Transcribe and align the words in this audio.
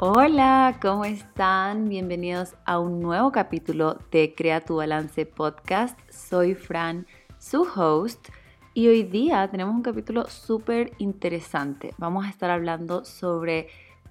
Hola, 0.00 0.78
¿cómo 0.80 1.04
están? 1.04 1.88
Bienvenidos 1.88 2.54
a 2.64 2.78
un 2.78 3.00
nuevo 3.00 3.32
capítulo 3.32 3.98
de 4.12 4.32
Crea 4.32 4.64
tu 4.64 4.76
Balance 4.76 5.26
Podcast. 5.26 5.98
Soy 6.08 6.54
Fran, 6.54 7.04
su 7.40 7.62
host, 7.62 8.28
y 8.74 8.86
hoy 8.86 9.02
día 9.02 9.50
tenemos 9.50 9.74
un 9.74 9.82
capítulo 9.82 10.28
súper 10.28 10.92
interesante. 10.98 11.94
Vamos 11.98 12.26
a 12.26 12.30
estar 12.30 12.48
hablando 12.48 13.04
sobre 13.04 13.66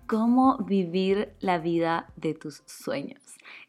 cómo 0.07 0.57
vivir 0.57 1.33
la 1.39 1.57
vida 1.57 2.11
de 2.17 2.33
tus 2.33 2.63
sueños. 2.65 3.21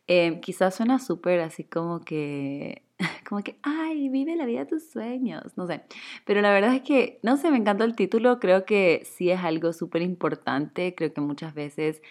Eh, 0.09 0.41
quizás 0.41 0.75
suena 0.75 0.99
súper 0.99 1.39
así 1.39 1.63
como 1.63 2.01
que 2.01 2.83
como 3.29 3.43
que, 3.43 3.57
ay, 3.63 4.09
vive 4.09 4.37
la 4.37 4.47
vida 4.47 4.61
de 4.61 4.67
tus 4.67 4.91
sueños, 4.91 5.57
no 5.57 5.67
sé. 5.67 5.83
Pero 6.25 6.41
la 6.41 6.51
verdad 6.51 6.75
es 6.75 6.83
que, 6.83 7.21
no 7.23 7.37
sé, 7.37 7.51
me 7.51 7.59
encantó 7.59 7.85
el 7.85 7.95
título, 7.95 8.41
creo 8.41 8.65
que 8.65 9.03
sí 9.05 9.31
es 9.31 9.41
algo 9.41 9.73
súper 9.73 10.03
importante, 10.03 10.95
creo 10.95 11.13
que 11.13 11.21
muchas 11.21 11.55
veces 11.55 12.03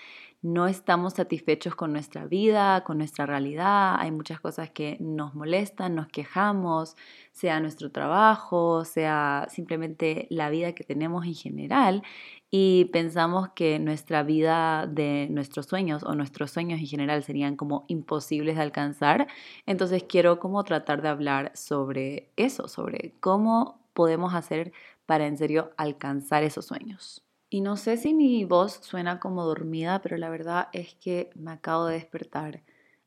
no 0.42 0.68
estamos 0.68 1.14
satisfechos 1.14 1.76
con 1.76 1.92
nuestra 1.92 2.26
vida, 2.26 2.84
con 2.84 3.00
nuestra 3.00 3.26
realidad, 3.26 3.96
hay 4.00 4.12
muchas 4.12 4.40
cosas 4.40 4.70
que 4.70 4.98
nos 5.00 5.34
molestan, 5.34 5.96
nos 5.96 6.08
quejamos, 6.08 6.96
sea 7.32 7.60
nuestro 7.60 7.92
trabajo, 7.92 8.86
sea 8.86 9.48
simplemente 9.50 10.28
la 10.30 10.50
vida 10.50 10.74
que 10.74 10.84
tenemos 10.84 11.26
en 11.26 11.34
general 11.34 12.04
y 12.52 12.86
pensamos 12.94 13.50
que 13.50 13.80
nuestra 13.80 14.24
vida 14.24 14.88
de 14.88 15.28
nuestros 15.30 15.66
sueños 15.66 16.04
o 16.04 16.16
nuestros 16.16 16.52
sueños 16.52 16.80
en 16.80 16.88
general 16.88 17.24
serían 17.24 17.56
como 17.56 17.86
imposibles 17.88 18.56
de 18.56 18.62
alcanzar. 18.62 19.28
Entonces 19.66 20.04
quiero 20.08 20.40
como 20.40 20.64
tratar 20.64 21.02
de 21.02 21.10
hablar 21.10 21.52
sobre 21.56 22.30
eso, 22.38 22.68
sobre 22.68 23.14
cómo 23.20 23.80
podemos 23.94 24.34
hacer 24.34 24.72
para 25.06 25.28
en 25.28 25.38
serio 25.38 25.72
alcanzar 25.78 26.44
esos 26.44 26.66
sueños. 26.66 27.27
Y 27.50 27.62
no 27.62 27.78
sé 27.78 27.98
si 27.98 28.14
mi 28.14 28.44
voz 28.44 28.74
suena 28.82 29.20
como 29.20 29.46
dormida, 29.46 30.02
pero 30.02 30.18
la 30.18 30.30
verdad 30.30 30.68
es 30.74 30.96
que 30.96 31.30
me 31.36 31.52
acabo 31.52 31.86
de 31.86 31.96
despertar 31.96 32.64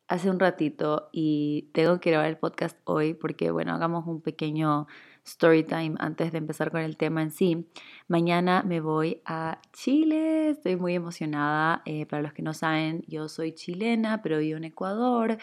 hace 0.08 0.28
un 0.30 0.40
ratito 0.40 1.08
y 1.12 1.70
tengo 1.72 2.00
que 2.00 2.10
grabar 2.10 2.28
el 2.28 2.38
podcast 2.38 2.76
hoy 2.84 3.14
porque, 3.14 3.50
bueno, 3.50 3.72
hagamos 3.74 4.06
un 4.06 4.20
pequeño 4.22 4.86
story 5.24 5.62
time 5.62 5.94
antes 5.98 6.32
de 6.32 6.38
empezar 6.38 6.70
con 6.70 6.80
el 6.80 6.96
tema 6.96 7.22
en 7.22 7.30
sí. 7.30 7.68
Mañana 8.08 8.62
me 8.66 8.80
voy 8.80 9.22
a 9.24 9.60
Chile, 9.72 10.50
estoy 10.50 10.76
muy 10.76 10.94
emocionada. 10.94 11.82
Eh, 11.84 12.06
para 12.06 12.22
los 12.22 12.32
que 12.32 12.42
no 12.42 12.54
saben, 12.54 13.04
yo 13.06 13.28
soy 13.28 13.52
chilena, 13.52 14.22
pero 14.22 14.38
vivo 14.38 14.56
en 14.56 14.64
Ecuador 14.64 15.38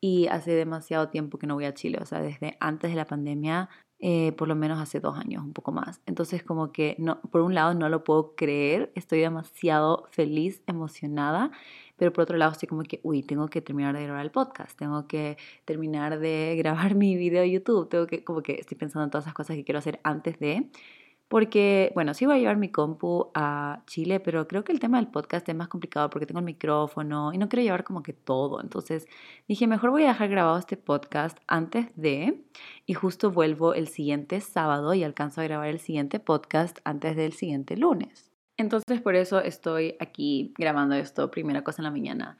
y 0.00 0.26
hace 0.26 0.52
demasiado 0.52 1.08
tiempo 1.08 1.38
que 1.38 1.46
no 1.46 1.54
voy 1.54 1.66
a 1.66 1.74
Chile, 1.74 1.98
o 2.00 2.06
sea, 2.06 2.20
desde 2.20 2.56
antes 2.60 2.90
de 2.90 2.96
la 2.96 3.06
pandemia 3.06 3.68
eh, 4.02 4.32
por 4.32 4.48
lo 4.48 4.54
menos 4.54 4.80
hace 4.80 4.98
dos 4.98 5.18
años, 5.18 5.44
un 5.44 5.52
poco 5.52 5.72
más. 5.72 6.00
Entonces 6.06 6.42
como 6.42 6.72
que, 6.72 6.96
no, 6.98 7.20
por 7.30 7.42
un 7.42 7.54
lado 7.54 7.74
no 7.74 7.88
lo 7.90 8.02
puedo 8.02 8.34
creer, 8.34 8.90
estoy 8.94 9.20
demasiado 9.20 10.06
feliz, 10.10 10.62
emocionada, 10.66 11.50
pero 11.96 12.10
por 12.12 12.22
otro 12.22 12.38
lado 12.38 12.52
estoy 12.52 12.66
como 12.66 12.82
que, 12.82 13.00
uy, 13.02 13.22
tengo 13.22 13.48
que 13.48 13.60
terminar 13.60 13.94
de 13.94 14.04
grabar 14.04 14.24
el 14.24 14.30
podcast, 14.30 14.78
tengo 14.78 15.06
que 15.06 15.36
terminar 15.66 16.18
de 16.18 16.54
grabar 16.58 16.94
mi 16.94 17.16
video 17.16 17.42
de 17.42 17.50
YouTube, 17.50 17.90
tengo 17.90 18.06
que, 18.06 18.24
como 18.24 18.42
que 18.42 18.54
estoy 18.54 18.78
pensando 18.78 19.04
en 19.04 19.10
todas 19.10 19.24
esas 19.24 19.34
cosas 19.34 19.56
que 19.56 19.64
quiero 19.64 19.78
hacer 19.78 20.00
antes 20.02 20.38
de, 20.38 20.70
porque, 21.30 21.92
bueno, 21.94 22.12
sí 22.12 22.26
voy 22.26 22.34
a 22.34 22.38
llevar 22.40 22.56
mi 22.56 22.70
compu 22.70 23.30
a 23.34 23.84
Chile, 23.86 24.18
pero 24.18 24.48
creo 24.48 24.64
que 24.64 24.72
el 24.72 24.80
tema 24.80 24.98
del 24.98 25.06
podcast 25.06 25.48
es 25.48 25.54
más 25.54 25.68
complicado 25.68 26.10
porque 26.10 26.26
tengo 26.26 26.40
el 26.40 26.44
micrófono 26.44 27.32
y 27.32 27.38
no 27.38 27.48
quiero 27.48 27.62
llevar 27.62 27.84
como 27.84 28.02
que 28.02 28.12
todo. 28.12 28.60
Entonces 28.60 29.06
dije, 29.46 29.68
mejor 29.68 29.90
voy 29.90 30.02
a 30.02 30.08
dejar 30.08 30.28
grabado 30.28 30.58
este 30.58 30.76
podcast 30.76 31.38
antes 31.46 31.86
de, 31.94 32.42
y 32.84 32.94
justo 32.94 33.30
vuelvo 33.30 33.74
el 33.74 33.86
siguiente 33.86 34.40
sábado 34.40 34.92
y 34.92 35.04
alcanzo 35.04 35.40
a 35.40 35.44
grabar 35.44 35.68
el 35.68 35.78
siguiente 35.78 36.18
podcast 36.18 36.80
antes 36.82 37.14
del 37.14 37.32
siguiente 37.32 37.76
lunes. 37.76 38.32
Entonces 38.56 39.00
por 39.00 39.14
eso 39.14 39.40
estoy 39.40 39.94
aquí 40.00 40.52
grabando 40.58 40.96
esto 40.96 41.30
primera 41.30 41.62
cosa 41.62 41.80
en 41.80 41.84
la 41.84 41.92
mañana 41.92 42.38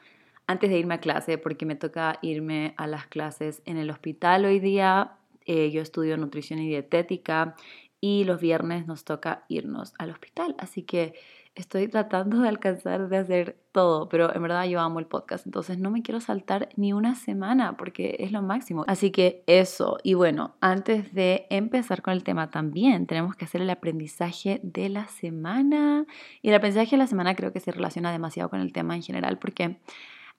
antes 0.49 0.69
de 0.69 0.81
irme 0.81 0.95
a 0.95 0.99
clase, 0.99 1.39
porque 1.39 1.65
me 1.65 1.77
toca 1.77 2.19
irme 2.23 2.75
a 2.77 2.89
las 2.89 3.07
clases 3.07 3.63
en 3.67 3.77
el 3.77 3.89
hospital 3.89 4.47
hoy 4.47 4.59
día. 4.59 5.13
Eh, 5.47 5.71
yo 5.71 5.81
estudio 5.81 6.17
nutrición 6.17 6.59
y 6.59 6.67
dietética 6.67 7.55
y 8.01 8.25
los 8.25 8.41
viernes 8.41 8.87
nos 8.87 9.05
toca 9.05 9.45
irnos 9.49 9.93
al 9.99 10.11
hospital. 10.11 10.55
Así 10.59 10.83
que 10.83 11.15
estoy 11.55 11.89
tratando 11.89 12.41
de 12.41 12.49
alcanzar 12.49 13.09
de 13.09 13.17
hacer 13.17 13.57
todo, 13.73 14.09
pero 14.09 14.35
en 14.35 14.43
verdad 14.43 14.65
yo 14.65 14.81
amo 14.81 14.99
el 14.99 15.07
podcast, 15.07 15.47
entonces 15.47 15.79
no 15.79 15.91
me 15.91 16.03
quiero 16.03 16.21
saltar 16.21 16.69
ni 16.77 16.93
una 16.93 17.15
semana 17.15 17.77
porque 17.77 18.17
es 18.21 18.33
lo 18.33 18.43
máximo. 18.43 18.85
Así 18.87 19.11
que 19.11 19.43
eso, 19.47 19.99
y 20.03 20.15
bueno, 20.15 20.55
antes 20.61 21.13
de 21.13 21.47
empezar 21.51 22.03
con 22.03 22.15
el 22.15 22.25
tema 22.25 22.51
también 22.51 23.07
tenemos 23.07 23.37
que 23.37 23.45
hacer 23.45 23.63
el 23.63 23.71
aprendizaje 23.71 24.61
de 24.63 24.89
la 24.89 25.09
semana. 25.09 26.07
Y 26.43 26.49
el 26.49 26.55
aprendizaje 26.55 26.93
de 26.93 26.99
la 26.99 27.07
semana 27.07 27.35
creo 27.35 27.53
que 27.53 27.61
se 27.61 27.73
relaciona 27.73 28.13
demasiado 28.13 28.49
con 28.49 28.61
el 28.61 28.73
tema 28.73 28.95
en 28.95 29.03
general 29.03 29.39
porque, 29.39 29.79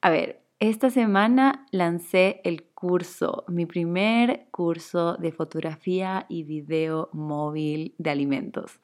a 0.01 0.09
ver, 0.09 0.41
esta 0.59 0.89
semana 0.89 1.65
lancé 1.71 2.41
el 2.43 2.70
curso, 2.81 3.45
mi 3.47 3.67
primer 3.67 4.47
curso 4.49 5.13
de 5.17 5.31
fotografía 5.31 6.25
y 6.29 6.43
video 6.43 7.09
móvil 7.13 7.93
de 7.99 8.09
alimentos. 8.09 8.79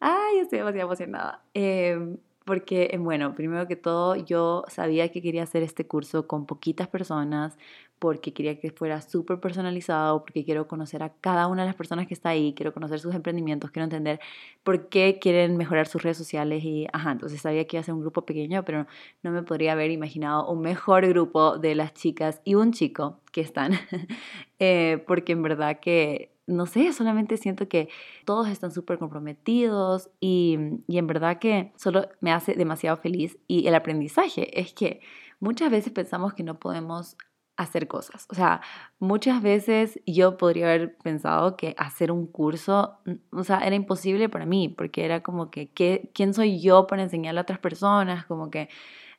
Ay, 0.00 0.38
estoy 0.38 0.60
demasiado 0.60 0.88
emocionada. 0.88 1.44
Em, 1.54 2.16
porque, 2.46 2.88
eh, 2.92 2.98
bueno, 2.98 3.34
primero 3.34 3.68
que 3.68 3.76
todo, 3.76 4.16
yo 4.16 4.64
sabía 4.68 5.10
que 5.12 5.20
quería 5.22 5.42
hacer 5.42 5.62
este 5.62 5.86
curso 5.86 6.26
con 6.26 6.46
poquitas 6.46 6.88
personas, 6.88 7.58
porque 8.04 8.34
quería 8.34 8.60
que 8.60 8.70
fuera 8.70 9.00
súper 9.00 9.40
personalizado, 9.40 10.20
porque 10.20 10.44
quiero 10.44 10.68
conocer 10.68 11.02
a 11.02 11.14
cada 11.22 11.46
una 11.46 11.62
de 11.62 11.68
las 11.68 11.74
personas 11.74 12.06
que 12.06 12.12
está 12.12 12.28
ahí, 12.28 12.52
quiero 12.54 12.74
conocer 12.74 13.00
sus 13.00 13.14
emprendimientos, 13.14 13.70
quiero 13.70 13.84
entender 13.84 14.20
por 14.62 14.90
qué 14.90 15.18
quieren 15.18 15.56
mejorar 15.56 15.86
sus 15.86 16.02
redes 16.02 16.18
sociales 16.18 16.62
y, 16.62 16.86
ajá, 16.92 17.12
entonces 17.12 17.40
sabía 17.40 17.66
que 17.66 17.78
iba 17.78 17.80
a 17.80 17.84
ser 17.84 17.94
un 17.94 18.02
grupo 18.02 18.20
pequeño, 18.26 18.62
pero 18.62 18.86
no 19.22 19.30
me 19.30 19.42
podría 19.42 19.72
haber 19.72 19.90
imaginado 19.90 20.46
un 20.50 20.60
mejor 20.60 21.06
grupo 21.06 21.56
de 21.56 21.74
las 21.74 21.94
chicas 21.94 22.42
y 22.44 22.56
un 22.56 22.72
chico 22.72 23.20
que 23.32 23.40
están, 23.40 23.72
eh, 24.58 25.02
porque 25.06 25.32
en 25.32 25.42
verdad 25.42 25.80
que 25.80 26.30
no 26.46 26.66
sé, 26.66 26.92
solamente 26.92 27.38
siento 27.38 27.68
que 27.68 27.88
todos 28.26 28.48
están 28.48 28.70
súper 28.70 28.98
comprometidos 28.98 30.10
y, 30.20 30.58
y, 30.86 30.98
en 30.98 31.06
verdad 31.06 31.38
que 31.38 31.72
solo 31.76 32.06
me 32.20 32.32
hace 32.32 32.52
demasiado 32.52 32.98
feliz. 32.98 33.38
Y 33.46 33.66
el 33.66 33.74
aprendizaje 33.74 34.60
es 34.60 34.74
que 34.74 35.00
muchas 35.40 35.70
veces 35.70 35.90
pensamos 35.90 36.34
que 36.34 36.42
no 36.42 36.58
podemos 36.58 37.16
hacer 37.56 37.86
cosas. 37.88 38.26
O 38.30 38.34
sea, 38.34 38.60
muchas 38.98 39.42
veces 39.42 40.00
yo 40.06 40.36
podría 40.36 40.66
haber 40.66 40.96
pensado 40.98 41.56
que 41.56 41.74
hacer 41.78 42.10
un 42.10 42.26
curso, 42.26 42.98
o 43.30 43.44
sea, 43.44 43.58
era 43.60 43.76
imposible 43.76 44.28
para 44.28 44.46
mí, 44.46 44.68
porque 44.68 45.04
era 45.04 45.22
como 45.22 45.50
que, 45.50 45.70
¿qué, 45.70 46.10
¿quién 46.14 46.34
soy 46.34 46.60
yo 46.60 46.86
para 46.86 47.02
enseñarle 47.02 47.40
a 47.40 47.42
otras 47.42 47.58
personas? 47.60 48.26
Como 48.26 48.50
que 48.50 48.68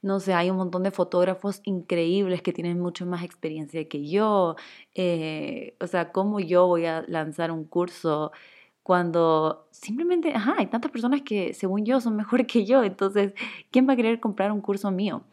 no 0.05 0.19
sé, 0.19 0.35
hay 0.35 0.51
un 0.51 0.57
montón 0.57 0.83
de 0.83 0.91
fotógrafos 0.91 1.61
increíbles 1.63 2.43
que 2.43 2.53
tienen 2.53 2.79
mucho 2.79 3.07
más 3.07 3.23
experiencia 3.23 3.87
que 3.89 4.07
yo. 4.07 4.55
Eh, 4.93 5.75
o 5.81 5.87
sea, 5.87 6.11
¿cómo 6.11 6.39
yo 6.39 6.67
voy 6.67 6.85
a 6.85 7.03
lanzar 7.07 7.51
un 7.51 7.65
curso 7.65 8.31
cuando 8.83 9.67
simplemente, 9.71 10.31
ajá, 10.35 10.55
hay 10.59 10.67
tantas 10.67 10.91
personas 10.91 11.23
que 11.23 11.55
según 11.55 11.85
yo 11.85 11.99
son 12.01 12.15
mejor 12.15 12.45
que 12.47 12.65
yo? 12.65 12.83
Entonces, 12.83 13.33
¿quién 13.71 13.89
va 13.89 13.93
a 13.93 13.95
querer 13.95 14.19
comprar 14.19 14.51
un 14.51 14.61
curso 14.61 14.91
mío? 14.91 15.23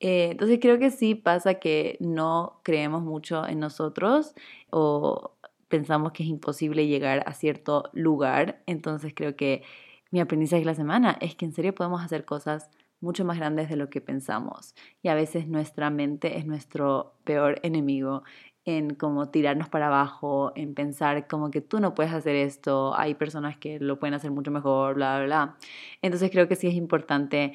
Eh, 0.00 0.30
entonces 0.32 0.58
creo 0.60 0.78
que 0.78 0.90
sí 0.90 1.14
pasa 1.14 1.54
que 1.54 1.96
no 2.00 2.60
creemos 2.64 3.02
mucho 3.02 3.46
en 3.46 3.60
nosotros 3.60 4.34
o 4.70 5.36
pensamos 5.68 6.12
que 6.12 6.22
es 6.22 6.28
imposible 6.28 6.86
llegar 6.86 7.22
a 7.26 7.34
cierto 7.34 7.90
lugar. 7.92 8.62
Entonces 8.66 9.12
creo 9.14 9.36
que 9.36 9.62
mi 10.10 10.20
aprendizaje 10.20 10.60
de 10.60 10.66
la 10.66 10.74
semana 10.74 11.16
es 11.20 11.36
que 11.36 11.44
en 11.44 11.52
serio 11.52 11.74
podemos 11.74 12.02
hacer 12.02 12.24
cosas 12.24 12.70
mucho 13.00 13.24
más 13.24 13.38
grandes 13.38 13.68
de 13.68 13.76
lo 13.76 13.88
que 13.90 14.00
pensamos. 14.00 14.74
Y 15.02 15.08
a 15.08 15.14
veces 15.14 15.46
nuestra 15.48 15.90
mente 15.90 16.38
es 16.38 16.46
nuestro 16.46 17.14
peor 17.24 17.60
enemigo 17.62 18.22
en 18.64 18.94
como 18.94 19.30
tirarnos 19.30 19.68
para 19.68 19.86
abajo, 19.86 20.52
en 20.54 20.74
pensar 20.74 21.26
como 21.26 21.50
que 21.50 21.60
tú 21.62 21.80
no 21.80 21.94
puedes 21.94 22.12
hacer 22.12 22.36
esto, 22.36 22.94
hay 22.94 23.14
personas 23.14 23.56
que 23.56 23.80
lo 23.80 23.98
pueden 23.98 24.14
hacer 24.14 24.30
mucho 24.30 24.50
mejor, 24.50 24.94
bla, 24.96 25.16
bla, 25.18 25.26
bla. 25.26 25.56
Entonces 26.02 26.30
creo 26.30 26.46
que 26.48 26.56
sí 26.56 26.66
es 26.68 26.74
importante 26.74 27.54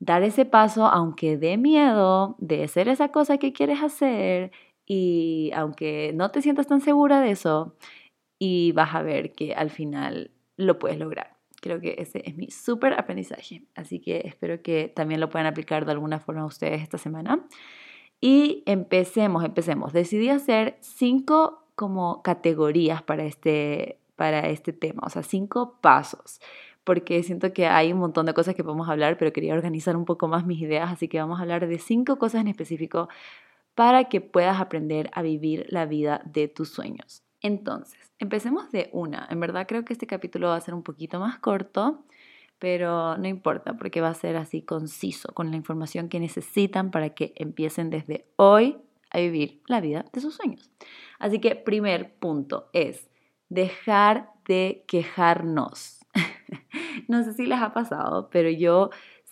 dar 0.00 0.22
ese 0.22 0.44
paso, 0.44 0.86
aunque 0.86 1.36
dé 1.36 1.56
miedo 1.56 2.34
de 2.38 2.64
hacer 2.64 2.88
esa 2.88 3.10
cosa 3.10 3.38
que 3.38 3.52
quieres 3.52 3.82
hacer 3.82 4.50
y 4.86 5.52
aunque 5.54 6.12
no 6.14 6.30
te 6.32 6.42
sientas 6.42 6.66
tan 6.66 6.80
segura 6.80 7.20
de 7.20 7.30
eso, 7.30 7.76
y 8.40 8.72
vas 8.72 8.94
a 8.94 9.02
ver 9.02 9.32
que 9.32 9.54
al 9.54 9.70
final 9.70 10.32
lo 10.56 10.78
puedes 10.78 10.98
lograr. 10.98 11.36
Creo 11.60 11.78
que 11.80 11.96
ese 11.98 12.22
es 12.24 12.36
mi 12.36 12.50
súper 12.50 12.94
aprendizaje. 12.94 13.62
Así 13.76 14.00
que 14.00 14.22
espero 14.24 14.62
que 14.62 14.88
también 14.88 15.20
lo 15.20 15.28
puedan 15.28 15.46
aplicar 15.46 15.84
de 15.84 15.92
alguna 15.92 16.18
forma 16.18 16.46
ustedes 16.46 16.82
esta 16.82 16.96
semana. 16.96 17.46
Y 18.20 18.62
empecemos, 18.66 19.44
empecemos. 19.44 19.92
Decidí 19.92 20.30
hacer 20.30 20.78
cinco 20.80 21.66
como 21.76 22.22
categorías 22.22 23.02
para 23.02 23.24
este, 23.24 23.98
para 24.16 24.48
este 24.48 24.72
tema, 24.72 25.02
o 25.06 25.08
sea, 25.08 25.22
cinco 25.22 25.78
pasos, 25.80 26.40
porque 26.90 27.22
siento 27.22 27.52
que 27.52 27.68
hay 27.68 27.92
un 27.92 28.00
montón 28.00 28.26
de 28.26 28.34
cosas 28.34 28.56
que 28.56 28.64
podemos 28.64 28.88
hablar, 28.88 29.16
pero 29.16 29.32
quería 29.32 29.54
organizar 29.54 29.96
un 29.96 30.04
poco 30.04 30.26
más 30.26 30.44
mis 30.44 30.60
ideas, 30.60 30.90
así 30.90 31.06
que 31.06 31.20
vamos 31.20 31.38
a 31.38 31.42
hablar 31.42 31.68
de 31.68 31.78
cinco 31.78 32.18
cosas 32.18 32.40
en 32.40 32.48
específico 32.48 33.08
para 33.76 34.08
que 34.08 34.20
puedas 34.20 34.60
aprender 34.60 35.08
a 35.12 35.22
vivir 35.22 35.66
la 35.68 35.86
vida 35.86 36.20
de 36.24 36.48
tus 36.48 36.70
sueños. 36.70 37.22
Entonces, 37.42 38.10
empecemos 38.18 38.72
de 38.72 38.90
una. 38.92 39.28
En 39.30 39.38
verdad 39.38 39.68
creo 39.68 39.84
que 39.84 39.92
este 39.92 40.08
capítulo 40.08 40.48
va 40.48 40.56
a 40.56 40.60
ser 40.60 40.74
un 40.74 40.82
poquito 40.82 41.20
más 41.20 41.38
corto, 41.38 42.02
pero 42.58 43.16
no 43.18 43.28
importa 43.28 43.76
porque 43.76 44.00
va 44.00 44.08
a 44.08 44.14
ser 44.14 44.36
así 44.36 44.62
conciso, 44.62 45.32
con 45.32 45.52
la 45.52 45.56
información 45.56 46.08
que 46.08 46.18
necesitan 46.18 46.90
para 46.90 47.10
que 47.10 47.34
empiecen 47.36 47.90
desde 47.90 48.26
hoy 48.34 48.78
a 49.12 49.20
vivir 49.20 49.62
la 49.68 49.80
vida 49.80 50.06
de 50.12 50.20
sus 50.20 50.34
sueños. 50.34 50.68
Así 51.20 51.38
que 51.38 51.54
primer 51.54 52.14
punto 52.14 52.68
es 52.72 53.08
dejar 53.48 54.32
de 54.44 54.82
quejarnos. 54.88 55.99
no 57.08 57.22
sé 57.24 57.32
si 57.34 57.46
les 57.46 57.60
ha 57.60 57.72
pasado, 57.72 58.28
pero 58.30 58.50
yo 58.50 58.90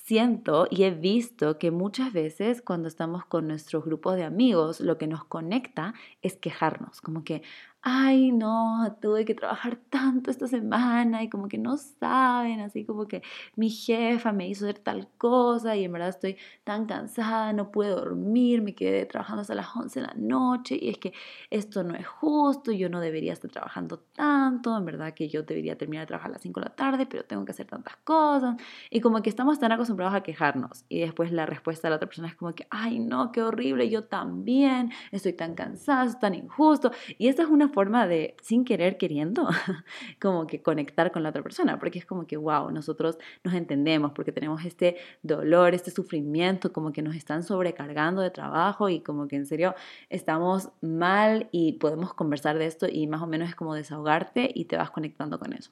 siento 0.09 0.67
y 0.71 0.85
he 0.85 0.91
visto 0.91 1.59
que 1.59 1.71
muchas 1.71 2.15
veces 2.15 2.63
cuando 2.63 2.89
estamos 2.89 3.27
con 3.27 3.47
nuestros 3.47 3.85
grupos 3.85 4.17
de 4.17 4.25
amigos, 4.25 4.81
lo 4.81 4.97
que 4.97 5.07
nos 5.07 5.25
conecta 5.25 5.93
es 6.23 6.37
quejarnos, 6.37 7.03
como 7.03 7.25
que, 7.25 7.43
ay, 7.83 8.33
no, 8.33 8.97
tuve 9.01 9.25
que 9.25 9.35
trabajar 9.35 9.77
tanto 9.89 10.31
esta 10.31 10.49
semana 10.49 11.23
y 11.23 11.29
como 11.29 11.49
que 11.49 11.59
no 11.59 11.77
saben, 11.77 12.61
así 12.61 12.85
como 12.85 13.07
que 13.07 13.23
mi 13.55 13.71
jefa 13.71 14.33
me 14.33 14.49
hizo 14.49 14.65
hacer 14.67 14.81
tal 14.81 15.09
cosa 15.17 15.77
y 15.77 15.85
en 15.85 15.93
verdad 15.93 16.09
estoy 16.09 16.37
tan 16.65 16.87
cansada, 16.87 17.53
no 17.53 17.71
puedo 17.71 17.97
dormir, 17.97 18.63
me 18.63 18.75
quedé 18.75 19.07
trabajando 19.07 19.43
hasta 19.43 19.55
las 19.55 19.75
11 19.77 20.01
de 20.01 20.07
la 20.07 20.15
noche 20.17 20.77
y 20.81 20.89
es 20.89 20.99
que 20.99 21.13
esto 21.51 21.85
no 21.85 21.95
es 21.95 22.07
justo, 22.07 22.73
yo 22.73 22.89
no 22.89 23.01
debería 23.01 23.33
estar 23.33 23.51
trabajando 23.51 23.99
tanto, 24.13 24.77
en 24.77 24.85
verdad 24.85 25.15
que 25.15 25.29
yo 25.29 25.45
debería 25.45 25.79
terminar 25.79 26.03
de 26.03 26.09
trabajar 26.09 26.31
a 26.31 26.35
las 26.35 26.43
5 26.43 26.61
de 26.61 26.67
la 26.67 26.75
tarde, 26.75 27.07
pero 27.07 27.25
tengo 27.25 27.45
que 27.45 27.53
hacer 27.53 27.67
tantas 27.67 27.97
cosas 27.99 28.57
y 28.91 29.01
como 29.01 29.23
que 29.23 29.31
estamos 29.31 29.59
tan 29.61 29.71
acostumbrados 29.71 30.15
a 30.17 30.23
quejarnos 30.23 30.85
y 30.89 31.01
después 31.01 31.31
la 31.33 31.47
respuesta 31.47 31.87
de 31.89 31.91
la 31.91 31.97
otra 31.97 32.09
persona 32.09 32.29
es 32.29 32.35
como 32.35 32.55
que, 32.55 32.67
ay, 32.71 32.99
no, 32.99 33.31
qué 33.31 33.43
horrible, 33.43 33.89
yo 33.89 34.05
también, 34.05 34.91
estoy 35.13 35.33
tan 35.33 35.55
cansada, 35.55 36.05
es 36.05 36.19
tan 36.19 36.35
injusto 36.35 36.91
y 37.19 37.29
esta 37.29 37.43
es 37.43 37.49
una 37.49 37.68
forma 37.69 38.07
de, 38.07 38.37
sin 38.43 38.65
querer 38.65 38.99
queriendo, 38.99 39.49
como 40.21 40.47
que 40.47 40.63
conectar 40.63 41.13
con 41.13 41.23
la 41.23 41.31
otra 41.31 41.43
persona, 41.43 41.79
porque 41.79 41.99
es 41.99 42.07
como 42.07 42.27
que, 42.27 42.37
wow, 42.37 42.71
nosotros 42.71 43.19
nos 43.45 43.55
entendemos, 43.55 44.13
porque 44.13 44.33
tenemos 44.33 44.65
este 44.65 44.97
dolor, 45.23 45.75
este 45.75 45.91
sufrimiento, 45.91 46.73
como 46.73 46.93
que 46.93 47.03
nos 47.03 47.15
están 47.15 47.43
sobrecargando 47.43 48.23
de 48.23 48.31
trabajo 48.31 48.89
y 48.89 49.01
como 49.01 49.29
que 49.29 49.37
en 49.37 49.47
serio 49.47 49.75
estamos 50.11 50.71
mal 50.81 51.49
y 51.53 51.75
podemos 51.75 52.15
conversar 52.15 52.59
de 52.59 52.67
esto 52.67 52.87
y 52.91 53.07
más 53.07 53.23
o 53.23 53.27
menos 53.27 53.49
es 53.49 53.55
como 53.55 53.75
desahogarte 53.75 54.51
y 54.55 54.67
te 54.67 54.77
vas 54.77 54.91
conectando 54.91 55.39
con 55.39 55.53
eso. 55.53 55.71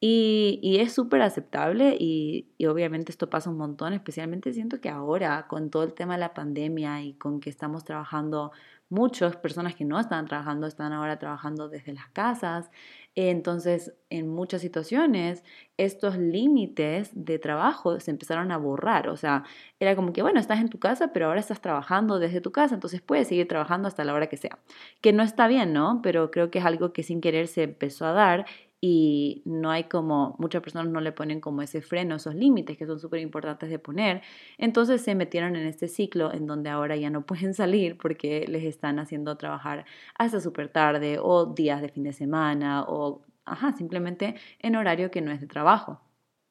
Y, 0.00 0.78
es 0.80 0.92
súper 0.92 1.22
aceptable 1.22 1.96
y, 1.98 2.46
y, 2.56 2.66
obviamente 2.66 3.10
esto 3.10 3.28
pasa 3.28 3.50
un 3.50 3.56
montón, 3.56 3.92
especialmente 3.94 4.52
siento 4.52 4.80
que 4.80 4.88
ahora 4.88 5.48
con 5.48 5.70
todo 5.70 5.82
el 5.82 5.92
tema 5.92 6.14
de 6.14 6.20
la 6.20 6.34
pandemia 6.34 7.02
y 7.02 7.14
con 7.14 7.40
que 7.40 7.50
estamos 7.50 7.84
trabajando 7.84 8.52
Muchas 8.90 9.36
personas 9.36 9.74
que 9.74 9.84
no 9.84 10.00
están 10.00 10.26
trabajando 10.26 10.66
están 10.66 10.92
ahora 10.92 11.18
trabajando 11.18 11.68
desde 11.68 11.92
las 11.92 12.08
casas. 12.08 12.70
Entonces, 13.14 13.94
en 14.10 14.28
muchas 14.28 14.62
situaciones, 14.62 15.44
estos 15.76 16.16
límites 16.16 17.10
de 17.14 17.38
trabajo 17.38 18.00
se 18.00 18.10
empezaron 18.10 18.52
a 18.52 18.56
borrar. 18.56 19.08
O 19.08 19.16
sea, 19.16 19.44
era 19.80 19.96
como 19.96 20.12
que, 20.12 20.22
bueno, 20.22 20.40
estás 20.40 20.60
en 20.60 20.68
tu 20.68 20.78
casa, 20.78 21.12
pero 21.12 21.26
ahora 21.26 21.40
estás 21.40 21.60
trabajando 21.60 22.18
desde 22.18 22.40
tu 22.40 22.52
casa, 22.52 22.74
entonces 22.74 23.02
puedes 23.02 23.28
seguir 23.28 23.48
trabajando 23.48 23.88
hasta 23.88 24.04
la 24.04 24.14
hora 24.14 24.28
que 24.28 24.36
sea. 24.36 24.58
Que 25.00 25.12
no 25.12 25.22
está 25.22 25.48
bien, 25.48 25.72
¿no? 25.72 26.00
Pero 26.02 26.30
creo 26.30 26.50
que 26.50 26.60
es 26.60 26.64
algo 26.64 26.92
que 26.92 27.02
sin 27.02 27.20
querer 27.20 27.48
se 27.48 27.64
empezó 27.64 28.06
a 28.06 28.12
dar 28.12 28.46
y 28.80 29.42
no 29.44 29.70
hay 29.70 29.84
como, 29.84 30.36
muchas 30.38 30.62
personas 30.62 30.88
no 30.92 31.00
le 31.00 31.12
ponen 31.12 31.40
como 31.40 31.62
ese 31.62 31.82
freno, 31.82 32.16
esos 32.16 32.34
límites 32.34 32.76
que 32.78 32.86
son 32.86 33.00
súper 33.00 33.20
importantes 33.20 33.70
de 33.70 33.78
poner. 33.78 34.22
Entonces 34.56 35.02
se 35.02 35.14
metieron 35.14 35.56
en 35.56 35.66
este 35.66 35.88
ciclo 35.88 36.32
en 36.32 36.46
donde 36.46 36.70
ahora 36.70 36.96
ya 36.96 37.10
no 37.10 37.26
pueden 37.26 37.54
salir 37.54 37.98
porque 37.98 38.46
les 38.48 38.64
están 38.64 38.98
haciendo 38.98 39.36
trabajar 39.36 39.84
hasta 40.16 40.40
súper 40.40 40.68
tarde 40.68 41.18
o 41.20 41.46
días 41.46 41.82
de 41.82 41.88
fin 41.88 42.04
de 42.04 42.12
semana 42.12 42.84
o, 42.88 43.22
ajá, 43.44 43.72
simplemente 43.72 44.36
en 44.60 44.76
horario 44.76 45.10
que 45.10 45.20
no 45.20 45.32
es 45.32 45.40
de 45.40 45.46
trabajo. 45.46 46.00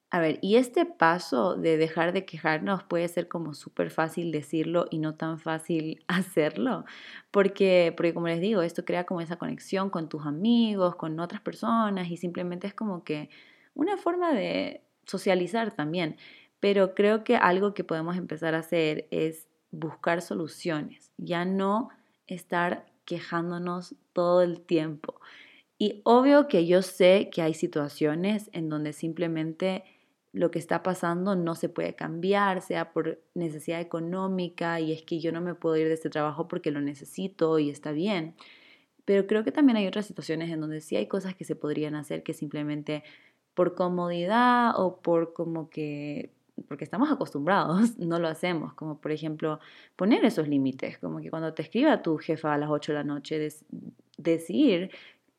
A 0.09 0.19
ver, 0.21 0.39
y 0.41 0.55
este 0.55 0.85
paso 0.85 1.55
de 1.57 1.75
dejar 1.75 2.13
de 2.13 2.25
quejarnos 2.25 2.81
puede 2.83 3.09
ser 3.09 3.27
como 3.27 3.53
súper 3.53 3.91
fácil 3.91 4.31
decirlo 4.31 4.85
y 4.89 4.99
no 4.99 5.15
tan 5.15 5.37
fácil 5.37 6.01
hacerlo, 6.07 6.85
porque, 7.29 7.93
porque 7.95 8.13
como 8.13 8.27
les 8.27 8.39
digo, 8.39 8.61
esto 8.61 8.85
crea 8.85 9.05
como 9.05 9.19
esa 9.19 9.35
conexión 9.37 9.89
con 9.89 10.07
tus 10.07 10.25
amigos, 10.25 10.95
con 10.95 11.19
otras 11.19 11.41
personas 11.41 12.09
y 12.09 12.15
simplemente 12.15 12.67
es 12.67 12.73
como 12.73 13.03
que 13.03 13.29
una 13.73 13.97
forma 13.97 14.33
de 14.33 14.81
socializar 15.05 15.73
también. 15.75 16.17
Pero 16.61 16.95
creo 16.95 17.23
que 17.23 17.35
algo 17.35 17.73
que 17.73 17.83
podemos 17.83 18.17
empezar 18.17 18.55
a 18.55 18.59
hacer 18.59 19.07
es 19.11 19.47
buscar 19.71 20.21
soluciones, 20.21 21.11
ya 21.17 21.43
no 21.45 21.89
estar 22.27 22.85
quejándonos 23.05 23.95
todo 24.13 24.41
el 24.41 24.61
tiempo. 24.61 25.19
Y 25.77 26.01
obvio 26.05 26.47
que 26.47 26.65
yo 26.65 26.81
sé 26.81 27.29
que 27.31 27.41
hay 27.41 27.53
situaciones 27.53 28.49
en 28.53 28.69
donde 28.69 28.93
simplemente 28.93 29.83
lo 30.33 30.51
que 30.51 30.59
está 30.59 30.83
pasando 30.83 31.35
no 31.35 31.55
se 31.55 31.69
puede 31.69 31.95
cambiar, 31.95 32.61
sea 32.61 32.91
por 32.91 33.19
necesidad 33.33 33.81
económica 33.81 34.79
y 34.79 34.91
es 34.91 35.01
que 35.03 35.19
yo 35.19 35.31
no 35.31 35.41
me 35.41 35.55
puedo 35.55 35.77
ir 35.77 35.87
de 35.87 35.93
este 35.93 36.09
trabajo 36.09 36.47
porque 36.47 36.71
lo 36.71 36.81
necesito 36.81 37.59
y 37.59 37.69
está 37.69 37.91
bien. 37.91 38.35
Pero 39.05 39.25
creo 39.25 39.43
que 39.43 39.51
también 39.51 39.77
hay 39.77 39.87
otras 39.87 40.05
situaciones 40.05 40.51
en 40.51 40.59
donde 40.61 40.81
sí 40.81 40.95
hay 40.95 41.07
cosas 41.07 41.35
que 41.35 41.45
se 41.45 41.55
podrían 41.55 41.95
hacer 41.95 42.23
que 42.23 42.33
simplemente 42.33 43.03
por 43.53 43.73
comodidad 43.73 44.73
o 44.79 45.01
por 45.01 45.33
como 45.33 45.69
que 45.69 46.31
porque 46.67 46.83
estamos 46.83 47.11
acostumbrados, 47.11 47.97
no 47.97 48.19
lo 48.19 48.27
hacemos, 48.27 48.73
como 48.73 48.99
por 48.99 49.11
ejemplo 49.11 49.59
poner 49.95 50.25
esos 50.25 50.47
límites, 50.47 50.97
como 50.97 51.21
que 51.21 51.29
cuando 51.29 51.53
te 51.53 51.61
escriba 51.61 52.01
tu 52.01 52.17
jefa 52.17 52.53
a 52.53 52.57
las 52.57 52.69
8 52.69 52.91
de 52.91 52.97
la 52.97 53.03
noche, 53.03 53.49
decir 54.17 54.91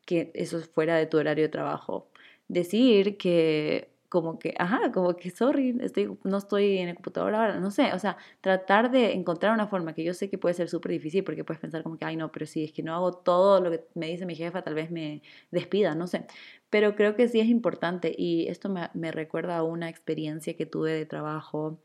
que 0.07 0.31
eso 0.35 0.59
es 0.59 0.69
fuera 0.69 0.97
de 0.97 1.07
tu 1.07 1.19
horario 1.19 1.45
de 1.45 1.49
trabajo, 1.49 2.09
decir 2.49 3.19
que 3.19 3.91
como 4.09 4.39
que, 4.39 4.55
ajá, 4.59 4.91
como 4.93 5.17
que, 5.17 5.31
sorry, 5.31 5.77
estoy, 5.81 6.17
no 6.25 6.39
estoy 6.39 6.79
en 6.79 6.89
el 6.89 6.95
computador 6.95 7.35
ahora, 7.35 7.61
no 7.61 7.71
sé, 7.71 7.93
o 7.93 7.99
sea, 7.99 8.17
tratar 8.41 8.91
de 8.91 9.13
encontrar 9.13 9.53
una 9.53 9.67
forma 9.67 9.95
que 9.95 10.05
yo 10.05 10.15
sé 10.15 10.31
que 10.31 10.39
puede 10.39 10.55
ser 10.55 10.69
súper 10.69 10.93
difícil 10.93 11.25
porque 11.25 11.45
puedes 11.45 11.61
pensar 11.61 11.83
como 11.83 11.99
que, 11.99 12.05
ay, 12.05 12.17
no, 12.17 12.33
pero 12.33 12.47
si 12.47 12.65
es 12.65 12.73
que 12.73 12.83
no 12.83 12.95
hago 12.95 13.13
todo 13.13 13.61
lo 13.61 13.71
que 13.71 13.85
me 13.95 14.07
dice 14.09 14.27
mi 14.27 14.35
jefa, 14.35 14.63
tal 14.63 14.75
vez 14.75 14.91
me 14.91 15.23
despida, 15.51 15.95
no 15.95 16.07
sé, 16.07 16.27
pero 16.71 16.97
creo 16.97 17.15
que 17.17 17.29
sí 17.29 17.41
es 17.41 17.49
importante 17.49 18.15
y 18.17 18.47
esto 18.49 18.69
me, 18.69 18.89
me 18.95 19.13
recuerda 19.13 19.59
a 19.59 19.63
una 19.63 19.89
experiencia 19.89 20.57
que 20.57 20.67
tuve 20.67 20.93
de 20.93 21.07
trabajo 21.07 21.79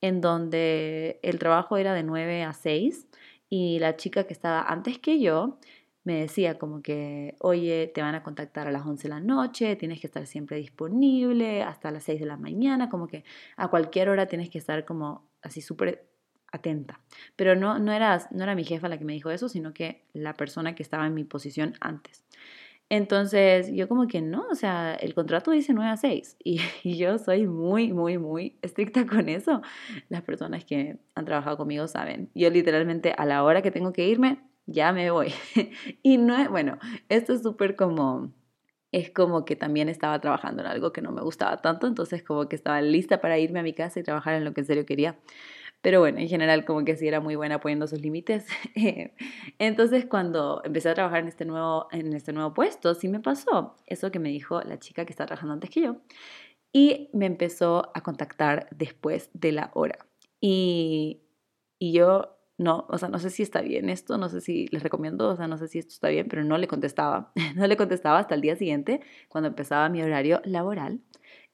en 0.00 0.20
donde 0.20 1.20
el 1.22 1.38
trabajo 1.38 1.76
era 1.76 1.94
de 1.94 2.02
9 2.02 2.42
a 2.42 2.52
6 2.52 3.06
y 3.48 3.78
la 3.80 3.96
chica 3.96 4.24
que 4.24 4.32
estaba 4.32 4.62
antes 4.62 4.98
que 4.98 5.20
yo, 5.20 5.58
me 6.04 6.20
decía 6.20 6.58
como 6.58 6.82
que, 6.82 7.36
oye, 7.40 7.90
te 7.94 8.02
van 8.02 8.14
a 8.14 8.22
contactar 8.22 8.66
a 8.66 8.72
las 8.72 8.86
11 8.86 9.04
de 9.04 9.08
la 9.10 9.20
noche, 9.20 9.76
tienes 9.76 10.00
que 10.00 10.06
estar 10.06 10.26
siempre 10.26 10.56
disponible 10.56 11.62
hasta 11.62 11.90
las 11.90 12.04
6 12.04 12.20
de 12.20 12.26
la 12.26 12.36
mañana, 12.36 12.88
como 12.88 13.06
que 13.06 13.24
a 13.56 13.68
cualquier 13.68 14.08
hora 14.08 14.26
tienes 14.26 14.48
que 14.50 14.58
estar 14.58 14.84
como 14.84 15.28
así 15.42 15.60
súper 15.60 16.08
atenta. 16.52 17.00
Pero 17.36 17.54
no, 17.54 17.78
no, 17.78 17.92
era, 17.92 18.26
no 18.30 18.42
era 18.42 18.54
mi 18.54 18.64
jefa 18.64 18.88
la 18.88 18.98
que 18.98 19.04
me 19.04 19.12
dijo 19.12 19.30
eso, 19.30 19.48
sino 19.48 19.72
que 19.72 20.04
la 20.12 20.36
persona 20.36 20.74
que 20.74 20.82
estaba 20.82 21.06
en 21.06 21.14
mi 21.14 21.24
posición 21.24 21.74
antes. 21.80 22.24
Entonces 22.88 23.70
yo 23.72 23.86
como 23.88 24.08
que 24.08 24.20
no, 24.20 24.48
o 24.50 24.56
sea, 24.56 24.94
el 24.94 25.14
contrato 25.14 25.52
dice 25.52 25.72
9 25.72 25.90
a 25.90 25.96
6 25.96 26.36
y, 26.42 26.60
y, 26.82 26.96
yo 26.96 27.18
soy 27.18 27.46
muy, 27.46 27.92
muy, 27.92 28.18
muy 28.18 28.58
estricta 28.62 29.06
con 29.06 29.28
eso. 29.28 29.62
Las 30.08 30.22
personas 30.22 30.64
que 30.64 30.98
han 31.14 31.24
trabajado 31.24 31.56
conmigo 31.56 31.86
saben. 31.86 32.30
Yo 32.34 32.50
literalmente 32.50 33.14
a 33.16 33.24
la 33.26 33.44
hora 33.44 33.62
que 33.62 33.70
tengo 33.70 33.92
que 33.92 34.08
irme, 34.08 34.40
ya 34.70 34.92
me 34.92 35.10
voy. 35.10 35.32
y 36.02 36.18
no 36.18 36.36
es, 36.36 36.48
bueno, 36.48 36.78
esto 37.08 37.32
es 37.32 37.42
súper 37.42 37.76
como, 37.76 38.32
es 38.92 39.10
como 39.10 39.44
que 39.44 39.56
también 39.56 39.88
estaba 39.88 40.20
trabajando 40.20 40.62
en 40.62 40.68
algo 40.68 40.92
que 40.92 41.02
no 41.02 41.12
me 41.12 41.22
gustaba 41.22 41.60
tanto, 41.60 41.86
entonces 41.86 42.22
como 42.22 42.48
que 42.48 42.56
estaba 42.56 42.80
lista 42.80 43.20
para 43.20 43.38
irme 43.38 43.60
a 43.60 43.62
mi 43.62 43.72
casa 43.74 44.00
y 44.00 44.02
trabajar 44.02 44.34
en 44.34 44.44
lo 44.44 44.54
que 44.54 44.60
en 44.62 44.66
serio 44.66 44.86
quería. 44.86 45.18
Pero 45.82 46.00
bueno, 46.00 46.18
en 46.18 46.28
general 46.28 46.64
como 46.66 46.84
que 46.84 46.94
sí 46.96 47.08
era 47.08 47.20
muy 47.20 47.36
buena 47.36 47.60
poniendo 47.60 47.86
sus 47.86 48.00
límites. 48.00 48.46
Entonces 49.58 50.04
cuando 50.06 50.60
empecé 50.64 50.90
a 50.90 50.94
trabajar 50.94 51.20
en 51.20 51.28
este, 51.28 51.46
nuevo, 51.46 51.88
en 51.90 52.12
este 52.12 52.32
nuevo 52.34 52.52
puesto, 52.52 52.94
sí 52.94 53.08
me 53.08 53.20
pasó 53.20 53.76
eso 53.86 54.10
que 54.10 54.18
me 54.18 54.28
dijo 54.28 54.60
la 54.62 54.78
chica 54.78 55.06
que 55.06 55.12
estaba 55.12 55.28
trabajando 55.28 55.54
antes 55.54 55.70
que 55.70 55.80
yo. 55.80 55.96
Y 56.72 57.08
me 57.14 57.26
empezó 57.26 57.90
a 57.94 58.02
contactar 58.02 58.68
después 58.72 59.30
de 59.32 59.52
la 59.52 59.70
hora. 59.74 60.06
Y, 60.38 61.22
y 61.78 61.92
yo 61.92 62.39
no, 62.60 62.84
o 62.90 62.98
sea, 62.98 63.08
no 63.08 63.18
sé 63.18 63.30
si 63.30 63.42
está 63.42 63.62
bien 63.62 63.88
esto, 63.88 64.18
no 64.18 64.28
sé 64.28 64.42
si 64.42 64.66
les 64.70 64.82
recomiendo, 64.82 65.30
o 65.30 65.36
sea, 65.36 65.48
no 65.48 65.56
sé 65.56 65.66
si 65.66 65.78
esto 65.78 65.94
está 65.94 66.10
bien, 66.10 66.28
pero 66.28 66.44
no 66.44 66.58
le 66.58 66.68
contestaba. 66.68 67.32
No 67.56 67.66
le 67.66 67.76
contestaba 67.76 68.18
hasta 68.18 68.34
el 68.34 68.42
día 68.42 68.54
siguiente, 68.54 69.00
cuando 69.28 69.48
empezaba 69.48 69.88
mi 69.88 70.02
horario 70.02 70.42
laboral. 70.44 71.00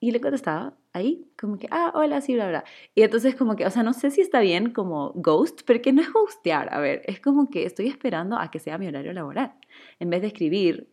Y 0.01 0.11
le 0.11 0.21
contestaba 0.21 0.77
ahí, 0.93 1.31
como 1.39 1.59
que, 1.59 1.69
ah, 1.71 1.93
hola, 1.95 2.21
sí, 2.21 2.35
bla, 2.35 2.49
bla. 2.49 2.65
Y 2.97 3.03
entonces 3.03 3.37
como 3.37 3.55
que, 3.55 3.65
o 3.65 3.71
sea, 3.71 3.85
no 3.85 3.93
sé 3.93 4.11
si 4.11 4.21
está 4.21 4.41
bien 4.41 4.73
como 4.73 5.13
ghost, 5.15 5.63
porque 5.65 5.93
no 5.93 6.03
es 6.03 6.13
ghostear, 6.13 6.75
a 6.75 6.81
ver, 6.81 7.03
es 7.07 7.21
como 7.21 7.51
que 7.51 7.65
estoy 7.65 7.87
esperando 7.87 8.37
a 8.37 8.51
que 8.51 8.59
sea 8.59 8.77
mi 8.77 8.89
horario 8.89 9.13
laboral, 9.13 9.55
en 10.01 10.11
vez 10.11 10.23
de 10.23 10.27
escribir, 10.27 10.89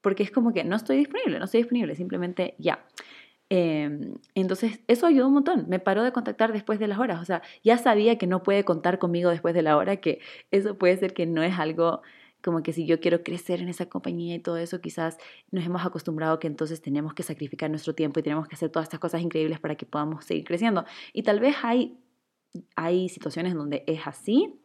porque 0.00 0.22
es 0.22 0.30
como 0.30 0.52
que 0.52 0.62
no 0.62 0.76
estoy 0.76 0.98
disponible, 0.98 1.40
no 1.40 1.46
estoy 1.46 1.62
disponible, 1.62 1.96
simplemente 1.96 2.54
ya. 2.58 2.86
Em, 3.48 4.14
entonces, 4.34 4.80
eso 4.88 5.06
ayudó 5.06 5.28
un 5.28 5.34
montón. 5.34 5.66
Me 5.68 5.78
paró 5.78 6.02
de 6.02 6.12
contactar 6.12 6.52
después 6.52 6.78
de 6.78 6.88
las 6.88 6.98
horas. 6.98 7.20
O 7.20 7.24
sea, 7.24 7.42
ya 7.62 7.78
sabía 7.78 8.18
que 8.18 8.26
no 8.26 8.42
puede 8.42 8.64
contar 8.64 8.98
conmigo 8.98 9.30
después 9.30 9.54
de 9.54 9.62
la 9.62 9.76
hora, 9.76 9.96
que 9.98 10.20
eso 10.50 10.76
puede 10.78 10.96
ser 10.96 11.14
que 11.14 11.26
no 11.26 11.42
es 11.42 11.58
algo 11.58 12.02
como 12.42 12.62
que 12.62 12.72
si 12.72 12.86
yo 12.86 13.00
quiero 13.00 13.22
crecer 13.24 13.60
en 13.60 13.68
esa 13.68 13.86
compañía 13.86 14.36
y 14.36 14.38
todo 14.38 14.56
eso, 14.56 14.80
quizás 14.80 15.18
nos 15.50 15.64
hemos 15.64 15.84
acostumbrado 15.84 16.38
que 16.38 16.46
entonces 16.46 16.80
tenemos 16.80 17.12
que 17.14 17.24
sacrificar 17.24 17.70
nuestro 17.70 17.94
tiempo 17.94 18.20
y 18.20 18.22
tenemos 18.22 18.46
que 18.46 18.54
hacer 18.54 18.70
todas 18.70 18.84
estas 18.86 19.00
cosas 19.00 19.20
increíbles 19.22 19.58
para 19.58 19.74
que 19.74 19.84
podamos 19.86 20.24
seguir 20.24 20.44
creciendo. 20.44 20.84
Y 21.12 21.22
tal 21.24 21.40
vez 21.40 21.56
hay, 21.62 21.98
hay 22.76 23.08
situaciones 23.08 23.54
donde 23.54 23.82
es 23.88 24.06
así, 24.06 24.60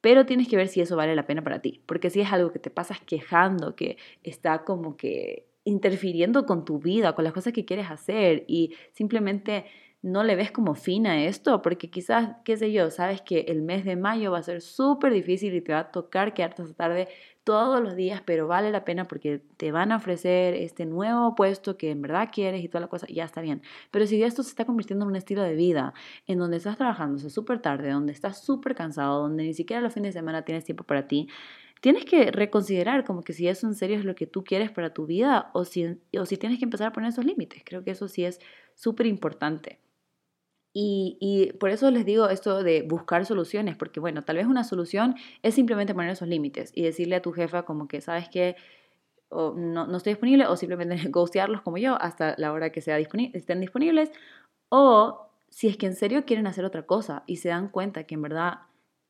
pero 0.00 0.26
tienes 0.26 0.48
que 0.48 0.56
ver 0.56 0.68
si 0.68 0.80
eso 0.80 0.96
vale 0.96 1.14
la 1.14 1.26
pena 1.26 1.42
para 1.44 1.60
ti, 1.60 1.82
porque 1.86 2.10
si 2.10 2.20
es 2.20 2.32
algo 2.32 2.52
que 2.52 2.58
te 2.58 2.70
pasas 2.70 3.00
quejando, 3.00 3.76
que 3.76 3.98
está 4.24 4.64
como 4.64 4.96
que 4.96 5.46
interfiriendo 5.66 6.46
con 6.46 6.64
tu 6.64 6.78
vida, 6.78 7.14
con 7.14 7.24
las 7.24 7.34
cosas 7.34 7.52
que 7.52 7.66
quieres 7.66 7.90
hacer 7.90 8.44
y 8.46 8.74
simplemente 8.92 9.66
no 10.00 10.22
le 10.22 10.36
ves 10.36 10.52
como 10.52 10.74
fin 10.74 11.06
a 11.08 11.24
esto, 11.24 11.62
porque 11.62 11.90
quizás, 11.90 12.36
qué 12.44 12.56
sé 12.56 12.70
yo, 12.70 12.90
sabes 12.92 13.22
que 13.22 13.40
el 13.48 13.62
mes 13.62 13.84
de 13.84 13.96
mayo 13.96 14.30
va 14.30 14.38
a 14.38 14.42
ser 14.42 14.60
súper 14.60 15.12
difícil 15.12 15.52
y 15.54 15.60
te 15.60 15.72
va 15.72 15.80
a 15.80 15.90
tocar 15.90 16.32
quedarte 16.32 16.62
hasta 16.62 16.74
tarde 16.74 17.08
todos 17.42 17.82
los 17.82 17.96
días, 17.96 18.22
pero 18.24 18.46
vale 18.46 18.70
la 18.70 18.84
pena 18.84 19.06
porque 19.06 19.40
te 19.56 19.72
van 19.72 19.90
a 19.90 19.96
ofrecer 19.96 20.54
este 20.54 20.86
nuevo 20.86 21.34
puesto 21.34 21.76
que 21.76 21.90
en 21.90 22.02
verdad 22.02 22.28
quieres 22.32 22.62
y 22.62 22.68
toda 22.68 22.82
la 22.82 22.88
cosa, 22.88 23.08
ya 23.08 23.24
está 23.24 23.40
bien. 23.40 23.62
Pero 23.90 24.06
si 24.06 24.22
esto 24.22 24.44
se 24.44 24.50
está 24.50 24.64
convirtiendo 24.64 25.04
en 25.04 25.10
un 25.10 25.16
estilo 25.16 25.42
de 25.42 25.56
vida, 25.56 25.92
en 26.28 26.38
donde 26.38 26.58
estás 26.58 26.76
trabajando 26.76 27.18
súper 27.18 27.60
tarde, 27.60 27.90
donde 27.90 28.12
estás 28.12 28.44
súper 28.44 28.76
cansado, 28.76 29.22
donde 29.22 29.42
ni 29.42 29.54
siquiera 29.54 29.82
los 29.82 29.92
fines 29.92 30.14
de 30.14 30.20
semana 30.20 30.42
tienes 30.42 30.64
tiempo 30.64 30.84
para 30.84 31.08
ti, 31.08 31.28
tienes 31.80 32.04
que 32.04 32.30
reconsiderar 32.30 33.04
como 33.04 33.22
que 33.22 33.32
si 33.32 33.48
eso 33.48 33.66
en 33.66 33.74
serio 33.74 33.98
es 33.98 34.04
lo 34.04 34.14
que 34.14 34.26
tú 34.26 34.44
quieres 34.44 34.70
para 34.70 34.92
tu 34.92 35.06
vida 35.06 35.50
o 35.52 35.64
si, 35.64 35.98
o 36.18 36.26
si 36.26 36.36
tienes 36.36 36.58
que 36.58 36.64
empezar 36.64 36.88
a 36.88 36.92
poner 36.92 37.10
esos 37.10 37.24
límites. 37.24 37.62
Creo 37.64 37.84
que 37.84 37.92
eso 37.92 38.08
sí 38.08 38.24
es 38.24 38.40
súper 38.74 39.06
importante. 39.06 39.80
Y, 40.78 41.54
por 41.58 41.70
eso 41.70 41.90
les 41.90 42.04
digo 42.04 42.28
esto 42.28 42.62
de 42.62 42.82
buscar 42.82 43.24
soluciones, 43.24 43.76
porque 43.76 43.98
bueno, 43.98 44.24
tal 44.24 44.36
vez 44.36 44.46
una 44.46 44.62
solución 44.62 45.14
es 45.42 45.54
simplemente 45.54 45.94
poner 45.94 46.10
esos 46.10 46.28
límites 46.28 46.70
y 46.74 46.82
decirle 46.82 47.16
a 47.16 47.22
tu 47.22 47.32
jefa 47.32 47.62
como 47.62 47.88
que, 47.88 48.02
¿sabes 48.02 48.28
que 48.28 48.56
no, 49.30 49.54
no, 49.86 49.96
estoy 49.96 50.12
disponible 50.12 50.46
o 50.46 50.56
simplemente 50.56 50.96
ghostearlos 51.08 51.62
como 51.62 51.78
yo 51.78 52.00
hasta 52.00 52.34
la 52.36 52.52
hora 52.52 52.70
que 52.72 52.82
sea 52.82 52.98
estén 52.98 53.60
disponibles. 53.60 54.10
O 54.68 55.30
si 55.48 55.68
es 55.68 55.78
que 55.78 55.86
en 55.86 55.94
serio 55.94 56.26
quieren 56.26 56.46
hacer 56.46 56.64
otra 56.66 56.84
cosa 56.84 57.22
y 57.26 57.36
se 57.36 57.48
dan 57.48 57.68
cuenta 57.68 58.04
que 58.04 58.14
en 58.14 58.22
verdad 58.22 58.58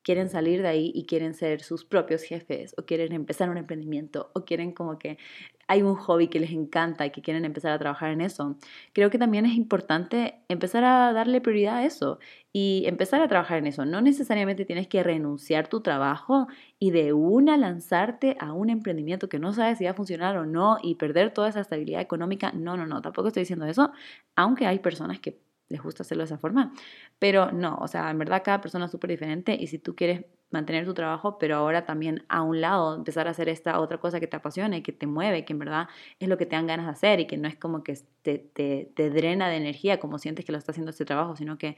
quieren 0.06 0.28
salir 0.28 0.62
de 0.62 0.68
ahí 0.68 0.92
y 0.94 1.04
quieren 1.04 1.34
ser 1.34 1.62
sus 1.62 1.84
propios 1.84 2.22
jefes 2.22 2.76
o 2.78 2.84
quieren 2.86 3.12
empezar 3.12 3.50
un 3.50 3.56
emprendimiento 3.56 4.30
o 4.34 4.44
quieren 4.44 4.70
como 4.70 5.00
que 5.00 5.18
hay 5.66 5.82
un 5.82 5.96
hobby 5.96 6.28
que 6.28 6.38
les 6.38 6.52
encanta 6.52 7.04
y 7.06 7.10
que 7.10 7.22
quieren 7.22 7.44
empezar 7.44 7.72
a 7.72 7.78
trabajar 7.80 8.12
en 8.12 8.20
eso. 8.20 8.54
Creo 8.92 9.10
que 9.10 9.18
también 9.18 9.46
es 9.46 9.56
importante 9.56 10.36
empezar 10.48 10.84
a 10.84 11.12
darle 11.12 11.40
prioridad 11.40 11.78
a 11.78 11.84
eso 11.84 12.20
y 12.52 12.84
empezar 12.86 13.20
a 13.20 13.26
trabajar 13.26 13.58
en 13.58 13.66
eso. 13.66 13.84
No 13.84 14.00
necesariamente 14.00 14.64
tienes 14.64 14.86
que 14.86 15.02
renunciar 15.02 15.66
tu 15.66 15.80
trabajo 15.80 16.46
y 16.78 16.92
de 16.92 17.12
una 17.12 17.56
lanzarte 17.56 18.36
a 18.38 18.52
un 18.52 18.70
emprendimiento 18.70 19.28
que 19.28 19.40
no 19.40 19.52
sabes 19.54 19.78
si 19.78 19.86
va 19.86 19.90
a 19.90 19.94
funcionar 19.94 20.36
o 20.36 20.46
no 20.46 20.78
y 20.84 20.94
perder 20.94 21.34
toda 21.34 21.48
esa 21.48 21.62
estabilidad 21.62 22.00
económica. 22.00 22.52
No, 22.52 22.76
no, 22.76 22.86
no, 22.86 23.02
tampoco 23.02 23.26
estoy 23.26 23.42
diciendo 23.42 23.66
eso, 23.66 23.90
aunque 24.36 24.66
hay 24.66 24.78
personas 24.78 25.18
que 25.18 25.45
les 25.68 25.82
gusta 25.82 26.02
hacerlo 26.02 26.22
de 26.22 26.26
esa 26.26 26.38
forma. 26.38 26.72
Pero 27.18 27.52
no, 27.52 27.76
o 27.76 27.88
sea, 27.88 28.10
en 28.10 28.18
verdad 28.18 28.42
cada 28.44 28.60
persona 28.60 28.86
es 28.86 28.90
súper 28.90 29.10
diferente 29.10 29.56
y 29.58 29.66
si 29.66 29.78
tú 29.78 29.94
quieres 29.96 30.24
mantener 30.50 30.84
tu 30.84 30.94
trabajo, 30.94 31.38
pero 31.38 31.56
ahora 31.56 31.84
también 31.84 32.24
a 32.28 32.42
un 32.42 32.60
lado 32.60 32.94
empezar 32.94 33.26
a 33.26 33.30
hacer 33.30 33.48
esta 33.48 33.80
otra 33.80 33.98
cosa 33.98 34.20
que 34.20 34.26
te 34.26 34.36
apasiona 34.36 34.76
y 34.76 34.82
que 34.82 34.92
te 34.92 35.06
mueve, 35.06 35.44
que 35.44 35.52
en 35.52 35.58
verdad 35.58 35.88
es 36.20 36.28
lo 36.28 36.38
que 36.38 36.46
te 36.46 36.56
dan 36.56 36.66
ganas 36.66 36.86
de 36.86 36.92
hacer 36.92 37.20
y 37.20 37.26
que 37.26 37.36
no 37.36 37.48
es 37.48 37.56
como 37.56 37.82
que 37.82 37.98
te, 38.22 38.38
te, 38.38 38.90
te 38.94 39.10
drena 39.10 39.48
de 39.48 39.56
energía 39.56 39.98
como 39.98 40.18
sientes 40.18 40.44
que 40.44 40.52
lo 40.52 40.58
estás 40.58 40.74
haciendo 40.74 40.90
este 40.90 41.04
trabajo, 41.04 41.36
sino 41.36 41.58
que 41.58 41.76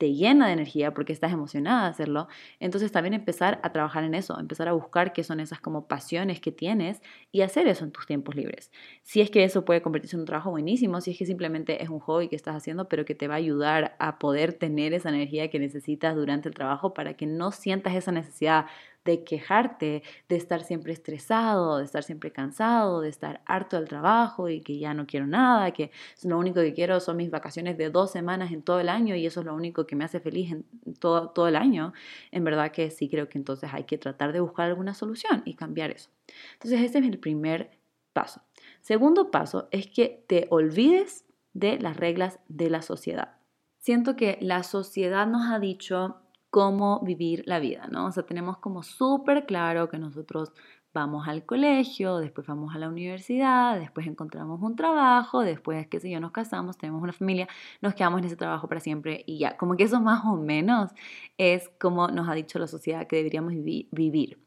te 0.00 0.14
llena 0.14 0.46
de 0.46 0.54
energía 0.54 0.94
porque 0.94 1.12
estás 1.12 1.30
emocionada 1.30 1.84
de 1.84 1.90
hacerlo. 1.90 2.26
Entonces 2.58 2.90
también 2.90 3.12
empezar 3.12 3.60
a 3.62 3.70
trabajar 3.70 4.02
en 4.02 4.14
eso, 4.14 4.40
empezar 4.40 4.66
a 4.66 4.72
buscar 4.72 5.12
qué 5.12 5.22
son 5.24 5.40
esas 5.40 5.60
como 5.60 5.88
pasiones 5.88 6.40
que 6.40 6.52
tienes 6.52 7.02
y 7.30 7.42
hacer 7.42 7.68
eso 7.68 7.84
en 7.84 7.92
tus 7.92 8.06
tiempos 8.06 8.34
libres. 8.34 8.72
Si 9.02 9.20
es 9.20 9.30
que 9.30 9.44
eso 9.44 9.66
puede 9.66 9.82
convertirse 9.82 10.16
en 10.16 10.20
un 10.20 10.26
trabajo 10.26 10.50
buenísimo, 10.50 11.02
si 11.02 11.10
es 11.10 11.18
que 11.18 11.26
simplemente 11.26 11.82
es 11.82 11.90
un 11.90 12.00
hobby 12.00 12.28
que 12.28 12.36
estás 12.36 12.56
haciendo, 12.56 12.88
pero 12.88 13.04
que 13.04 13.14
te 13.14 13.28
va 13.28 13.34
a 13.34 13.36
ayudar 13.38 13.94
a 13.98 14.18
poder 14.18 14.54
tener 14.54 14.94
esa 14.94 15.10
energía 15.10 15.50
que 15.50 15.58
necesitas 15.58 16.16
durante 16.16 16.48
el 16.48 16.54
trabajo 16.54 16.94
para 16.94 17.12
que 17.14 17.26
no 17.26 17.52
sientas 17.52 17.94
esa 17.94 18.09
necesidad 18.12 18.66
de 19.04 19.24
quejarte, 19.24 20.02
de 20.28 20.36
estar 20.36 20.62
siempre 20.62 20.92
estresado, 20.92 21.78
de 21.78 21.84
estar 21.84 22.04
siempre 22.04 22.32
cansado, 22.32 23.00
de 23.00 23.08
estar 23.08 23.40
harto 23.46 23.76
del 23.76 23.88
trabajo 23.88 24.48
y 24.48 24.60
que 24.60 24.78
ya 24.78 24.92
no 24.92 25.06
quiero 25.06 25.26
nada, 25.26 25.70
que 25.72 25.90
lo 26.22 26.38
único 26.38 26.60
que 26.60 26.74
quiero 26.74 27.00
son 27.00 27.16
mis 27.16 27.30
vacaciones 27.30 27.78
de 27.78 27.90
dos 27.90 28.10
semanas 28.10 28.52
en 28.52 28.62
todo 28.62 28.78
el 28.80 28.88
año 28.88 29.16
y 29.16 29.26
eso 29.26 29.40
es 29.40 29.46
lo 29.46 29.54
único 29.54 29.86
que 29.86 29.96
me 29.96 30.04
hace 30.04 30.20
feliz 30.20 30.52
en 30.52 30.64
todo, 30.98 31.30
todo 31.30 31.48
el 31.48 31.56
año, 31.56 31.92
en 32.30 32.44
verdad 32.44 32.72
que 32.72 32.90
sí 32.90 33.08
creo 33.08 33.28
que 33.28 33.38
entonces 33.38 33.70
hay 33.72 33.84
que 33.84 33.96
tratar 33.96 34.32
de 34.32 34.40
buscar 34.40 34.66
alguna 34.66 34.94
solución 34.94 35.42
y 35.46 35.54
cambiar 35.54 35.90
eso. 35.90 36.10
Entonces 36.54 36.80
ese 36.82 36.98
es 36.98 37.04
el 37.04 37.18
primer 37.18 37.70
paso. 38.12 38.42
Segundo 38.80 39.30
paso 39.30 39.68
es 39.70 39.86
que 39.86 40.24
te 40.26 40.46
olvides 40.50 41.24
de 41.54 41.78
las 41.78 41.96
reglas 41.96 42.38
de 42.48 42.70
la 42.70 42.82
sociedad. 42.82 43.36
Siento 43.78 44.14
que 44.14 44.36
la 44.42 44.62
sociedad 44.62 45.26
nos 45.26 45.50
ha 45.50 45.58
dicho 45.58 46.20
cómo 46.50 47.00
vivir 47.00 47.42
la 47.46 47.60
vida, 47.60 47.88
¿no? 47.90 48.06
O 48.06 48.12
sea, 48.12 48.24
tenemos 48.24 48.58
como 48.58 48.82
súper 48.82 49.46
claro 49.46 49.88
que 49.88 49.98
nosotros 49.98 50.52
vamos 50.92 51.28
al 51.28 51.46
colegio, 51.46 52.18
después 52.18 52.46
vamos 52.46 52.74
a 52.74 52.78
la 52.78 52.88
universidad, 52.88 53.78
después 53.78 54.06
encontramos 54.08 54.60
un 54.60 54.74
trabajo, 54.74 55.42
después, 55.42 55.86
qué 55.86 56.00
sé 56.00 56.10
yo, 56.10 56.18
nos 56.18 56.32
casamos, 56.32 56.76
tenemos 56.76 57.02
una 57.02 57.12
familia, 57.12 57.48
nos 57.80 57.94
quedamos 57.94 58.18
en 58.20 58.24
ese 58.26 58.36
trabajo 58.36 58.68
para 58.68 58.80
siempre 58.80 59.22
y 59.26 59.38
ya, 59.38 59.56
como 59.56 59.76
que 59.76 59.84
eso 59.84 60.00
más 60.00 60.24
o 60.24 60.36
menos 60.36 60.90
es 61.38 61.70
como 61.80 62.08
nos 62.08 62.28
ha 62.28 62.34
dicho 62.34 62.58
la 62.58 62.66
sociedad 62.66 63.06
que 63.06 63.16
deberíamos 63.16 63.52
vivir. 63.54 64.38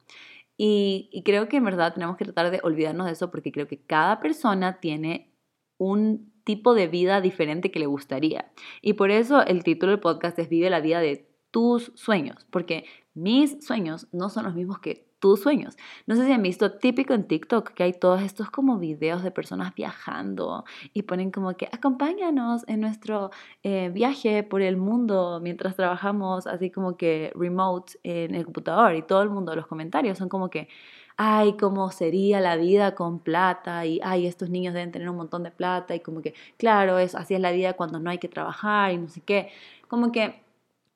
Y, 0.58 1.10
y 1.12 1.24
creo 1.24 1.48
que 1.48 1.58
en 1.58 1.64
verdad 1.64 1.94
tenemos 1.94 2.18
que 2.18 2.26
tratar 2.26 2.52
de 2.52 2.60
olvidarnos 2.64 3.08
de 3.08 3.14
eso 3.14 3.32
porque 3.32 3.52
creo 3.52 3.68
que 3.68 3.82
cada 3.82 4.20
persona 4.20 4.80
tiene 4.80 5.34
un 5.78 6.32
tipo 6.44 6.74
de 6.74 6.88
vida 6.88 7.22
diferente 7.22 7.72
que 7.72 7.80
le 7.80 7.86
gustaría. 7.86 8.52
Y 8.82 8.94
por 8.94 9.12
eso 9.12 9.46
el 9.46 9.64
título 9.64 9.92
del 9.92 10.02
podcast 10.02 10.38
es 10.40 10.50
Vive 10.50 10.70
la 10.70 10.82
vida 10.82 11.00
de 11.00 11.33
tus 11.54 11.92
sueños, 11.94 12.48
porque 12.50 12.86
mis 13.14 13.64
sueños 13.64 14.08
no 14.12 14.30
son 14.30 14.46
los 14.46 14.56
mismos 14.56 14.80
que 14.80 15.06
tus 15.20 15.42
sueños. 15.42 15.78
No 16.08 16.16
sé 16.16 16.26
si 16.26 16.32
han 16.32 16.42
visto 16.42 16.74
típico 16.74 17.14
en 17.14 17.28
TikTok 17.28 17.70
que 17.70 17.84
hay 17.84 17.94
todos 17.94 18.24
estos 18.24 18.50
como 18.50 18.80
videos 18.80 19.22
de 19.22 19.30
personas 19.30 19.76
viajando 19.76 20.66
y 20.94 21.04
ponen 21.04 21.30
como 21.30 21.56
que 21.56 21.70
acompáñanos 21.72 22.68
en 22.68 22.82
nuestro 22.82 23.30
eh, 23.62 23.92
viaje 23.94 24.42
por 24.42 24.64
el 24.64 24.78
mundo 24.78 25.40
mientras 25.42 25.76
trabajamos 25.76 26.48
así 26.48 26.72
como 26.72 26.98
que 26.98 27.32
remote 27.36 27.94
en 28.02 28.34
el 28.34 28.46
computador 28.46 28.96
y 28.96 29.04
todo 29.04 29.22
el 29.22 29.30
mundo, 29.30 29.56
los 29.56 29.68
comentarios 29.68 30.18
son 30.18 30.28
como 30.28 30.50
que 30.50 30.68
ay, 31.18 31.56
cómo 31.58 31.92
sería 31.92 32.40
la 32.42 32.56
vida 32.56 32.96
con 32.96 33.20
plata 33.20 33.86
y 33.86 34.00
ay, 34.04 34.26
estos 34.26 34.50
niños 34.50 34.74
deben 34.74 34.92
tener 34.92 35.08
un 35.10 35.18
montón 35.18 35.44
de 35.44 35.52
plata 35.52 35.94
y 35.96 36.00
como 36.00 36.22
que, 36.22 36.34
claro, 36.58 36.98
es, 36.98 37.14
así 37.14 37.36
es 37.36 37.40
la 37.40 37.52
vida 37.52 37.74
cuando 37.74 38.00
no 38.00 38.10
hay 38.10 38.18
que 38.18 38.28
trabajar 38.28 38.92
y 38.92 38.98
no 38.98 39.08
sé 39.08 39.22
qué. 39.22 39.50
Como 39.88 40.12
que 40.12 40.43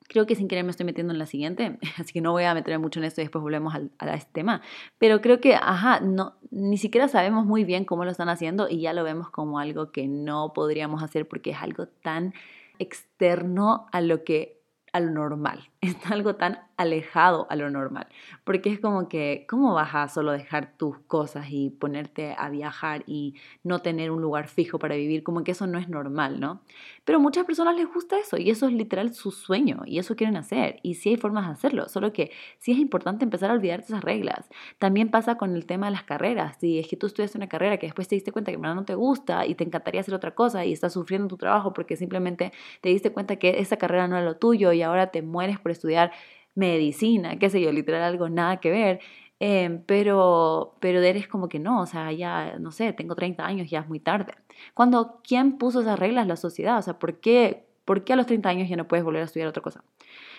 Creo 0.07 0.25
que 0.25 0.35
sin 0.35 0.47
querer 0.47 0.63
me 0.63 0.71
estoy 0.71 0.85
metiendo 0.85 1.13
en 1.13 1.19
la 1.19 1.25
siguiente, 1.25 1.77
así 1.97 2.13
que 2.13 2.21
no 2.21 2.31
voy 2.31 2.43
a 2.43 2.53
meter 2.53 2.77
mucho 2.79 2.99
en 2.99 3.05
esto 3.05 3.21
y 3.21 3.25
después 3.25 3.41
volvemos 3.41 3.75
a 3.75 4.13
este 4.15 4.31
tema. 4.31 4.61
Pero 4.97 5.21
creo 5.21 5.39
que, 5.39 5.55
ajá, 5.55 5.99
no, 5.99 6.35
ni 6.51 6.77
siquiera 6.77 7.07
sabemos 7.07 7.45
muy 7.45 7.63
bien 7.63 7.85
cómo 7.85 8.05
lo 8.05 8.11
están 8.11 8.29
haciendo 8.29 8.69
y 8.69 8.81
ya 8.81 8.93
lo 8.93 9.03
vemos 9.03 9.29
como 9.29 9.59
algo 9.59 9.91
que 9.91 10.07
no 10.07 10.53
podríamos 10.53 11.03
hacer 11.03 11.27
porque 11.27 11.51
es 11.51 11.57
algo 11.61 11.87
tan 11.87 12.33
externo 12.79 13.87
a 13.91 14.01
lo 14.01 14.23
que 14.23 14.57
a 14.93 14.99
lo 14.99 15.11
normal, 15.11 15.69
es 15.87 16.11
algo 16.11 16.35
tan 16.35 16.59
alejado 16.77 17.47
a 17.49 17.55
lo 17.55 17.69
normal, 17.69 18.07
porque 18.43 18.71
es 18.71 18.79
como 18.79 19.09
que, 19.09 19.45
¿cómo 19.49 19.73
vas 19.73 19.95
a 19.95 20.07
solo 20.07 20.31
dejar 20.31 20.77
tus 20.77 20.99
cosas 20.99 21.47
y 21.49 21.71
ponerte 21.71 22.35
a 22.37 22.49
viajar 22.49 23.03
y 23.07 23.33
no 23.63 23.79
tener 23.79 24.11
un 24.11 24.21
lugar 24.21 24.47
fijo 24.47 24.77
para 24.77 24.95
vivir? 24.95 25.23
Como 25.23 25.43
que 25.43 25.51
eso 25.51 25.65
no 25.65 25.79
es 25.79 25.89
normal, 25.89 26.39
¿no? 26.39 26.61
Pero 27.03 27.17
a 27.17 27.21
muchas 27.21 27.45
personas 27.45 27.75
les 27.75 27.91
gusta 27.91 28.19
eso 28.19 28.37
y 28.37 28.49
eso 28.51 28.67
es 28.67 28.73
literal 28.73 29.13
su 29.13 29.31
sueño 29.31 29.81
y 29.85 29.97
eso 29.97 30.15
quieren 30.15 30.37
hacer 30.37 30.79
y 30.83 30.95
sí 30.95 31.09
hay 31.09 31.17
formas 31.17 31.47
de 31.47 31.53
hacerlo, 31.53 31.89
solo 31.89 32.13
que 32.13 32.31
sí 32.59 32.73
es 32.73 32.77
importante 32.77 33.23
empezar 33.23 33.49
a 33.49 33.53
olvidarte 33.53 33.85
esas 33.87 34.03
reglas. 34.03 34.47
También 34.77 35.09
pasa 35.09 35.35
con 35.35 35.55
el 35.55 35.65
tema 35.65 35.87
de 35.87 35.93
las 35.93 36.03
carreras, 36.03 36.57
si 36.59 36.77
es 36.77 36.87
que 36.87 36.95
tú 36.95 37.07
estudias 37.07 37.33
una 37.33 37.47
carrera 37.47 37.77
que 37.77 37.87
después 37.87 38.07
te 38.07 38.15
diste 38.15 38.31
cuenta 38.31 38.51
que 38.51 38.57
no 38.57 38.85
te 38.85 38.95
gusta 38.95 39.45
y 39.45 39.55
te 39.55 39.63
encantaría 39.63 40.01
hacer 40.01 40.13
otra 40.13 40.35
cosa 40.35 40.65
y 40.65 40.73
estás 40.73 40.93
sufriendo 40.93 41.27
tu 41.27 41.37
trabajo 41.37 41.73
porque 41.73 41.95
simplemente 41.95 42.51
te 42.81 42.89
diste 42.89 43.11
cuenta 43.11 43.37
que 43.37 43.59
esa 43.59 43.77
carrera 43.77 44.07
no 44.07 44.17
era 44.17 44.25
lo 44.25 44.35
tuyo 44.35 44.71
y 44.73 44.81
ahora 44.81 45.07
te 45.07 45.21
mueres 45.21 45.59
por 45.59 45.71
estudiar 45.77 46.11
medicina, 46.55 47.37
qué 47.39 47.49
sé 47.49 47.61
yo, 47.61 47.71
literal 47.71 48.03
algo 48.03 48.29
nada 48.29 48.57
que 48.59 48.71
ver. 48.71 48.99
Em, 49.39 49.83
pero, 49.85 50.75
pero 50.79 50.99
eres 51.01 51.27
como 51.27 51.47
que 51.47 51.59
no, 51.59 51.81
o 51.81 51.85
sea, 51.85 52.11
ya, 52.11 52.57
no 52.59 52.71
sé, 52.71 52.91
tengo 52.93 53.15
30 53.15 53.45
años, 53.45 53.69
ya 53.69 53.81
es 53.81 53.87
muy 53.87 53.99
tarde. 53.99 54.33
Cuando, 54.73 55.21
¿quién 55.23 55.57
puso 55.59 55.81
esas 55.81 55.99
reglas? 55.99 56.25
La 56.27 56.35
sociedad, 56.35 56.77
o 56.79 56.81
sea, 56.81 56.97
¿por 56.97 57.19
qué, 57.19 57.65
¿por 57.85 58.03
qué 58.03 58.13
a 58.13 58.15
los 58.15 58.25
30 58.25 58.49
años 58.49 58.69
ya 58.69 58.75
no 58.75 58.87
puedes 58.87 59.05
volver 59.05 59.21
a 59.21 59.25
estudiar 59.25 59.47
otra 59.47 59.61
cosa? 59.61 59.83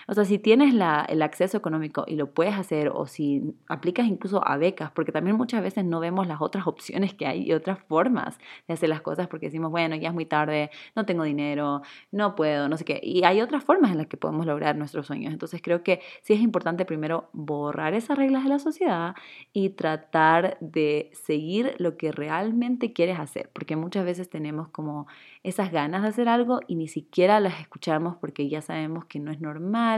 O 0.09 0.15
sea, 0.15 0.25
si 0.25 0.39
tienes 0.39 0.73
la, 0.73 1.05
el 1.09 1.21
acceso 1.21 1.59
económico 1.59 2.05
y 2.07 2.17
lo 2.17 2.33
puedes 2.33 2.55
hacer 2.55 2.89
o 2.89 3.07
si 3.07 3.55
aplicas 3.69 4.07
incluso 4.07 4.47
a 4.47 4.57
becas, 4.57 4.91
porque 4.91 5.13
también 5.13 5.37
muchas 5.37 5.63
veces 5.63 5.85
no 5.85 6.01
vemos 6.01 6.27
las 6.27 6.41
otras 6.41 6.67
opciones 6.67 7.13
que 7.13 7.27
hay 7.27 7.43
y 7.43 7.53
otras 7.53 7.79
formas 7.79 8.39
de 8.67 8.75
hacer 8.75 8.89
las 8.89 9.03
cosas 9.03 9.29
porque 9.29 9.47
decimos, 9.47 9.71
bueno, 9.71 9.97
ya 9.97 10.09
es 10.09 10.15
muy 10.15 10.25
tarde, 10.25 10.71
no 10.97 11.05
tengo 11.05 11.25
dinero, 11.25 11.83
no 12.11 12.35
puedo, 12.35 12.69
no 12.69 12.79
sé 12.79 12.87
qué. 12.87 13.01
Y 13.03 13.25
hay 13.25 13.43
otras 13.43 13.65
formas 13.65 13.91
en 13.91 13.99
las 13.99 14.07
que 14.07 14.17
podemos 14.17 14.47
lograr 14.47 14.77
nuestros 14.77 15.07
sueños. 15.07 15.33
Entonces 15.33 15.61
creo 15.63 15.83
que 15.83 16.01
sí 16.23 16.33
es 16.33 16.41
importante 16.41 16.87
primero 16.87 17.29
borrar 17.35 17.93
esas 17.93 18.17
reglas 18.17 18.45
de 18.45 18.49
la 18.49 18.59
sociedad 18.59 19.15
y 19.53 19.71
tratar 19.71 20.57
de 20.61 21.11
seguir 21.13 21.75
lo 21.79 21.99
que 21.99 22.13
realmente 22.13 22.95
quieres 22.95 23.19
hacer, 23.19 23.51
porque 23.53 23.77
muchas 23.77 24.07
veces 24.07 24.31
tenemos 24.31 24.69
como 24.69 25.07
esas 25.43 25.71
ganas 25.71 26.03
de 26.03 26.09
hacer 26.09 26.29
algo 26.29 26.61
y 26.67 26.77
ni 26.77 26.89
siquiera 26.89 27.41
las 27.41 27.61
escuchamos 27.61 28.17
porque 28.17 28.49
ya 28.49 28.63
sabemos 28.63 29.05
que 29.05 29.19
no 29.21 29.31
es 29.31 29.41
normal, 29.41 29.98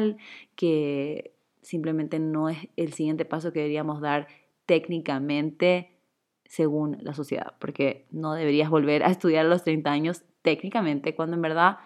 que 0.57 1.35
simplemente 1.62 2.19
no 2.19 2.49
es 2.49 2.69
el 2.76 2.92
siguiente 2.92 3.25
paso 3.25 3.52
que 3.52 3.61
deberíamos 3.61 4.00
dar 4.00 4.28
técnicamente 4.66 5.90
según 6.47 6.99
la 7.00 7.14
sociedad, 7.14 7.54
porque 7.59 8.07
no 8.11 8.35
deberías 8.35 8.71
volver 8.71 9.04
a 9.04 9.11
estudiar 9.11 9.47
a 9.47 9.49
los 9.49 9.62
30 9.62 9.90
años 9.90 10.23
técnicamente 10.42 11.14
cuando 11.14 11.37
en 11.37 11.42
verdad 11.42 11.78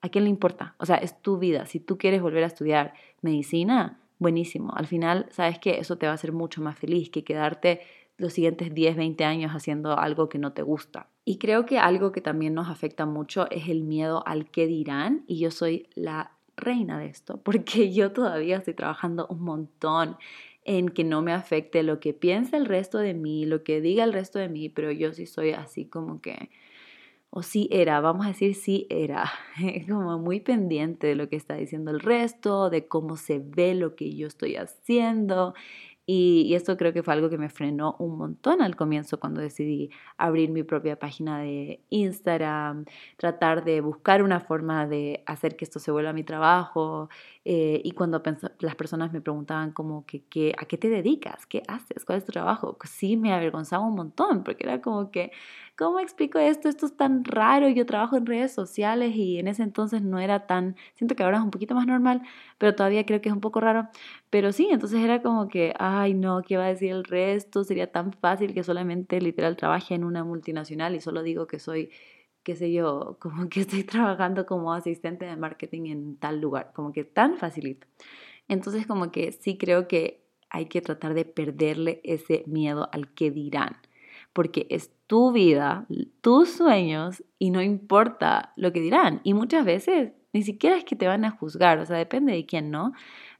a 0.00 0.08
quién 0.08 0.24
le 0.24 0.30
importa, 0.30 0.74
o 0.78 0.86
sea, 0.86 0.96
es 0.96 1.20
tu 1.22 1.38
vida, 1.38 1.66
si 1.66 1.80
tú 1.80 1.98
quieres 1.98 2.22
volver 2.22 2.44
a 2.44 2.48
estudiar 2.48 2.94
medicina, 3.20 4.00
buenísimo, 4.18 4.72
al 4.74 4.86
final 4.86 5.26
sabes 5.30 5.58
que 5.58 5.78
eso 5.78 5.96
te 5.96 6.06
va 6.06 6.12
a 6.12 6.14
hacer 6.16 6.32
mucho 6.32 6.60
más 6.62 6.78
feliz 6.78 7.10
que 7.10 7.24
quedarte 7.24 7.80
los 8.16 8.32
siguientes 8.32 8.72
10, 8.72 8.96
20 8.96 9.24
años 9.24 9.52
haciendo 9.52 9.98
algo 9.98 10.28
que 10.28 10.38
no 10.38 10.52
te 10.52 10.62
gusta. 10.62 11.08
Y 11.24 11.38
creo 11.38 11.66
que 11.66 11.78
algo 11.78 12.12
que 12.12 12.20
también 12.20 12.54
nos 12.54 12.68
afecta 12.68 13.06
mucho 13.06 13.50
es 13.50 13.68
el 13.68 13.82
miedo 13.82 14.22
al 14.26 14.50
que 14.50 14.66
dirán 14.66 15.24
y 15.26 15.38
yo 15.38 15.50
soy 15.50 15.88
la 15.94 16.32
reina 16.56 16.98
de 16.98 17.06
esto 17.06 17.40
porque 17.42 17.92
yo 17.94 18.12
todavía 18.12 18.58
estoy 18.58 18.74
trabajando 18.74 19.26
un 19.28 19.40
montón 19.40 20.16
en 20.64 20.88
que 20.88 21.04
no 21.04 21.22
me 21.22 21.32
afecte 21.32 21.82
lo 21.82 22.00
que 22.00 22.12
piensa 22.14 22.56
el 22.56 22.66
resto 22.66 22.98
de 22.98 23.14
mí, 23.14 23.46
lo 23.46 23.64
que 23.64 23.80
diga 23.80 24.04
el 24.04 24.12
resto 24.12 24.38
de 24.38 24.48
mí, 24.48 24.68
pero 24.68 24.92
yo 24.92 25.12
sí 25.12 25.26
soy 25.26 25.50
así 25.50 25.86
como 25.86 26.20
que, 26.20 26.50
o 27.30 27.42
sí 27.42 27.68
era, 27.72 28.00
vamos 28.00 28.26
a 28.26 28.28
decir 28.28 28.54
sí 28.54 28.86
era, 28.88 29.30
como 29.88 30.18
muy 30.18 30.40
pendiente 30.40 31.08
de 31.08 31.16
lo 31.16 31.28
que 31.28 31.36
está 31.36 31.56
diciendo 31.56 31.90
el 31.90 32.00
resto, 32.00 32.70
de 32.70 32.86
cómo 32.86 33.16
se 33.16 33.40
ve 33.40 33.74
lo 33.74 33.96
que 33.96 34.14
yo 34.14 34.28
estoy 34.28 34.56
haciendo. 34.56 35.54
Y, 36.04 36.54
esto 36.54 36.76
creo 36.76 36.92
que 36.92 37.02
fue 37.02 37.14
algo 37.14 37.30
que 37.30 37.38
me 37.38 37.48
frenó 37.48 37.94
un 38.00 38.18
montón 38.18 38.60
al 38.60 38.74
comienzo 38.74 39.20
cuando 39.20 39.40
decidí 39.40 39.90
abrir 40.16 40.50
mi 40.50 40.64
propia 40.64 40.98
página 40.98 41.40
de 41.40 41.80
Instagram, 41.90 42.86
tratar 43.16 43.64
de 43.64 43.80
buscar 43.80 44.22
una 44.22 44.40
forma 44.40 44.86
de 44.88 45.22
hacer 45.26 45.56
que 45.56 45.64
esto 45.64 45.78
se 45.78 45.92
vuelva 45.92 46.12
mi 46.12 46.24
trabajo. 46.24 47.08
Eh, 47.44 47.80
y 47.84 47.90
cuando 47.92 48.22
las 48.60 48.76
personas 48.76 49.12
me 49.12 49.20
preguntaban 49.20 49.72
como 49.72 50.06
que, 50.06 50.54
¿a 50.58 50.64
qué 50.66 50.78
te 50.78 50.88
dedicas? 50.88 51.44
¿Qué 51.46 51.62
haces? 51.66 52.04
¿Cuál 52.04 52.18
es 52.18 52.24
tu 52.24 52.30
trabajo? 52.32 52.76
Pues 52.78 52.90
sí, 52.90 53.16
me 53.16 53.32
avergonzaba 53.32 53.84
un 53.86 53.96
montón 53.96 54.44
porque 54.44 54.64
era 54.64 54.80
como 54.80 55.10
que, 55.10 55.32
¿cómo 55.76 55.98
explico 56.00 56.38
esto? 56.38 56.68
Esto 56.68 56.86
es 56.86 56.96
tan 56.96 57.24
raro. 57.24 57.68
Yo 57.68 57.84
trabajo 57.86 58.16
en 58.16 58.26
redes 58.26 58.52
sociales 58.54 59.14
y 59.16 59.38
en 59.38 59.48
ese 59.48 59.62
entonces 59.64 60.02
no 60.02 60.18
era 60.20 60.46
tan, 60.46 60.76
siento 60.94 61.16
que 61.16 61.22
ahora 61.24 61.38
es 61.38 61.42
un 61.44 61.50
poquito 61.50 61.74
más 61.74 61.86
normal, 61.86 62.22
pero 62.58 62.74
todavía 62.76 63.04
creo 63.06 63.20
que 63.20 63.28
es 63.28 63.34
un 63.34 63.40
poco 63.40 63.60
raro. 63.60 63.88
Pero 64.30 64.52
sí, 64.52 64.68
entonces 64.70 65.00
era 65.02 65.22
como 65.22 65.48
que, 65.48 65.74
ay 65.78 66.14
no, 66.14 66.42
¿qué 66.42 66.56
va 66.56 66.64
a 66.66 66.68
decir 66.68 66.90
el 66.92 67.04
resto? 67.04 67.64
Sería 67.64 67.90
tan 67.90 68.12
fácil 68.12 68.54
que 68.54 68.62
solamente 68.64 69.20
literal 69.20 69.56
trabaje 69.56 69.94
en 69.94 70.04
una 70.04 70.24
multinacional 70.24 70.94
y 70.94 71.00
solo 71.00 71.22
digo 71.22 71.46
que 71.46 71.58
soy 71.58 71.90
qué 72.42 72.56
sé 72.56 72.72
yo, 72.72 73.16
como 73.20 73.48
que 73.48 73.60
estoy 73.60 73.84
trabajando 73.84 74.46
como 74.46 74.72
asistente 74.72 75.24
de 75.24 75.36
marketing 75.36 75.86
en 75.86 76.16
tal 76.16 76.40
lugar, 76.40 76.72
como 76.74 76.92
que 76.92 77.04
tan 77.04 77.36
facilito. 77.36 77.86
Entonces 78.48 78.86
como 78.86 79.10
que 79.10 79.32
sí 79.32 79.56
creo 79.56 79.88
que 79.88 80.22
hay 80.50 80.66
que 80.66 80.82
tratar 80.82 81.14
de 81.14 81.24
perderle 81.24 82.00
ese 82.04 82.44
miedo 82.46 82.88
al 82.92 83.12
que 83.14 83.30
dirán 83.30 83.76
porque 84.32 84.66
es 84.70 84.90
tu 85.06 85.32
vida, 85.32 85.86
tus 86.20 86.50
sueños 86.50 87.22
y 87.38 87.50
no 87.50 87.60
importa 87.60 88.52
lo 88.56 88.72
que 88.72 88.80
dirán. 88.80 89.20
Y 89.24 89.34
muchas 89.34 89.64
veces 89.64 90.12
ni 90.32 90.42
siquiera 90.42 90.76
es 90.76 90.84
que 90.84 90.96
te 90.96 91.06
van 91.06 91.24
a 91.24 91.30
juzgar, 91.30 91.78
o 91.78 91.86
sea, 91.86 91.96
depende 91.96 92.32
de 92.32 92.46
quién, 92.46 92.70
¿no? 92.70 92.92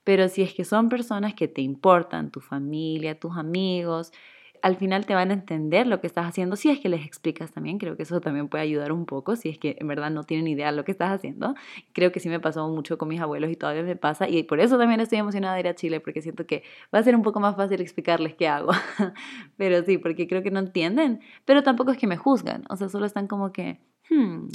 Pero 0.04 0.28
si 0.28 0.42
es 0.42 0.52
que 0.52 0.64
son 0.64 0.88
personas 0.88 1.34
que 1.34 1.48
te 1.48 1.62
importan, 1.62 2.30
tu 2.30 2.40
familia, 2.40 3.18
tus 3.18 3.36
amigos, 3.36 4.12
al 4.62 4.76
final 4.76 5.04
te 5.06 5.14
van 5.14 5.30
a 5.30 5.34
entender 5.34 5.88
lo 5.88 6.00
que 6.00 6.06
estás 6.06 6.24
haciendo, 6.24 6.54
si 6.54 6.70
es 6.70 6.78
que 6.78 6.88
les 6.88 7.04
explicas 7.04 7.50
también, 7.50 7.78
creo 7.78 7.96
que 7.96 8.04
eso 8.04 8.20
también 8.20 8.48
puede 8.48 8.62
ayudar 8.62 8.92
un 8.92 9.06
poco, 9.06 9.34
si 9.34 9.48
es 9.48 9.58
que 9.58 9.76
en 9.80 9.88
verdad 9.88 10.10
no 10.10 10.22
tienen 10.22 10.46
idea 10.46 10.70
de 10.70 10.76
lo 10.76 10.84
que 10.84 10.92
estás 10.92 11.10
haciendo. 11.10 11.54
Creo 11.92 12.12
que 12.12 12.20
sí 12.20 12.28
me 12.28 12.38
pasó 12.38 12.68
mucho 12.68 12.96
con 12.96 13.08
mis 13.08 13.20
abuelos 13.20 13.50
y 13.50 13.56
todavía 13.56 13.82
me 13.82 13.96
pasa, 13.96 14.28
y 14.28 14.44
por 14.44 14.60
eso 14.60 14.78
también 14.78 15.00
estoy 15.00 15.18
emocionada 15.18 15.54
de 15.54 15.60
ir 15.60 15.68
a 15.68 15.74
Chile, 15.74 16.00
porque 16.00 16.22
siento 16.22 16.46
que 16.46 16.62
va 16.94 17.00
a 17.00 17.02
ser 17.02 17.16
un 17.16 17.22
poco 17.22 17.40
más 17.40 17.56
fácil 17.56 17.80
explicarles 17.80 18.34
qué 18.34 18.46
hago. 18.46 18.70
pero 19.56 19.82
sí, 19.82 19.98
porque 19.98 20.28
creo 20.28 20.42
que 20.44 20.52
no 20.52 20.60
entienden, 20.60 21.20
pero 21.44 21.64
tampoco 21.64 21.90
es 21.90 21.98
que 21.98 22.06
me 22.06 22.16
juzgan, 22.16 22.64
o 22.70 22.76
sea, 22.76 22.88
solo 22.88 23.06
están 23.06 23.26
como 23.26 23.52
que, 23.52 23.80
hmm, 24.10 24.46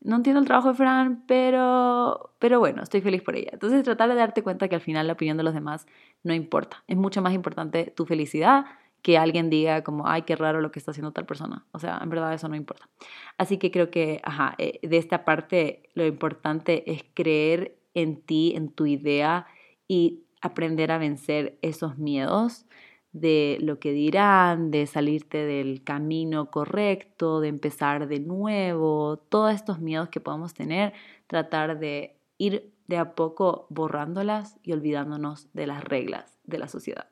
no 0.00 0.16
entiendo 0.16 0.40
el 0.40 0.46
trabajo 0.46 0.68
de 0.68 0.74
Fran, 0.74 1.24
pero, 1.26 2.34
pero 2.38 2.60
bueno, 2.60 2.82
estoy 2.82 3.00
feliz 3.00 3.22
por 3.22 3.34
ella. 3.34 3.50
Entonces 3.52 3.82
tratar 3.82 4.08
de 4.08 4.14
darte 4.14 4.42
cuenta 4.42 4.68
que 4.68 4.76
al 4.76 4.80
final 4.80 5.06
la 5.06 5.14
opinión 5.14 5.36
de 5.36 5.42
los 5.42 5.54
demás 5.54 5.86
no 6.22 6.34
importa. 6.34 6.84
Es 6.86 6.96
mucho 6.96 7.20
más 7.22 7.32
importante 7.32 7.92
tu 7.96 8.06
felicidad 8.06 8.66
que 9.08 9.16
alguien 9.16 9.48
diga 9.48 9.82
como, 9.84 10.06
ay, 10.06 10.20
qué 10.20 10.36
raro 10.36 10.60
lo 10.60 10.70
que 10.70 10.78
está 10.78 10.90
haciendo 10.90 11.12
tal 11.12 11.24
persona. 11.24 11.64
O 11.72 11.78
sea, 11.78 11.98
en 12.02 12.10
verdad 12.10 12.34
eso 12.34 12.46
no 12.46 12.56
importa. 12.56 12.90
Así 13.38 13.56
que 13.56 13.70
creo 13.70 13.90
que, 13.90 14.20
ajá, 14.22 14.54
eh, 14.58 14.86
de 14.86 14.98
esta 14.98 15.24
parte 15.24 15.88
lo 15.94 16.04
importante 16.04 16.92
es 16.92 17.06
creer 17.14 17.78
en 17.94 18.20
ti, 18.20 18.52
en 18.54 18.68
tu 18.68 18.84
idea 18.84 19.46
y 19.88 20.24
aprender 20.42 20.92
a 20.92 20.98
vencer 20.98 21.58
esos 21.62 21.96
miedos 21.96 22.66
de 23.12 23.56
lo 23.62 23.78
que 23.78 23.92
dirán, 23.92 24.70
de 24.70 24.86
salirte 24.86 25.38
del 25.38 25.82
camino 25.84 26.50
correcto, 26.50 27.40
de 27.40 27.48
empezar 27.48 28.08
de 28.08 28.20
nuevo, 28.20 29.16
todos 29.30 29.54
estos 29.54 29.78
miedos 29.80 30.10
que 30.10 30.20
podemos 30.20 30.52
tener, 30.52 30.92
tratar 31.26 31.78
de 31.78 32.20
ir 32.36 32.74
de 32.88 32.98
a 32.98 33.14
poco 33.14 33.68
borrándolas 33.70 34.58
y 34.62 34.74
olvidándonos 34.74 35.50
de 35.54 35.66
las 35.66 35.82
reglas 35.82 36.38
de 36.44 36.58
la 36.58 36.68
sociedad. 36.68 37.08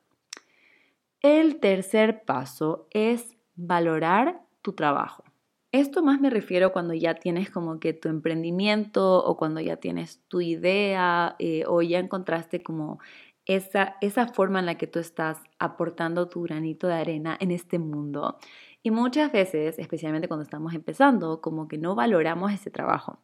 El 1.26 1.58
tercer 1.58 2.22
paso 2.22 2.86
es 2.92 3.36
valorar 3.56 4.42
tu 4.62 4.74
trabajo. 4.74 5.24
Esto 5.72 6.00
más 6.00 6.20
me 6.20 6.30
refiero 6.30 6.72
cuando 6.72 6.94
ya 6.94 7.14
tienes 7.14 7.50
como 7.50 7.80
que 7.80 7.92
tu 7.92 8.08
emprendimiento 8.08 9.24
o 9.24 9.36
cuando 9.36 9.60
ya 9.60 9.76
tienes 9.78 10.20
tu 10.28 10.40
idea 10.40 11.34
eh, 11.40 11.64
o 11.66 11.82
ya 11.82 11.98
encontraste 11.98 12.62
como 12.62 13.00
esa, 13.44 13.96
esa 14.02 14.28
forma 14.28 14.60
en 14.60 14.66
la 14.66 14.76
que 14.76 14.86
tú 14.86 15.00
estás 15.00 15.38
aportando 15.58 16.28
tu 16.28 16.42
granito 16.42 16.86
de 16.86 16.94
arena 16.94 17.36
en 17.40 17.50
este 17.50 17.80
mundo. 17.80 18.38
Y 18.86 18.92
muchas 18.92 19.32
veces, 19.32 19.80
especialmente 19.80 20.28
cuando 20.28 20.44
estamos 20.44 20.72
empezando, 20.72 21.40
como 21.40 21.66
que 21.66 21.76
no 21.76 21.96
valoramos 21.96 22.52
ese 22.52 22.70
trabajo. 22.70 23.18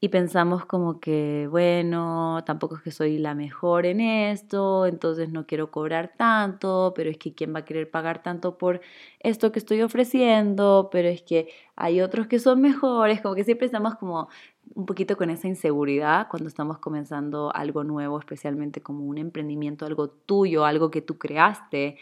Y 0.00 0.08
pensamos 0.08 0.66
como 0.66 0.98
que, 0.98 1.46
bueno, 1.48 2.42
tampoco 2.44 2.74
es 2.74 2.82
que 2.82 2.90
soy 2.90 3.18
la 3.18 3.36
mejor 3.36 3.86
en 3.86 4.00
esto, 4.00 4.86
entonces 4.86 5.30
no 5.30 5.46
quiero 5.46 5.70
cobrar 5.70 6.14
tanto, 6.16 6.94
pero 6.96 7.10
es 7.10 7.16
que 7.16 7.32
quién 7.32 7.54
va 7.54 7.60
a 7.60 7.64
querer 7.64 7.88
pagar 7.92 8.24
tanto 8.24 8.58
por 8.58 8.80
esto 9.20 9.52
que 9.52 9.60
estoy 9.60 9.82
ofreciendo, 9.82 10.88
pero 10.90 11.06
es 11.06 11.22
que 11.22 11.46
hay 11.76 12.00
otros 12.00 12.26
que 12.26 12.40
son 12.40 12.60
mejores, 12.60 13.20
como 13.20 13.36
que 13.36 13.44
siempre 13.44 13.66
estamos 13.66 13.94
como 13.94 14.28
un 14.74 14.84
poquito 14.84 15.16
con 15.16 15.30
esa 15.30 15.46
inseguridad 15.46 16.26
cuando 16.28 16.48
estamos 16.48 16.78
comenzando 16.78 17.54
algo 17.54 17.84
nuevo, 17.84 18.18
especialmente 18.18 18.80
como 18.80 19.04
un 19.04 19.18
emprendimiento, 19.18 19.86
algo 19.86 20.08
tuyo, 20.08 20.64
algo 20.64 20.90
que 20.90 21.02
tú 21.02 21.18
creaste, 21.18 21.98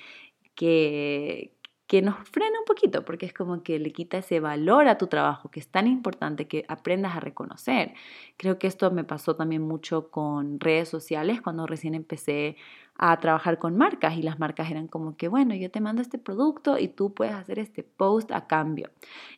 que, 0.55 1.53
que 1.93 2.01
nos 2.01 2.27
frena 2.27 2.59
un 2.59 2.65
poquito, 2.65 3.05
porque 3.05 3.27
es 3.27 3.35
como 3.35 3.63
que 3.63 3.79
le 3.79 3.93
quita 3.93 4.17
ese 4.17 4.41
valor 4.41 4.89
a 4.89 4.97
tu 4.97 5.09
trabajo, 5.09 5.51
que 5.51 5.61
es 5.61 5.69
tan 5.69 5.87
importante 5.87 6.49
que 6.49 6.65
aprendas 6.67 7.15
a 7.15 7.21
reconocer. 7.21 7.93
Creo 8.39 8.59
que 8.59 8.67
esto 8.67 8.91
me 8.91 9.05
pasó 9.05 9.37
también 9.37 9.61
mucho 9.61 10.11
con 10.11 10.59
redes 10.59 10.89
sociales, 10.89 11.43
cuando 11.43 11.67
recién 11.67 11.95
empecé 11.95 12.57
a 12.97 13.21
trabajar 13.21 13.59
con 13.59 13.77
marcas 13.77 14.17
y 14.17 14.23
las 14.23 14.39
marcas 14.39 14.71
eran 14.71 14.89
como 14.89 15.19
que, 15.19 15.29
bueno, 15.29 15.55
yo 15.55 15.71
te 15.71 15.83
mando 15.83 16.01
este 16.01 16.17
producto 16.17 16.79
y 16.79 16.89
tú 16.89 17.13
puedes 17.13 17.35
hacer 17.35 17.59
este 17.59 17.83
post 17.83 18.33
a 18.33 18.47
cambio. 18.47 18.91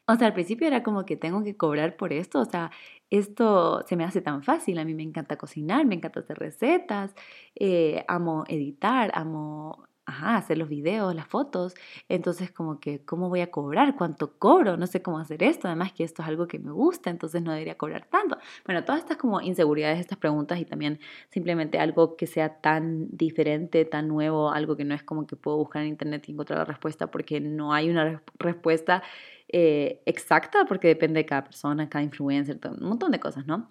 O 0.06 0.14
sea, 0.14 0.28
al 0.28 0.34
principio 0.34 0.68
era 0.68 0.84
como 0.84 1.04
que 1.04 1.16
tengo 1.16 1.42
que 1.42 1.56
cobrar 1.56 1.96
por 1.96 2.12
esto, 2.12 2.38
o 2.38 2.44
sea, 2.44 2.70
esto 3.10 3.82
se 3.88 3.96
me 3.96 4.04
hace 4.04 4.20
tan 4.20 4.44
fácil, 4.44 4.78
a 4.78 4.84
mí 4.84 4.94
me 4.94 5.02
encanta 5.02 5.36
cocinar, 5.36 5.86
me 5.86 5.96
encanta 5.96 6.20
hacer 6.20 6.38
recetas, 6.38 7.16
eh, 7.56 8.04
amo 8.06 8.44
editar, 8.46 9.10
amo 9.12 9.88
ajá, 10.06 10.36
hacer 10.36 10.58
los 10.58 10.68
videos, 10.68 11.14
las 11.14 11.26
fotos. 11.26 11.74
Entonces, 12.08 12.50
como 12.50 12.78
que, 12.80 13.04
¿cómo 13.04 13.28
voy 13.28 13.40
a 13.40 13.50
cobrar? 13.50 13.96
¿Cuánto 13.96 14.38
cobro? 14.38 14.76
No 14.76 14.86
sé 14.86 15.02
cómo 15.02 15.18
hacer 15.18 15.42
esto. 15.42 15.68
Además 15.68 15.92
que 15.92 16.04
esto 16.04 16.22
es 16.22 16.28
algo 16.28 16.46
que 16.46 16.58
me 16.58 16.72
gusta, 16.72 17.10
entonces 17.10 17.42
no 17.42 17.52
debería 17.52 17.76
cobrar 17.78 18.06
tanto. 18.06 18.36
Bueno, 18.66 18.84
todas 18.84 19.00
estas 19.00 19.16
como 19.16 19.40
inseguridades, 19.40 20.00
estas 20.00 20.18
preguntas 20.18 20.58
y 20.60 20.64
también 20.64 21.00
simplemente 21.30 21.78
algo 21.78 22.16
que 22.16 22.26
sea 22.26 22.60
tan 22.60 23.08
diferente, 23.16 23.84
tan 23.84 24.08
nuevo, 24.08 24.50
algo 24.50 24.76
que 24.76 24.84
no 24.84 24.94
es 24.94 25.02
como 25.02 25.26
que 25.26 25.36
puedo 25.36 25.56
buscar 25.58 25.82
en 25.82 25.88
internet 25.88 26.24
y 26.28 26.32
encontrar 26.32 26.58
la 26.58 26.64
respuesta 26.66 27.10
porque 27.10 27.40
no 27.40 27.72
hay 27.72 27.90
una 27.90 28.22
respuesta 28.38 29.02
eh, 29.48 30.02
exacta 30.06 30.64
porque 30.66 30.88
depende 30.88 31.20
de 31.20 31.26
cada 31.26 31.44
persona, 31.44 31.88
cada 31.88 32.02
influencer, 32.04 32.58
un 32.80 32.88
montón 32.88 33.10
de 33.12 33.20
cosas, 33.20 33.46
¿no? 33.46 33.68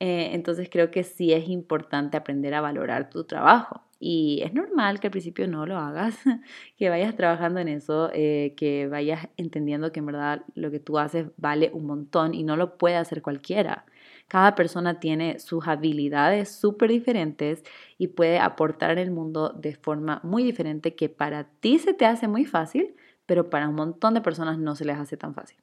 Eh, 0.00 0.30
entonces 0.34 0.68
creo 0.70 0.90
que 0.90 1.04
sí 1.04 1.32
es 1.32 1.48
importante 1.48 2.16
aprender 2.16 2.54
a 2.54 2.60
valorar 2.60 3.08
tu 3.10 3.24
trabajo. 3.24 3.85
Y 3.98 4.42
es 4.44 4.52
normal 4.52 5.00
que 5.00 5.06
al 5.06 5.10
principio 5.10 5.48
no 5.48 5.66
lo 5.66 5.78
hagas, 5.78 6.16
que 6.76 6.88
vayas 6.90 7.16
trabajando 7.16 7.60
en 7.60 7.68
eso, 7.68 8.10
eh, 8.12 8.54
que 8.56 8.88
vayas 8.88 9.28
entendiendo 9.36 9.92
que 9.92 10.00
en 10.00 10.06
verdad 10.06 10.42
lo 10.54 10.70
que 10.70 10.80
tú 10.80 10.98
haces 10.98 11.28
vale 11.36 11.70
un 11.72 11.86
montón 11.86 12.34
y 12.34 12.42
no 12.42 12.56
lo 12.56 12.76
puede 12.76 12.96
hacer 12.96 13.22
cualquiera. 13.22 13.86
Cada 14.28 14.54
persona 14.54 14.98
tiene 15.00 15.38
sus 15.38 15.66
habilidades 15.68 16.50
súper 16.50 16.90
diferentes 16.90 17.62
y 17.96 18.08
puede 18.08 18.38
aportar 18.38 18.90
en 18.92 18.98
el 18.98 19.10
mundo 19.10 19.50
de 19.50 19.74
forma 19.76 20.20
muy 20.24 20.42
diferente 20.42 20.94
que 20.94 21.08
para 21.08 21.44
ti 21.44 21.78
se 21.78 21.94
te 21.94 22.06
hace 22.06 22.28
muy 22.28 22.44
fácil, 22.44 22.94
pero 23.24 23.50
para 23.50 23.68
un 23.68 23.76
montón 23.76 24.14
de 24.14 24.20
personas 24.20 24.58
no 24.58 24.74
se 24.74 24.84
les 24.84 24.98
hace 24.98 25.16
tan 25.16 25.34
fácil. 25.34 25.58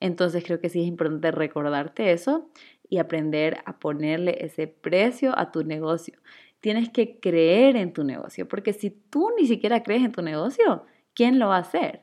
Entonces 0.00 0.44
creo 0.44 0.60
que 0.60 0.68
sí 0.70 0.80
es 0.80 0.86
importante 0.86 1.30
recordarte 1.30 2.12
eso 2.12 2.50
y 2.88 2.98
aprender 2.98 3.58
a 3.66 3.78
ponerle 3.78 4.38
ese 4.44 4.66
precio 4.66 5.38
a 5.38 5.50
tu 5.52 5.64
negocio. 5.64 6.18
Tienes 6.66 6.90
que 6.90 7.20
creer 7.20 7.76
en 7.76 7.92
tu 7.92 8.02
negocio, 8.02 8.48
porque 8.48 8.72
si 8.72 8.90
tú 8.90 9.30
ni 9.38 9.46
siquiera 9.46 9.84
crees 9.84 10.02
en 10.02 10.10
tu 10.10 10.20
negocio, 10.20 10.82
¿quién 11.14 11.38
lo 11.38 11.46
va 11.46 11.58
a 11.58 11.60
hacer? 11.60 12.00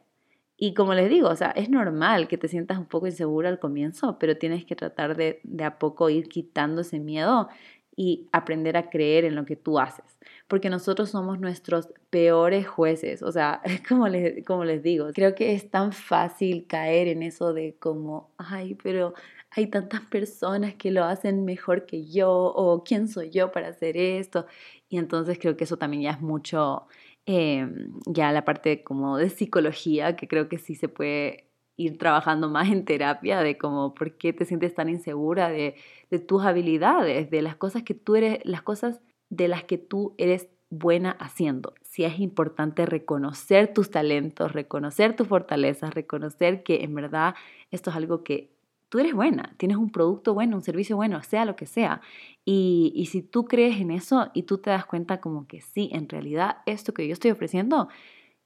Y 0.56 0.74
como 0.74 0.94
les 0.94 1.10
digo, 1.10 1.28
o 1.28 1.36
sea, 1.36 1.52
es 1.52 1.70
normal 1.70 2.30
que 2.30 2.38
te 2.38 2.48
sientas 2.48 2.78
un 2.78 2.86
poco 2.86 3.08
insegura 3.08 3.50
al 3.50 3.60
comienzo, 3.60 4.18
pero 4.20 4.38
tienes 4.38 4.64
que 4.64 4.78
tratar 4.78 5.18
de, 5.18 5.42
de 5.44 5.66
a 5.66 5.80
poco 5.80 6.10
ir 6.10 6.30
quitando 6.30 6.80
ese 6.80 7.02
miedo 7.02 7.50
y 7.98 8.30
aprender 8.32 8.78
a 8.78 8.90
creer 8.90 9.26
en 9.26 9.36
lo 9.36 9.44
que 9.44 9.58
tú 9.58 9.80
haces, 9.80 10.18
porque 10.48 10.70
nosotros 10.70 11.10
somos 11.10 11.42
nuestros 11.42 11.90
peores 12.10 12.66
jueces, 12.66 13.22
o 13.22 13.34
sea, 13.34 13.62
como 13.90 14.08
les, 14.08 14.46
como 14.46 14.64
les 14.64 14.82
digo, 14.82 15.10
creo 15.14 15.36
que 15.36 15.56
es 15.56 15.70
tan 15.70 15.92
fácil 15.92 16.68
caer 16.68 17.10
en 17.10 17.22
eso 17.22 17.54
de 17.54 17.76
como, 17.80 18.32
ay, 18.38 18.76
pero 18.76 19.14
hay 19.56 19.68
tantas 19.68 20.02
personas 20.02 20.76
que 20.76 20.92
lo 20.92 21.04
hacen 21.06 21.46
mejor 21.46 21.86
que 21.86 22.06
yo, 22.06 22.32
o 22.32 22.84
quién 22.84 23.08
soy 23.08 23.30
yo 23.30 23.52
para 23.52 23.70
hacer 23.70 23.98
esto, 23.98 24.46
y 24.90 24.98
entonces 24.98 25.38
creo 25.40 25.56
que 25.58 25.66
eso 25.66 25.78
también 25.78 26.04
ya 26.04 26.12
es 26.12 26.22
mucho, 26.22 26.88
em, 27.26 27.94
ya 28.06 28.32
la 28.32 28.46
parte 28.46 28.84
como 28.84 29.18
de 29.18 29.30
psicología, 29.30 30.16
que 30.16 30.28
creo 30.28 30.50
que 30.50 30.58
sí 30.58 30.76
se 30.76 30.90
puede 30.90 31.50
ir 31.78 31.98
trabajando 31.98 32.50
más 32.50 32.70
en 32.72 32.86
terapia 32.86 33.42
de 33.42 33.58
cómo, 33.58 33.94
por 33.94 34.18
qué 34.18 34.34
te 34.34 34.46
sientes 34.46 34.76
tan 34.76 34.90
insegura 34.90 35.50
de, 35.50 35.76
de 36.12 36.20
tus 36.20 36.44
habilidades, 36.44 37.30
de 37.32 37.42
las 37.42 37.56
cosas 37.56 37.84
que 37.84 37.94
tú 37.96 38.16
eres, 38.16 38.40
las 38.44 38.62
cosas 38.62 39.02
de 39.30 39.48
las 39.48 39.64
que 39.64 39.78
tú 39.78 40.14
eres 40.18 40.50
buena 40.70 41.12
haciendo. 41.12 41.74
Si 41.84 42.04
es 42.04 42.20
importante 42.20 42.86
reconocer 42.86 43.74
tus 43.74 43.92
talentos, 43.92 44.54
reconocer 44.54 45.16
tus 45.16 45.28
fortalezas, 45.28 45.94
reconocer 45.94 46.64
que 46.64 46.84
en 46.84 46.96
verdad 46.96 47.36
esto 47.72 47.90
es 47.92 47.96
algo 47.96 48.24
que 48.24 48.50
tú 48.94 49.00
eres 49.00 49.16
buena, 49.16 49.56
tienes 49.58 49.78
un 49.78 49.90
producto 49.90 50.36
bueno, 50.36 50.56
un 50.56 50.62
servicio 50.62 50.96
bueno, 50.96 51.24
sea 51.24 51.46
lo 51.46 51.56
que 51.56 51.66
sea. 51.66 52.00
Y, 52.46 53.08
si 53.10 53.24
tú 53.24 53.46
crees 53.46 53.82
en 53.82 53.90
eso 53.90 54.30
y 54.36 54.44
tú 54.44 54.60
te 54.60 54.70
das 54.70 54.86
cuenta 54.86 55.20
como 55.20 55.48
que 55.48 55.62
sí, 55.62 55.90
en 55.94 56.08
realidad 56.08 56.58
esto 56.68 56.94
que 56.94 57.08
yo 57.08 57.14
estoy 57.14 57.32
ofreciendo 57.32 57.88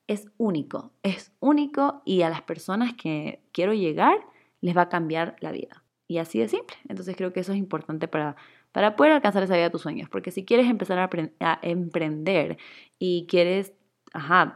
es 0.08 0.30
único, 0.38 0.94
es 1.04 1.34
único 1.42 2.02
y 2.06 2.22
a 2.22 2.30
las 2.30 2.44
personas 2.44 2.94
que 2.94 3.42
quiero 3.52 3.74
llegar 3.74 4.26
les 4.62 4.78
va 4.78 4.84
a 4.84 4.90
cambiar 4.90 5.36
la 5.42 5.52
vida. 5.52 5.84
Y 6.08 6.20
así 6.20 6.40
de 6.40 6.48
simple. 6.48 6.78
Entonces 6.88 7.18
creo 7.18 7.34
que 7.34 7.42
eso 7.42 7.52
es 7.52 7.58
importante 7.58 8.08
para, 8.08 8.38
para 8.72 8.96
poder 8.96 9.12
alcanzar 9.12 9.44
esa 9.44 9.56
vida 9.56 9.66
de 9.66 9.72
tus 9.72 9.82
sueños. 9.82 10.08
Porque 10.08 10.32
si 10.32 10.46
quieres 10.46 10.68
empezar 10.70 10.98
a, 10.98 11.10
a 11.42 11.60
emprender 11.62 12.58
y 13.00 13.26
quieres 13.28 13.74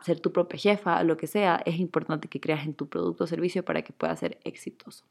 ser 0.04 0.22
tu 0.22 0.32
propia 0.32 0.58
jefa, 0.58 1.04
lo 1.04 1.18
que 1.18 1.28
sea, 1.28 1.62
es 1.66 1.82
importante 1.82 2.30
que 2.30 2.40
creas 2.40 2.66
en 2.66 2.76
tu 2.76 2.88
producto 2.88 3.26
o 3.26 3.28
servicio 3.28 3.66
para 3.66 3.82
que 3.82 3.92
pueda 3.92 4.16
ser 4.16 4.40
exitoso. 4.46 5.04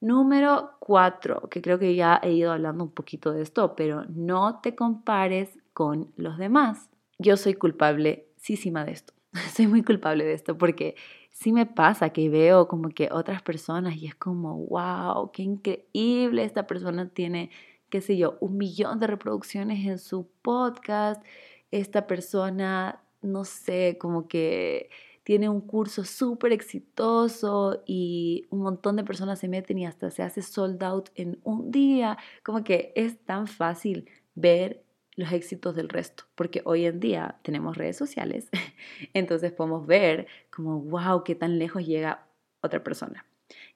Número 0.00 0.72
cuatro, 0.78 1.48
que 1.50 1.60
creo 1.60 1.78
que 1.78 1.94
ya 1.94 2.20
he 2.22 2.32
ido 2.32 2.52
hablando 2.52 2.84
un 2.84 2.90
poquito 2.90 3.32
de 3.32 3.42
esto, 3.42 3.74
pero 3.74 4.04
no 4.08 4.60
te 4.60 4.76
compares 4.76 5.58
con 5.72 6.12
los 6.16 6.38
demás. 6.38 6.88
Yo 7.18 7.36
soy 7.36 7.54
culpablecísima 7.54 8.84
de 8.84 8.92
esto. 8.92 9.14
soy 9.54 9.66
muy 9.66 9.82
culpable 9.82 10.24
de 10.24 10.34
esto 10.34 10.56
porque 10.56 10.94
sí 11.30 11.52
me 11.52 11.66
pasa 11.66 12.10
que 12.10 12.28
veo 12.28 12.68
como 12.68 12.90
que 12.90 13.08
otras 13.12 13.42
personas 13.42 13.96
y 13.96 14.06
es 14.06 14.14
como, 14.14 14.66
wow, 14.66 15.30
qué 15.32 15.42
increíble, 15.42 16.44
esta 16.44 16.66
persona 16.66 17.08
tiene, 17.08 17.50
qué 17.90 18.00
sé 18.00 18.16
yo, 18.16 18.38
un 18.40 18.56
millón 18.56 18.98
de 18.98 19.06
reproducciones 19.06 19.86
en 19.86 19.98
su 19.98 20.28
podcast, 20.42 21.22
esta 21.70 22.06
persona, 22.06 23.02
no 23.22 23.44
sé, 23.44 23.98
como 24.00 24.28
que 24.28 24.90
tiene 25.28 25.50
un 25.50 25.60
curso 25.60 26.04
súper 26.04 26.52
exitoso 26.52 27.82
y 27.84 28.46
un 28.48 28.60
montón 28.60 28.96
de 28.96 29.04
personas 29.04 29.38
se 29.38 29.46
meten 29.46 29.76
y 29.76 29.84
hasta 29.84 30.10
se 30.10 30.22
hace 30.22 30.40
sold 30.40 30.82
out 30.82 31.10
en 31.16 31.38
un 31.44 31.70
día, 31.70 32.16
como 32.42 32.64
que 32.64 32.94
es 32.96 33.22
tan 33.26 33.46
fácil 33.46 34.08
ver 34.34 34.82
los 35.16 35.30
éxitos 35.30 35.76
del 35.76 35.90
resto, 35.90 36.24
porque 36.34 36.62
hoy 36.64 36.86
en 36.86 36.98
día 36.98 37.40
tenemos 37.42 37.76
redes 37.76 37.98
sociales, 37.98 38.48
entonces 39.12 39.52
podemos 39.52 39.86
ver 39.86 40.28
como, 40.50 40.80
wow, 40.80 41.22
qué 41.24 41.34
tan 41.34 41.58
lejos 41.58 41.84
llega 41.84 42.26
otra 42.62 42.82
persona. 42.82 43.27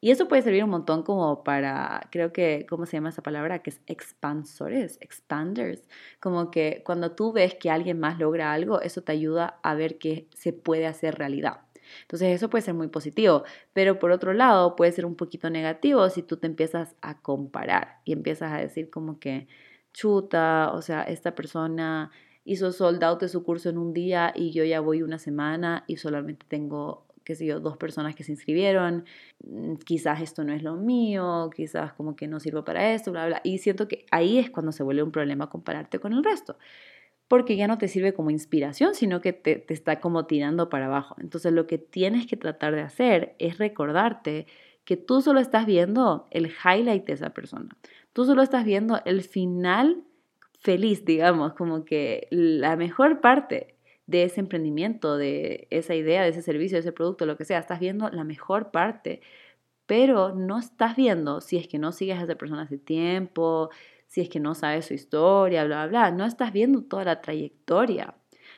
Y 0.05 0.11
eso 0.11 0.27
puede 0.27 0.43
servir 0.43 0.65
un 0.65 0.71
montón 0.71 1.05
como 1.05 1.45
para, 1.45 2.09
creo 2.11 2.33
que, 2.33 2.67
¿cómo 2.69 2.87
se 2.87 2.97
llama 2.97 3.11
esa 3.11 3.23
palabra? 3.23 3.63
Que 3.63 3.71
es 3.71 3.81
expansores, 3.87 4.99
expanders. 5.01 5.89
Como 6.19 6.51
que 6.51 6.83
cuando 6.85 7.13
tú 7.13 7.33
ves 7.33 7.55
que 7.55 7.71
alguien 7.71 8.01
más 8.01 8.19
logra 8.19 8.53
algo, 8.53 8.81
eso 8.81 9.03
te 9.03 9.13
ayuda 9.13 9.61
a 9.63 9.75
ver 9.77 9.99
que 9.99 10.27
se 10.35 10.53
puede 10.53 10.89
hacer 10.89 11.15
realidad. 11.15 11.61
Entonces 12.03 12.35
eso 12.35 12.51
puede 12.51 12.63
ser 12.63 12.75
muy 12.75 12.89
positivo, 12.89 13.45
pero 13.75 14.01
por 14.01 14.11
otro 14.11 14.33
lado 14.33 14.75
puede 14.75 14.91
ser 14.91 15.07
un 15.07 15.15
poquito 15.15 15.51
negativo 15.51 16.09
si 16.11 16.25
tú 16.25 16.37
te 16.37 16.49
empiezas 16.49 16.97
a 17.01 17.21
comparar 17.23 18.01
y 18.05 18.13
empiezas 18.13 18.53
a 18.53 18.59
decir 18.59 18.91
como 18.91 19.21
que, 19.21 19.47
chuta, 19.93 20.73
o 20.73 20.83
sea, 20.83 21.05
esta 21.05 21.37
persona 21.37 22.11
hizo 22.45 22.73
sold 22.73 23.05
out 23.05 23.21
de 23.21 23.29
su 23.29 23.45
curso 23.45 23.71
en 23.71 23.79
un 23.79 23.93
día 23.93 24.33
y 24.35 24.51
yo 24.51 24.65
ya 24.65 24.81
voy 24.81 25.03
una 25.03 25.19
semana 25.19 25.85
y 25.87 25.99
solamente 25.99 26.45
tengo, 26.49 27.07
qué 27.25 27.35
sé 27.35 27.47
yo, 27.47 27.61
dos 27.61 27.77
personas 27.77 28.15
que 28.15 28.25
se 28.25 28.33
inscribieron, 28.33 29.05
mm, 29.45 29.77
quizás 29.85 30.21
esto 30.21 30.45
no 30.45 30.53
es 30.53 30.63
lo 30.63 30.77
mío, 30.77 31.51
quizás 31.55 31.93
como 31.93 32.17
que 32.17 32.29
no 32.29 32.41
sirvo 32.41 32.65
para 32.65 32.93
esto, 32.93 33.13
bla, 33.13 33.27
bla. 33.27 33.41
Y 33.45 33.59
siento 33.59 33.89
que 33.89 34.07
ahí 34.11 34.39
es 34.39 34.51
cuando 34.51 34.73
se 34.73 34.83
vuelve 34.83 35.03
un 35.03 35.13
problema 35.13 35.51
compararte 35.51 35.99
con 35.99 36.13
el 36.13 36.25
resto, 36.25 36.57
porque 37.29 37.57
ya 37.57 37.67
no 37.67 37.79
te 37.79 37.89
sirve 37.89 38.13
como 38.15 38.31
inspiración, 38.31 38.95
sino 38.95 39.21
que 39.21 39.33
te, 39.33 39.57
te 39.57 39.75
está 39.75 40.01
como 40.01 40.27
tirando 40.27 40.69
para 40.69 40.87
abajo. 40.87 41.17
Entonces 41.21 41.53
lo 41.53 41.67
que 41.67 41.79
tienes 41.79 42.27
que 42.27 42.37
tratar 42.37 42.75
de 42.75 42.83
hacer 42.83 43.35
es 43.39 43.59
recordarte 43.59 44.47
que 44.85 44.97
tú 44.97 45.23
solo 45.23 45.41
estás 45.41 45.67
viendo 45.67 46.27
el 46.31 46.47
highlight 46.47 47.07
de 47.07 47.13
esa 47.15 47.31
persona. 47.31 47.77
Tú 48.13 48.25
solo 48.25 48.43
estás 48.43 48.65
viendo 48.65 49.01
el 49.05 49.23
final 49.23 50.05
feliz, 50.63 51.05
digamos, 51.05 51.55
como 51.55 51.85
que 51.85 52.29
la 52.31 52.77
mejor 52.77 53.21
parte 53.21 53.75
de 54.13 54.25
ese 54.25 54.41
emprendimiento, 54.41 55.17
de 55.17 55.67
esa 55.71 55.95
idea, 55.95 56.23
de 56.23 56.29
ese 56.29 56.43
servicio, 56.43 56.77
de 56.77 56.81
ese 56.81 56.93
producto, 56.93 57.27
lo 57.27 57.37
que 57.37 57.47
sea, 57.47 57.59
estás 57.59 57.81
viendo 57.81 58.11
la 58.11 58.25
mejor 58.25 58.71
parte, 58.71 59.23
pero 59.87 60.35
no 60.35 60.59
estás 60.59 60.97
viendo 60.97 61.41
si 61.41 61.57
es 61.57 61.67
que 61.67 61.79
no 61.79 61.93
sigues 61.93 62.19
a 62.19 62.25
esa 62.25 62.37
persona 62.37 62.63
hace 62.63 62.79
tiempo, 62.79 63.71
si 64.07 64.21
es 64.21 64.29
que 64.29 64.39
no 64.39 64.55
sabes 64.55 64.87
su 64.87 64.95
historia, 64.95 65.65
bla, 65.65 65.87
bla, 65.87 66.11
bla, 66.11 66.17
no 66.17 66.27
estás 66.27 66.53
viendo 66.53 66.83
toda 66.83 67.05
la 67.05 67.23
trayectoria. 67.23 68.15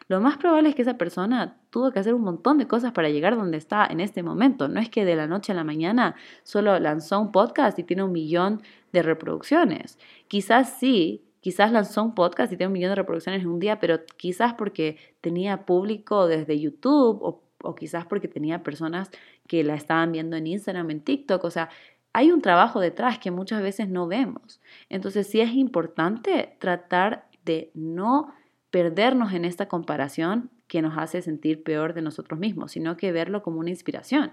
Lo 0.08 0.20
más 0.20 0.36
probable 0.38 0.70
es 0.70 0.74
que 0.74 0.82
esa 0.82 0.98
persona 0.98 1.56
tuvo 1.70 1.92
que 1.92 2.00
hacer 2.00 2.14
un 2.14 2.22
montón 2.22 2.58
de 2.58 2.66
cosas 2.66 2.92
para 2.92 3.08
llegar 3.08 3.36
donde 3.36 3.56
está 3.56 3.86
en 3.86 4.00
este 4.00 4.22
momento. 4.22 4.68
No 4.68 4.80
es 4.80 4.90
que 4.90 5.04
de 5.04 5.16
la 5.16 5.28
noche 5.28 5.52
a 5.52 5.54
la 5.54 5.64
mañana 5.64 6.16
solo 6.42 6.78
lanzó 6.80 7.20
un 7.20 7.32
podcast 7.32 7.78
y 7.78 7.84
tiene 7.84 8.02
un 8.02 8.12
millón 8.12 8.60
de 8.92 9.02
reproducciones. 9.02 9.98
Quizás 10.28 10.78
sí, 10.78 11.23
quizás 11.44 11.70
lanzó 11.70 12.02
un 12.02 12.14
podcast 12.14 12.50
y 12.50 12.56
tiene 12.56 12.68
un 12.68 12.72
millón 12.72 12.92
de 12.92 12.94
reproducciones 12.94 13.42
en 13.42 13.48
un 13.48 13.60
día, 13.60 13.78
pero 13.78 14.00
quizás 14.16 14.54
porque 14.54 14.96
tenía 15.20 15.66
público 15.66 16.26
desde 16.26 16.58
YouTube 16.58 17.18
o, 17.20 17.74
quizás 17.74 18.06
porque 18.06 18.28
tenía 18.28 18.62
personas 18.62 19.10
que 19.46 19.62
la 19.62 19.74
estaban 19.74 20.10
viendo 20.10 20.36
en 20.36 20.46
Instagram, 20.46 20.90
en 20.90 21.00
TikTok. 21.02 21.44
O 21.44 21.50
sea, 21.50 21.68
hay 22.14 22.32
un 22.32 22.40
trabajo 22.40 22.80
detrás 22.80 23.18
que 23.18 23.30
muchas 23.30 23.60
veces 23.60 23.90
no 23.90 24.06
vemos. 24.06 24.62
Entonces 24.88 25.26
sí 25.26 25.42
es 25.42 25.52
importante 25.52 26.56
tratar 26.60 27.26
de 27.44 27.70
no 27.74 28.32
perdernos 28.70 29.34
en 29.34 29.44
esta 29.44 29.68
comparación 29.68 30.48
que 30.66 30.80
nos 30.80 30.96
hace 30.96 31.20
sentir 31.20 31.62
peor 31.62 31.92
de 31.92 32.00
nosotros 32.00 32.40
mismos, 32.40 32.72
sino 32.72 32.96
que 32.96 33.12
verlo 33.12 33.42
como 33.42 33.60
una 33.60 33.68
inspiración 33.68 34.32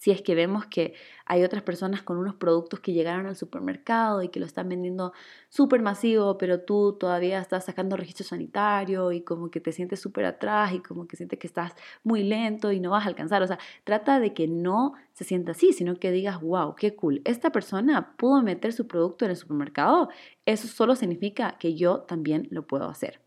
si 0.00 0.10
es 0.10 0.22
que 0.22 0.34
vemos 0.34 0.64
que 0.64 0.94
hay 1.26 1.44
otras 1.44 1.62
personas 1.62 2.02
con 2.02 2.16
unos 2.16 2.34
productos 2.34 2.80
que 2.80 2.94
llegaron 2.94 3.26
al 3.26 3.36
supermercado 3.36 4.22
y 4.22 4.30
que 4.30 4.40
lo 4.40 4.46
están 4.46 4.66
vendiendo 4.66 5.12
súper 5.50 5.82
masivo, 5.82 6.38
pero 6.38 6.62
tú 6.62 6.96
todavía 6.98 7.38
estás 7.38 7.66
sacando 7.66 7.98
registro 7.98 8.24
sanitario 8.24 9.12
y 9.12 9.20
como 9.20 9.50
que 9.50 9.60
te 9.60 9.72
sientes 9.72 10.00
súper 10.00 10.24
atrás 10.24 10.72
y 10.72 10.80
como 10.80 11.06
que 11.06 11.16
sientes 11.16 11.38
que 11.38 11.46
estás 11.46 11.74
muy 12.02 12.22
lento 12.22 12.72
y 12.72 12.80
no 12.80 12.90
vas 12.90 13.04
a 13.04 13.08
alcanzar. 13.08 13.42
O 13.42 13.46
sea, 13.46 13.58
trata 13.84 14.20
de 14.20 14.32
que 14.32 14.48
no 14.48 14.94
se 15.12 15.24
sienta 15.24 15.52
así, 15.52 15.74
sino 15.74 15.94
que 15.96 16.10
digas, 16.10 16.40
wow, 16.40 16.74
qué 16.76 16.96
cool, 16.96 17.20
esta 17.26 17.52
persona 17.52 18.16
pudo 18.16 18.42
meter 18.42 18.72
su 18.72 18.86
producto 18.86 19.26
en 19.26 19.32
el 19.32 19.36
supermercado, 19.36 20.08
eso 20.46 20.66
solo 20.66 20.96
significa 20.96 21.58
que 21.58 21.74
yo 21.74 22.00
también 22.00 22.48
lo 22.50 22.66
puedo 22.66 22.88
hacer. 22.88 23.20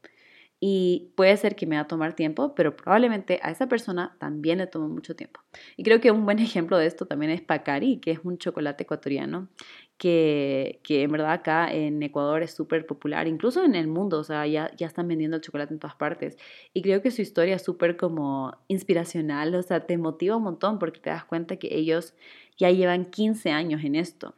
Y 0.65 1.11
puede 1.17 1.35
ser 1.35 1.57
que 1.57 1.65
me 1.65 1.75
va 1.75 1.81
a 1.81 1.87
tomar 1.89 2.15
tiempo, 2.15 2.55
pero 2.55 2.73
probablemente 2.73 3.37
a 3.43 3.51
esa 3.51 3.67
persona 3.67 4.15
también 4.17 4.59
le 4.59 4.67
tomó 4.67 4.87
mucho 4.87 5.13
tiempo. 5.13 5.41
Y 5.75 5.83
creo 5.83 5.99
que 5.99 6.09
un 6.09 6.23
buen 6.23 6.39
ejemplo 6.39 6.77
de 6.77 6.85
esto 6.85 7.05
también 7.05 7.33
es 7.33 7.41
Pacari, 7.41 7.97
que 7.97 8.11
es 8.11 8.19
un 8.23 8.37
chocolate 8.37 8.83
ecuatoriano 8.83 9.49
que, 9.97 10.79
que 10.81 11.03
en 11.03 11.11
verdad 11.11 11.33
acá 11.33 11.69
en 11.69 12.01
Ecuador 12.01 12.43
es 12.43 12.53
súper 12.53 12.85
popular, 12.85 13.27
incluso 13.27 13.65
en 13.65 13.75
el 13.75 13.89
mundo, 13.89 14.19
o 14.19 14.23
sea, 14.23 14.47
ya, 14.47 14.71
ya 14.77 14.87
están 14.87 15.09
vendiendo 15.09 15.35
el 15.35 15.41
chocolate 15.41 15.73
en 15.73 15.81
todas 15.81 15.97
partes. 15.97 16.37
Y 16.73 16.81
creo 16.81 17.01
que 17.01 17.11
su 17.11 17.21
historia 17.21 17.57
es 17.57 17.61
súper 17.61 17.97
como 17.97 18.55
inspiracional, 18.69 19.53
o 19.55 19.63
sea, 19.63 19.85
te 19.85 19.97
motiva 19.97 20.37
un 20.37 20.43
montón 20.43 20.79
porque 20.79 21.01
te 21.01 21.09
das 21.09 21.25
cuenta 21.25 21.57
que 21.57 21.75
ellos 21.75 22.13
ya 22.57 22.71
llevan 22.71 23.03
15 23.03 23.51
años 23.51 23.83
en 23.83 23.95
esto. 23.95 24.33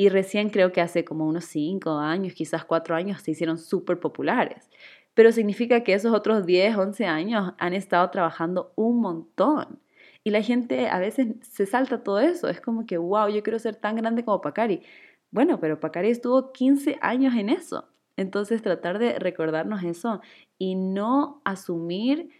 Y 0.00 0.10
recién 0.10 0.50
creo 0.50 0.72
que 0.72 0.80
hace 0.80 1.04
como 1.04 1.26
unos 1.26 1.44
5 1.46 1.90
años, 1.98 2.32
quizás 2.32 2.64
4 2.64 2.94
años, 2.96 3.22
se 3.22 3.32
hicieron 3.32 3.58
súper 3.58 3.98
populares 3.98 4.68
pero 5.18 5.32
significa 5.32 5.82
que 5.82 5.94
esos 5.94 6.14
otros 6.14 6.46
10, 6.46 6.76
11 6.76 7.06
años 7.06 7.52
han 7.58 7.74
estado 7.74 8.08
trabajando 8.08 8.72
un 8.76 9.00
montón. 9.00 9.80
Y 10.22 10.30
la 10.30 10.42
gente 10.42 10.88
a 10.88 11.00
veces 11.00 11.34
se 11.42 11.66
salta 11.66 12.04
todo 12.04 12.20
eso. 12.20 12.48
Es 12.48 12.60
como 12.60 12.86
que, 12.86 12.98
wow, 12.98 13.26
yo 13.28 13.42
quiero 13.42 13.58
ser 13.58 13.74
tan 13.74 13.96
grande 13.96 14.24
como 14.24 14.40
Pacari. 14.40 14.80
Bueno, 15.32 15.58
pero 15.58 15.80
Pacari 15.80 16.10
estuvo 16.10 16.52
15 16.52 16.98
años 17.00 17.34
en 17.34 17.48
eso. 17.48 17.88
Entonces 18.16 18.62
tratar 18.62 19.00
de 19.00 19.18
recordarnos 19.18 19.82
eso 19.82 20.20
y 20.56 20.76
no 20.76 21.42
asumir 21.44 22.30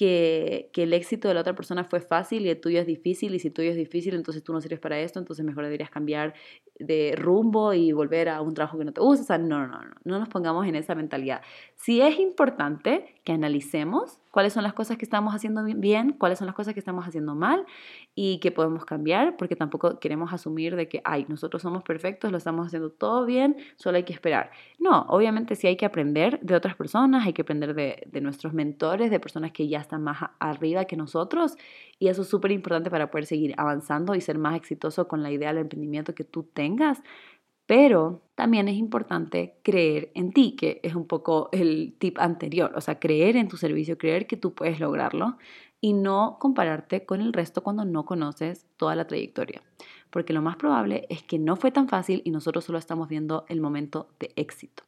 que, 0.00 0.70
que, 0.72 0.84
el 0.84 0.94
éxito 0.94 1.28
de 1.28 1.34
la 1.34 1.42
otra 1.42 1.54
persona 1.54 1.84
fue 1.84 2.00
fácil 2.00 2.46
y 2.46 2.48
el 2.48 2.58
tuyo 2.58 2.80
es 2.80 2.86
difícil, 2.86 3.34
y 3.34 3.38
si 3.38 3.48
el 3.48 3.52
tuyo 3.52 3.68
es 3.68 3.76
difícil, 3.76 4.14
entonces 4.14 4.42
tú 4.42 4.50
no 4.54 4.62
sirves 4.62 4.80
para 4.80 4.98
esto, 4.98 5.18
entonces 5.18 5.44
mejor 5.44 5.64
deberías 5.64 5.90
cambiar 5.90 6.32
de 6.78 7.14
rumbo 7.18 7.74
y 7.74 7.92
volver 7.92 8.30
a 8.30 8.40
un 8.40 8.54
trabajo 8.54 8.78
que 8.78 8.86
no 8.86 8.94
te 8.94 9.02
gusta. 9.02 9.34
O 9.34 9.38
no, 9.38 9.66
no, 9.66 9.66
no, 9.66 9.94
no 10.02 10.18
nos 10.18 10.30
pongamos 10.30 10.66
en 10.66 10.74
esa 10.74 10.94
mentalidad. 10.94 11.42
Si 11.76 12.00
es 12.00 12.18
importante 12.18 13.19
analicemos 13.32 14.18
cuáles 14.30 14.52
son 14.52 14.62
las 14.62 14.72
cosas 14.72 14.96
que 14.96 15.04
estamos 15.04 15.34
haciendo 15.34 15.64
bien, 15.64 16.12
cuáles 16.12 16.38
son 16.38 16.46
las 16.46 16.54
cosas 16.54 16.74
que 16.74 16.80
estamos 16.80 17.06
haciendo 17.06 17.34
mal 17.34 17.66
y 18.14 18.38
que 18.38 18.52
podemos 18.52 18.84
cambiar, 18.84 19.36
porque 19.36 19.56
tampoco 19.56 19.98
queremos 19.98 20.32
asumir 20.32 20.76
de 20.76 20.88
que, 20.88 21.00
ay, 21.04 21.26
nosotros 21.28 21.62
somos 21.62 21.82
perfectos, 21.82 22.30
lo 22.30 22.38
estamos 22.38 22.66
haciendo 22.66 22.90
todo 22.90 23.26
bien, 23.26 23.56
solo 23.76 23.96
hay 23.96 24.04
que 24.04 24.12
esperar. 24.12 24.50
No, 24.78 25.06
obviamente 25.08 25.56
sí 25.56 25.66
hay 25.66 25.76
que 25.76 25.86
aprender 25.86 26.38
de 26.40 26.54
otras 26.54 26.76
personas, 26.76 27.26
hay 27.26 27.32
que 27.32 27.42
aprender 27.42 27.74
de, 27.74 28.04
de 28.06 28.20
nuestros 28.20 28.52
mentores, 28.52 29.10
de 29.10 29.20
personas 29.20 29.52
que 29.52 29.68
ya 29.68 29.80
están 29.80 30.02
más 30.02 30.18
arriba 30.38 30.84
que 30.84 30.96
nosotros 30.96 31.56
y 31.98 32.08
eso 32.08 32.22
es 32.22 32.28
súper 32.28 32.52
importante 32.52 32.90
para 32.90 33.10
poder 33.10 33.26
seguir 33.26 33.54
avanzando 33.56 34.14
y 34.14 34.20
ser 34.20 34.38
más 34.38 34.56
exitoso 34.56 35.06
con 35.06 35.22
la 35.22 35.30
idea 35.30 35.48
del 35.48 35.58
emprendimiento 35.58 36.14
que 36.14 36.24
tú 36.24 36.44
tengas. 36.44 37.02
Pero 37.70 38.22
también 38.34 38.66
es 38.66 38.74
importante 38.74 39.60
creer 39.62 40.10
en 40.16 40.32
ti, 40.32 40.56
que 40.56 40.80
es 40.82 40.96
un 40.96 41.06
poco 41.06 41.48
el 41.52 41.94
tip 42.00 42.18
anterior, 42.18 42.72
o 42.74 42.80
sea, 42.80 42.98
creer 42.98 43.36
en 43.36 43.46
tu 43.46 43.56
servicio, 43.56 43.96
creer 43.96 44.26
que 44.26 44.36
tú 44.36 44.54
puedes 44.54 44.80
lograrlo 44.80 45.38
y 45.80 45.92
no 45.92 46.38
compararte 46.40 47.06
con 47.06 47.20
el 47.20 47.32
resto 47.32 47.62
cuando 47.62 47.84
no 47.84 48.04
conoces 48.04 48.66
toda 48.76 48.96
la 48.96 49.06
trayectoria. 49.06 49.62
Porque 50.10 50.32
lo 50.32 50.42
más 50.42 50.56
probable 50.56 51.06
es 51.10 51.22
que 51.22 51.38
no 51.38 51.54
fue 51.54 51.70
tan 51.70 51.88
fácil 51.88 52.22
y 52.24 52.32
nosotros 52.32 52.64
solo 52.64 52.76
estamos 52.76 53.08
viendo 53.08 53.44
el 53.48 53.60
momento 53.60 54.08
de 54.18 54.32
éxito. 54.34 54.82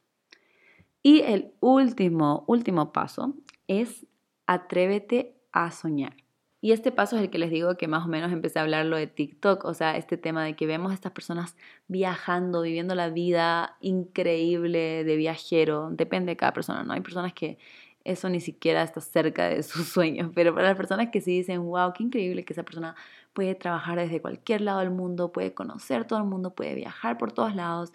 Y 1.05 1.21
el 1.21 1.53
último, 1.61 2.43
último 2.49 2.93
paso 2.93 3.37
es 3.69 4.09
atrévete 4.47 5.37
a 5.53 5.71
soñar. 5.71 6.17
Y 6.65 6.71
este 6.71 6.93
paso 6.93 7.17
es 7.17 7.23
el 7.23 7.31
que 7.31 7.39
les 7.39 7.51
digo 7.51 7.77
que 7.77 7.89
más 7.89 8.05
o 8.05 8.09
menos 8.09 8.31
empecé 8.31 8.61
a 8.61 8.63
hablarlo 8.63 8.97
de 8.97 9.09
TikTok, 9.09 9.65
o 9.65 9.75
sea, 9.75 9.97
este 9.97 10.17
tema 10.17 10.45
de 10.45 10.55
que 10.55 10.65
vemos 10.65 10.93
a 10.93 10.95
estas 10.95 11.11
personas 11.11 11.57
viajando, 11.89 12.63
viviendo 12.63 12.95
la 12.95 13.11
vida 13.11 13.77
increíble 13.81 15.03
de 15.03 15.17
viajero, 15.17 15.91
depende 15.91 16.31
de 16.33 16.37
cada 16.37 16.53
persona, 16.53 16.85
¿no? 16.85 16.93
Hay 16.93 17.01
personas 17.01 17.33
que 17.33 17.59
eso 18.05 18.29
ni 18.29 18.41
siquiera 18.41 18.85
está 18.85 19.01
cerca 19.01 19.49
de 19.49 19.65
sus 19.65 19.89
sueños, 19.93 20.31
pero 20.37 20.55
para 20.55 20.69
las 20.69 20.77
personas 20.77 21.09
que 21.11 21.21
sí 21.21 21.33
dicen, 21.39 21.65
wow, 21.65 21.93
qué 21.93 22.05
increíble 22.05 22.45
que 22.45 22.53
esa 22.53 22.63
persona 22.63 22.95
puede 23.33 23.57
trabajar 23.57 23.99
desde 23.99 24.23
cualquier 24.23 24.61
lado 24.61 24.79
del 24.81 24.91
mundo, 24.91 25.33
puede 25.33 25.55
conocer 25.55 26.07
todo 26.07 26.21
el 26.21 26.27
mundo, 26.27 26.55
puede 26.55 26.77
viajar 26.77 27.19
por 27.19 27.33
todos 27.33 27.57
lados, 27.57 27.93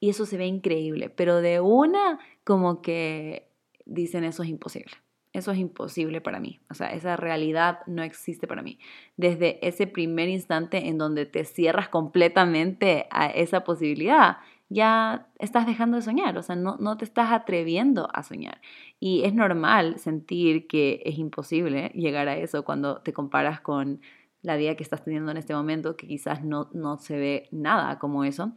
y 0.00 0.10
eso 0.10 0.26
se 0.26 0.36
ve 0.36 0.46
increíble, 0.46 1.10
pero 1.10 1.40
de 1.40 1.60
una 1.60 2.18
como 2.42 2.82
que 2.82 3.46
dicen 3.86 4.24
eso 4.24 4.42
es 4.42 4.48
imposible. 4.48 4.94
Eso 5.32 5.52
es 5.52 5.58
imposible 5.58 6.20
para 6.20 6.40
mí. 6.40 6.58
O 6.70 6.74
sea, 6.74 6.88
esa 6.88 7.16
realidad 7.16 7.80
no 7.86 8.02
existe 8.02 8.48
para 8.48 8.62
mí. 8.62 8.78
Desde 9.16 9.64
ese 9.66 9.86
primer 9.86 10.28
instante 10.28 10.88
en 10.88 10.98
donde 10.98 11.24
te 11.24 11.44
cierras 11.44 11.88
completamente 11.88 13.06
a 13.10 13.26
esa 13.26 13.62
posibilidad, 13.62 14.38
ya 14.70 15.28
estás 15.38 15.66
dejando 15.66 15.98
de 15.98 16.02
soñar. 16.02 16.36
O 16.36 16.42
sea, 16.42 16.56
no, 16.56 16.76
no 16.80 16.96
te 16.96 17.04
estás 17.04 17.30
atreviendo 17.30 18.08
a 18.12 18.24
soñar. 18.24 18.60
Y 18.98 19.22
es 19.22 19.32
normal 19.32 19.98
sentir 20.00 20.66
que 20.66 21.00
es 21.04 21.16
imposible 21.16 21.90
llegar 21.94 22.26
a 22.26 22.36
eso 22.36 22.64
cuando 22.64 23.00
te 23.02 23.12
comparas 23.12 23.60
con 23.60 24.00
la 24.42 24.56
vida 24.56 24.74
que 24.74 24.82
estás 24.82 25.04
teniendo 25.04 25.30
en 25.30 25.36
este 25.36 25.54
momento, 25.54 25.96
que 25.96 26.08
quizás 26.08 26.42
no, 26.42 26.70
no 26.72 26.98
se 26.98 27.18
ve 27.18 27.48
nada 27.52 28.00
como 28.00 28.24
eso. 28.24 28.52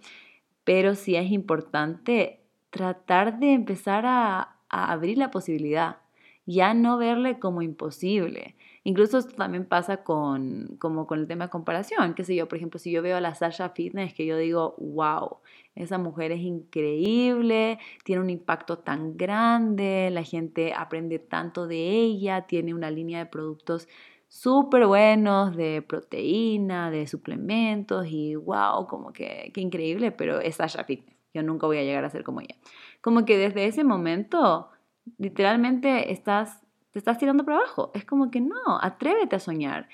Pero 0.64 0.96
sí 0.96 1.16
es 1.16 1.32
importante 1.32 2.40
tratar 2.72 3.40
de 3.40 3.54
empezar 3.54 4.08
a, 4.08 4.56
a 4.70 4.92
abrir 4.92 5.20
la 5.20 5.30
posibilidad 5.30 5.98
ya 6.46 6.74
no 6.74 6.98
verle 6.98 7.40
como 7.40 7.62
imposible. 7.62 8.56
Incluso 8.84 9.18
esto 9.18 9.36
también 9.36 9.66
pasa 9.66 10.04
con, 10.04 10.76
como 10.78 11.08
con 11.08 11.20
el 11.20 11.28
tema 11.28 11.46
de 11.46 11.50
comparación, 11.50 12.16
qué 12.16 12.26
sé 12.26 12.36
yo, 12.36 12.50
por 12.50 12.58
ejemplo, 12.58 12.80
si 12.80 12.92
yo 12.92 13.02
veo 13.02 13.16
a 13.16 13.22
la 13.22 13.34
Sasha 13.34 13.70
Fitness, 13.70 14.14
que 14.14 14.26
yo 14.26 14.38
digo, 14.38 14.76
wow, 14.78 15.38
esa 15.76 15.98
mujer 15.98 16.34
es 16.34 16.42
increíble, 16.42 17.80
tiene 18.04 18.22
un 18.22 18.30
impacto 18.30 18.80
tan 18.80 19.16
grande, 19.16 20.10
la 20.12 20.24
gente 20.24 20.74
aprende 20.76 21.18
tanto 21.20 21.66
de 21.66 21.78
ella, 21.78 22.42
tiene 22.42 22.74
una 22.74 22.92
línea 22.92 23.20
de 23.20 23.26
productos 23.26 23.88
súper 24.28 24.86
buenos 24.88 25.56
de 25.56 25.82
proteína, 25.82 26.92
de 26.92 27.08
suplementos 27.08 28.08
y 28.10 28.36
wow, 28.36 28.86
como 28.88 29.14
que, 29.14 29.52
qué 29.54 29.62
increíble, 29.62 30.12
pero 30.12 30.42
es 30.42 30.56
Sasha 30.56 30.84
Fitness, 30.84 31.16
yo 31.34 31.42
nunca 31.42 31.68
voy 31.68 31.78
a 31.78 31.84
llegar 31.84 32.04
a 32.04 32.10
ser 32.10 32.24
como 32.24 32.42
ella. 32.42 32.56
Como 33.00 33.24
que 33.24 33.38
desde 33.38 33.66
ese 33.66 33.86
momento 33.86 34.73
literalmente 35.18 36.12
estás, 36.12 36.62
te 36.92 37.00
estás 37.00 37.18
tirando 37.18 37.44
para 37.46 37.58
abajo. 37.58 37.92
Es 37.94 38.06
como 38.06 38.32
que 38.32 38.42
no, 38.42 38.80
atrévete 38.82 39.36
a 39.36 39.40
soñar. 39.40 39.90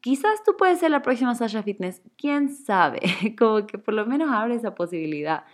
Quizás 0.00 0.42
tú 0.44 0.56
puedes 0.56 0.80
ser 0.80 0.90
la 0.90 1.02
próxima 1.02 1.34
Sasha 1.34 1.62
Fitness, 1.62 2.02
quién 2.16 2.48
sabe, 2.48 3.00
como 3.38 3.66
que 3.66 3.78
por 3.78 3.94
lo 3.94 4.06
menos 4.06 4.30
abre 4.30 4.54
esa 4.54 4.74
posibilidad 4.74 5.44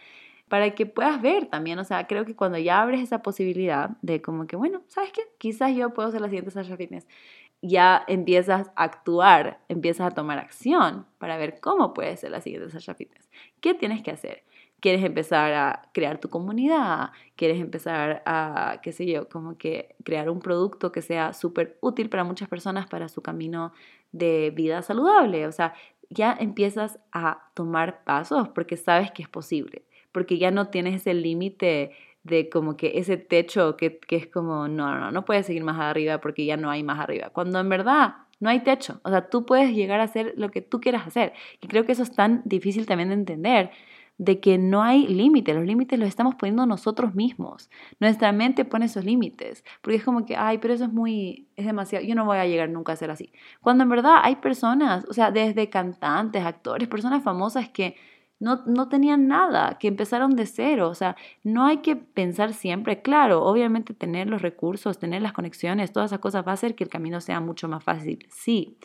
para 0.49 0.75
que 0.75 0.87
puedas 0.87 1.21
ver 1.21 1.47
también, 1.47 1.79
o 1.79 1.85
sea, 1.85 2.07
creo 2.07 2.25
que 2.25 2.37
cuando 2.37 2.59
ya 2.59 2.81
abres 2.81 3.01
esa 3.01 3.23
posibilidad 3.23 3.91
de 4.03 4.23
como 4.23 4.47
que, 4.47 4.57
bueno, 4.57 4.83
¿sabes 4.87 5.11
qué? 5.13 5.23
Quizás 5.39 5.75
yo 5.75 5.93
puedo 5.93 6.11
ser 6.11 6.21
la 6.21 6.29
siguiente 6.29 6.53
Sasha 6.53 6.77
Fitness, 6.77 7.07
ya 7.63 8.05
empiezas 8.07 8.71
a 8.77 8.85
actuar, 8.85 9.61
empiezas 9.69 10.07
a 10.07 10.15
tomar 10.15 10.39
acción 10.39 11.07
para 11.19 11.37
ver 11.37 11.59
cómo 11.61 11.95
puedes 11.95 12.21
ser 12.21 12.31
la 12.31 12.41
siguiente 12.41 12.71
Sasha 12.71 12.95
Fitness. 12.95 13.29
¿Qué 13.61 13.75
tienes 13.75 14.03
que 14.03 14.13
hacer? 14.13 14.45
Quieres 14.81 15.05
empezar 15.05 15.53
a 15.55 15.89
crear 15.93 16.19
tu 16.19 16.29
comunidad, 16.29 17.11
quieres 17.35 17.61
empezar 17.61 18.23
a, 18.27 18.81
qué 18.83 18.93
sé 18.93 19.07
yo, 19.07 19.29
como 19.29 19.57
que 19.57 19.95
crear 20.05 20.31
un 20.31 20.41
producto 20.41 20.93
que 20.93 21.03
sea 21.03 21.33
súper 21.33 21.79
útil 21.81 22.09
para 22.09 22.25
muchas 22.25 22.49
personas 22.49 22.87
para 22.87 23.09
su 23.09 23.23
camino 23.23 23.73
de 24.13 24.53
vida 24.55 24.83
saludable. 24.83 25.47
O 25.47 25.53
sea, 25.53 25.75
ya 26.11 26.37
empiezas 26.39 26.99
a 27.13 27.51
tomar 27.55 28.05
pasos 28.05 28.49
porque 28.49 28.77
sabes 28.77 29.11
que 29.11 29.23
es 29.23 29.29
posible, 29.29 29.83
porque 30.13 30.39
ya 30.39 30.51
no 30.51 30.69
tienes 30.69 30.95
ese 30.95 31.15
límite 31.15 31.93
de 32.23 32.49
como 32.49 32.77
que 32.77 32.99
ese 32.99 33.17
techo 33.17 33.77
que, 33.77 33.99
que 33.99 34.17
es 34.17 34.27
como, 34.27 34.69
no, 34.69 34.99
no, 34.99 35.11
no 35.11 35.25
puedes 35.25 35.47
seguir 35.47 35.65
más 35.65 35.79
arriba 35.79 36.19
porque 36.19 36.45
ya 36.45 36.57
no 36.57 36.71
hay 36.71 36.83
más 36.83 36.99
arriba, 36.99 37.31
cuando 37.31 37.61
en 37.61 37.69
verdad 37.69 38.15
no 38.41 38.51
hay 38.51 38.61
techo, 38.61 39.01
o 39.05 39.11
sea, 39.11 39.29
tú 39.31 39.47
puedes 39.47 39.75
llegar 39.75 40.01
a 40.01 40.05
hacer 40.05 40.35
lo 40.37 40.51
que 40.51 40.61
tú 40.61 40.81
quieras 40.81 41.07
hacer. 41.07 41.33
Y 41.61 41.69
creo 41.69 41.87
que 41.87 41.93
eso 41.93 42.03
es 42.03 42.15
tan 42.15 42.43
difícil 42.45 42.85
también 42.87 43.09
de 43.09 43.15
entender, 43.15 43.71
de 44.19 44.41
que 44.41 44.59
no 44.59 44.83
hay 44.83 45.07
límites, 45.07 45.55
los 45.55 45.67
límites 45.67 45.99
los 45.99 46.09
estamos 46.09 46.35
poniendo 46.37 46.65
nosotros 46.67 47.15
mismos. 47.15 47.71
Nuestra 48.01 48.33
mente 48.33 48.65
pone 48.65 48.87
esos 48.87 49.05
límites, 49.05 49.65
porque 49.83 49.97
es 49.97 50.05
como 50.05 50.25
que, 50.25 50.37
ay, 50.37 50.59
pero 50.59 50.75
eso 50.75 50.85
es 50.85 50.93
muy, 50.93 51.49
es 51.57 51.67
demasiado, 51.67 52.05
yo 52.05 52.15
no 52.15 52.25
voy 52.25 52.39
a 52.39 52.47
llegar 52.47 52.71
nunca 52.71 52.93
a 52.93 52.97
ser 52.97 53.11
así. 53.11 53.33
Cuando 53.61 53.85
en 53.85 53.91
verdad 53.91 54.17
hay 54.23 54.37
personas, 54.37 55.05
o 55.09 55.13
sea, 55.13 55.31
desde 55.31 55.69
cantantes, 55.69 56.45
actores, 56.45 56.89
personas 56.89 57.23
famosas 57.23 57.69
que 57.69 57.97
no, 58.39 58.63
no 58.67 58.89
tenían 58.89 59.29
nada, 59.29 59.79
que 59.79 59.89
empezaron 59.89 60.37
de 60.37 60.47
cero, 60.47 60.89
o 60.89 60.95
sea, 60.95 61.17
no 61.43 61.65
hay 61.67 61.79
que 61.79 61.97
pensar 61.97 62.53
siempre, 62.53 63.03
claro, 63.03 63.43
obviamente 63.45 63.95
tener 63.95 64.29
los 64.29 64.43
recursos, 64.43 64.99
tener 64.99 65.23
las 65.23 65.33
conexiones, 65.33 65.93
todas 65.93 66.11
esas 66.11 66.21
cosas 66.21 66.47
va 66.47 66.51
a 66.51 66.55
hacer 66.55 66.75
que 66.75 66.85
el 66.85 66.91
camino 66.91 67.21
sea 67.21 67.41
mucho 67.41 67.69
más 67.69 67.83
fácil, 67.83 68.27
sí, 68.31 68.77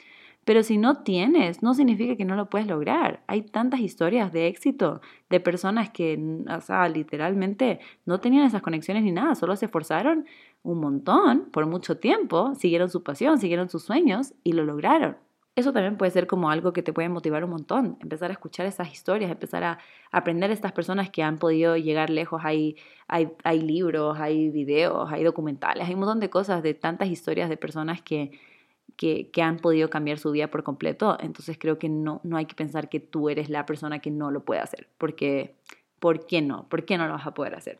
pero 0.44 0.64
si 0.64 0.78
no 0.78 1.04
tienes, 1.04 1.62
no 1.62 1.74
significa 1.74 2.16
que 2.16 2.26
no 2.26 2.36
lo 2.36 2.50
puedes 2.50 2.68
lograr. 2.68 3.22
Hay 3.28 3.44
tantas 3.44 3.80
historias 3.80 4.34
de 4.34 4.48
éxito 4.48 5.02
de 5.30 5.40
personas 5.40 5.92
que, 5.92 6.20
o 6.50 6.62
sea, 6.62 6.90
literalmente 6.90 7.80
no 8.06 8.20
tenían 8.20 8.46
esas 8.46 8.64
conexiones 8.64 9.04
ni 9.04 9.12
nada, 9.12 9.36
solo 9.36 9.56
se 9.56 9.66
esforzaron 9.66 10.26
un 10.64 10.80
montón 10.80 11.50
por 11.52 11.68
mucho 11.68 11.98
tiempo, 11.98 12.56
siguieron 12.56 12.90
su 12.90 13.04
pasión, 13.04 13.38
siguieron 13.38 13.70
sus 13.70 13.84
sueños 13.84 14.34
y 14.44 14.54
lo 14.54 14.64
lograron. 14.64 15.18
eso 15.56 15.74
también 15.74 15.98
puede 15.98 16.12
ser 16.12 16.28
como 16.28 16.50
algo 16.50 16.74
que 16.74 16.82
te 16.82 16.94
puede 16.94 17.10
motivar 17.10 17.44
un 17.44 17.52
montón, 17.52 17.98
empezar 18.02 18.32
a 18.32 18.34
escuchar 18.34 18.66
esas 18.66 18.92
historias, 18.92 19.30
empezar 19.32 19.64
a 19.64 19.80
aprender 20.12 20.50
a 20.50 20.54
estas 20.54 20.72
personas 20.72 21.10
que 21.12 21.24
han 21.24 21.38
podido 21.38 21.78
llegar 21.78 22.10
lejos. 22.10 22.42
Hay, 22.44 22.78
hay, 23.08 23.30
hay 23.44 23.62
libros, 23.62 24.18
hay 24.20 24.50
videos, 24.50 25.12
hay 25.12 25.24
documentales, 25.24 25.88
hay 25.88 25.94
un 25.94 26.00
montón 26.00 26.20
de 26.20 26.30
cosas, 26.30 26.64
de 26.64 26.74
tantas 26.74 27.10
historias 27.10 27.50
de 27.50 27.58
personas 27.58 28.02
que, 28.02 28.32
que, 28.96 29.30
que, 29.32 29.42
han 29.42 29.58
podido 29.58 29.90
cambiar 29.90 30.20
su 30.20 30.32
vida 30.32 30.50
por 30.50 30.64
completo. 30.64 31.18
Entonces 31.20 31.58
creo 31.60 31.80
que 31.80 31.90
no, 31.90 32.22
no 32.24 32.38
hay 32.38 32.46
que 32.46 32.56
pensar 32.56 32.90
que 32.90 33.00
tú 33.00 33.30
eres 33.30 33.50
la 33.50 33.66
persona 33.66 34.00
que 34.00 34.12
no 34.12 34.32
lo 34.32 34.44
puede 34.44 34.62
hacer, 34.62 34.88
porque 34.98 35.56
¿por 36.00 36.26
qué 36.26 36.42
no? 36.42 36.68
¿Por 36.70 36.86
qué 36.86 36.98
no 36.98 37.08
lo 37.08 37.14
vas 37.14 37.28
a 37.28 37.34
poder 37.34 37.56
hacer? 37.56 37.80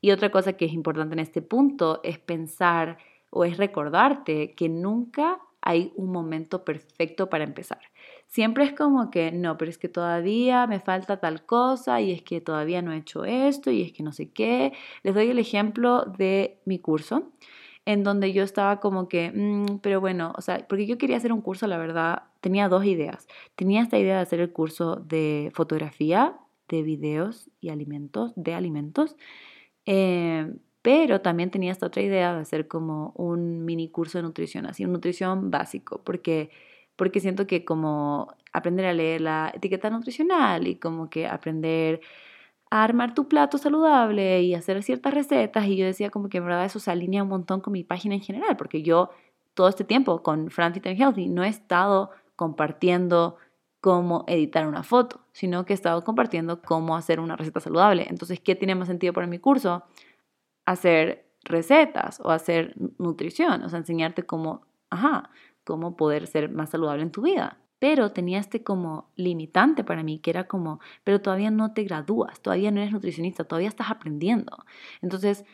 Y 0.00 0.10
otra 0.10 0.30
cosa 0.30 0.54
que 0.54 0.64
es 0.64 0.72
importante 0.72 1.14
en 1.14 1.20
este 1.20 1.42
punto 1.42 2.00
es 2.02 2.18
pensar 2.18 2.98
o 3.30 3.44
es 3.44 3.56
recordarte 3.56 4.52
que 4.52 4.68
nunca 4.68 5.38
hay 5.62 5.92
un 5.96 6.10
momento 6.10 6.64
perfecto 6.64 7.28
para 7.28 7.44
empezar. 7.44 7.80
Siempre 8.26 8.64
es 8.64 8.72
como 8.72 9.10
que, 9.10 9.30
no, 9.32 9.56
pero 9.58 9.70
es 9.70 9.78
que 9.78 9.88
todavía 9.88 10.66
me 10.66 10.80
falta 10.80 11.18
tal 11.18 11.44
cosa 11.44 12.00
y 12.00 12.12
es 12.12 12.22
que 12.22 12.40
todavía 12.40 12.82
no 12.82 12.92
he 12.92 12.96
hecho 12.96 13.24
esto 13.24 13.70
y 13.70 13.82
es 13.82 13.92
que 13.92 14.02
no 14.02 14.12
sé 14.12 14.30
qué. 14.30 14.72
Les 15.02 15.14
doy 15.14 15.30
el 15.30 15.38
ejemplo 15.38 16.04
de 16.04 16.58
mi 16.64 16.78
curso, 16.78 17.30
en 17.86 18.04
donde 18.04 18.32
yo 18.32 18.42
estaba 18.42 18.80
como 18.80 19.08
que, 19.08 19.32
mm, 19.34 19.78
pero 19.82 20.00
bueno, 20.00 20.32
o 20.36 20.40
sea, 20.42 20.66
porque 20.68 20.86
yo 20.86 20.98
quería 20.98 21.16
hacer 21.16 21.32
un 21.32 21.40
curso, 21.40 21.66
la 21.66 21.78
verdad, 21.78 22.24
tenía 22.40 22.68
dos 22.68 22.84
ideas. 22.84 23.26
Tenía 23.56 23.82
esta 23.82 23.98
idea 23.98 24.16
de 24.16 24.22
hacer 24.22 24.40
el 24.40 24.52
curso 24.52 24.96
de 24.96 25.50
fotografía, 25.54 26.36
de 26.68 26.82
videos 26.82 27.50
y 27.60 27.70
alimentos, 27.70 28.32
de 28.36 28.54
alimentos. 28.54 29.16
Eh, 29.86 30.52
pero 30.82 31.20
también 31.20 31.50
tenía 31.50 31.72
esta 31.72 31.86
otra 31.86 32.02
idea 32.02 32.34
de 32.34 32.40
hacer 32.40 32.68
como 32.68 33.12
un 33.16 33.64
mini 33.64 33.90
curso 33.90 34.18
de 34.18 34.22
nutrición, 34.22 34.66
así, 34.66 34.84
un 34.84 34.92
nutrición 34.92 35.50
básico, 35.50 36.02
porque, 36.04 36.50
porque 36.96 37.20
siento 37.20 37.46
que 37.46 37.64
como 37.64 38.34
aprender 38.52 38.86
a 38.86 38.94
leer 38.94 39.20
la 39.20 39.52
etiqueta 39.54 39.90
nutricional 39.90 40.66
y 40.66 40.76
como 40.76 41.10
que 41.10 41.26
aprender 41.26 42.00
armar 42.70 43.14
tu 43.14 43.28
plato 43.28 43.58
saludable 43.58 44.42
y 44.42 44.54
hacer 44.54 44.82
ciertas 44.82 45.14
recetas, 45.14 45.66
y 45.66 45.76
yo 45.76 45.86
decía 45.86 46.10
como 46.10 46.28
que 46.28 46.38
en 46.38 46.44
verdad 46.44 46.64
eso 46.64 46.80
se 46.80 46.90
alinea 46.90 47.22
un 47.22 47.28
montón 47.28 47.60
con 47.60 47.72
mi 47.72 47.84
página 47.84 48.14
en 48.14 48.22
general, 48.22 48.56
porque 48.56 48.82
yo 48.82 49.10
todo 49.54 49.68
este 49.68 49.84
tiempo 49.84 50.22
con 50.22 50.50
Fran 50.50 50.74
Fit 50.74 50.86
and 50.86 50.98
Healthy 51.00 51.28
no 51.28 51.44
he 51.44 51.48
estado 51.48 52.10
compartiendo 52.36 53.36
cómo 53.80 54.24
editar 54.28 54.66
una 54.66 54.82
foto, 54.82 55.20
sino 55.32 55.64
que 55.64 55.72
he 55.72 55.74
estado 55.74 56.04
compartiendo 56.04 56.62
cómo 56.62 56.96
hacer 56.96 57.18
una 57.20 57.36
receta 57.36 57.60
saludable. 57.60 58.06
Entonces, 58.08 58.40
¿qué 58.40 58.54
tiene 58.54 58.74
más 58.74 58.88
sentido 58.88 59.12
para 59.12 59.26
mi 59.26 59.38
curso? 59.38 59.84
hacer 60.66 61.26
recetas 61.44 62.20
o 62.20 62.30
hacer 62.30 62.74
nutrición, 62.98 63.62
o 63.64 63.68
sea, 63.68 63.78
enseñarte 63.78 64.24
cómo, 64.24 64.66
ajá, 64.90 65.30
cómo 65.64 65.96
poder 65.96 66.26
ser 66.26 66.50
más 66.50 66.70
saludable 66.70 67.02
en 67.02 67.12
tu 67.12 67.22
vida. 67.22 67.58
Pero 67.80 68.12
tenía 68.12 68.38
este 68.38 68.62
como 68.62 69.10
limitante 69.16 69.82
para 69.82 70.04
mí, 70.04 70.20
que 70.20 70.30
era 70.30 70.44
como, 70.46 70.78
pero 71.02 71.20
todavía 71.20 71.50
no 71.50 71.72
te 71.72 71.82
gradúas, 71.82 72.40
todavía 72.40 72.70
no 72.70 72.80
eres 72.80 72.92
nutricionista, 72.92 73.42
todavía 73.42 73.68
estás 73.68 73.90
aprendiendo. 73.90 74.64
Entonces, 75.02 75.44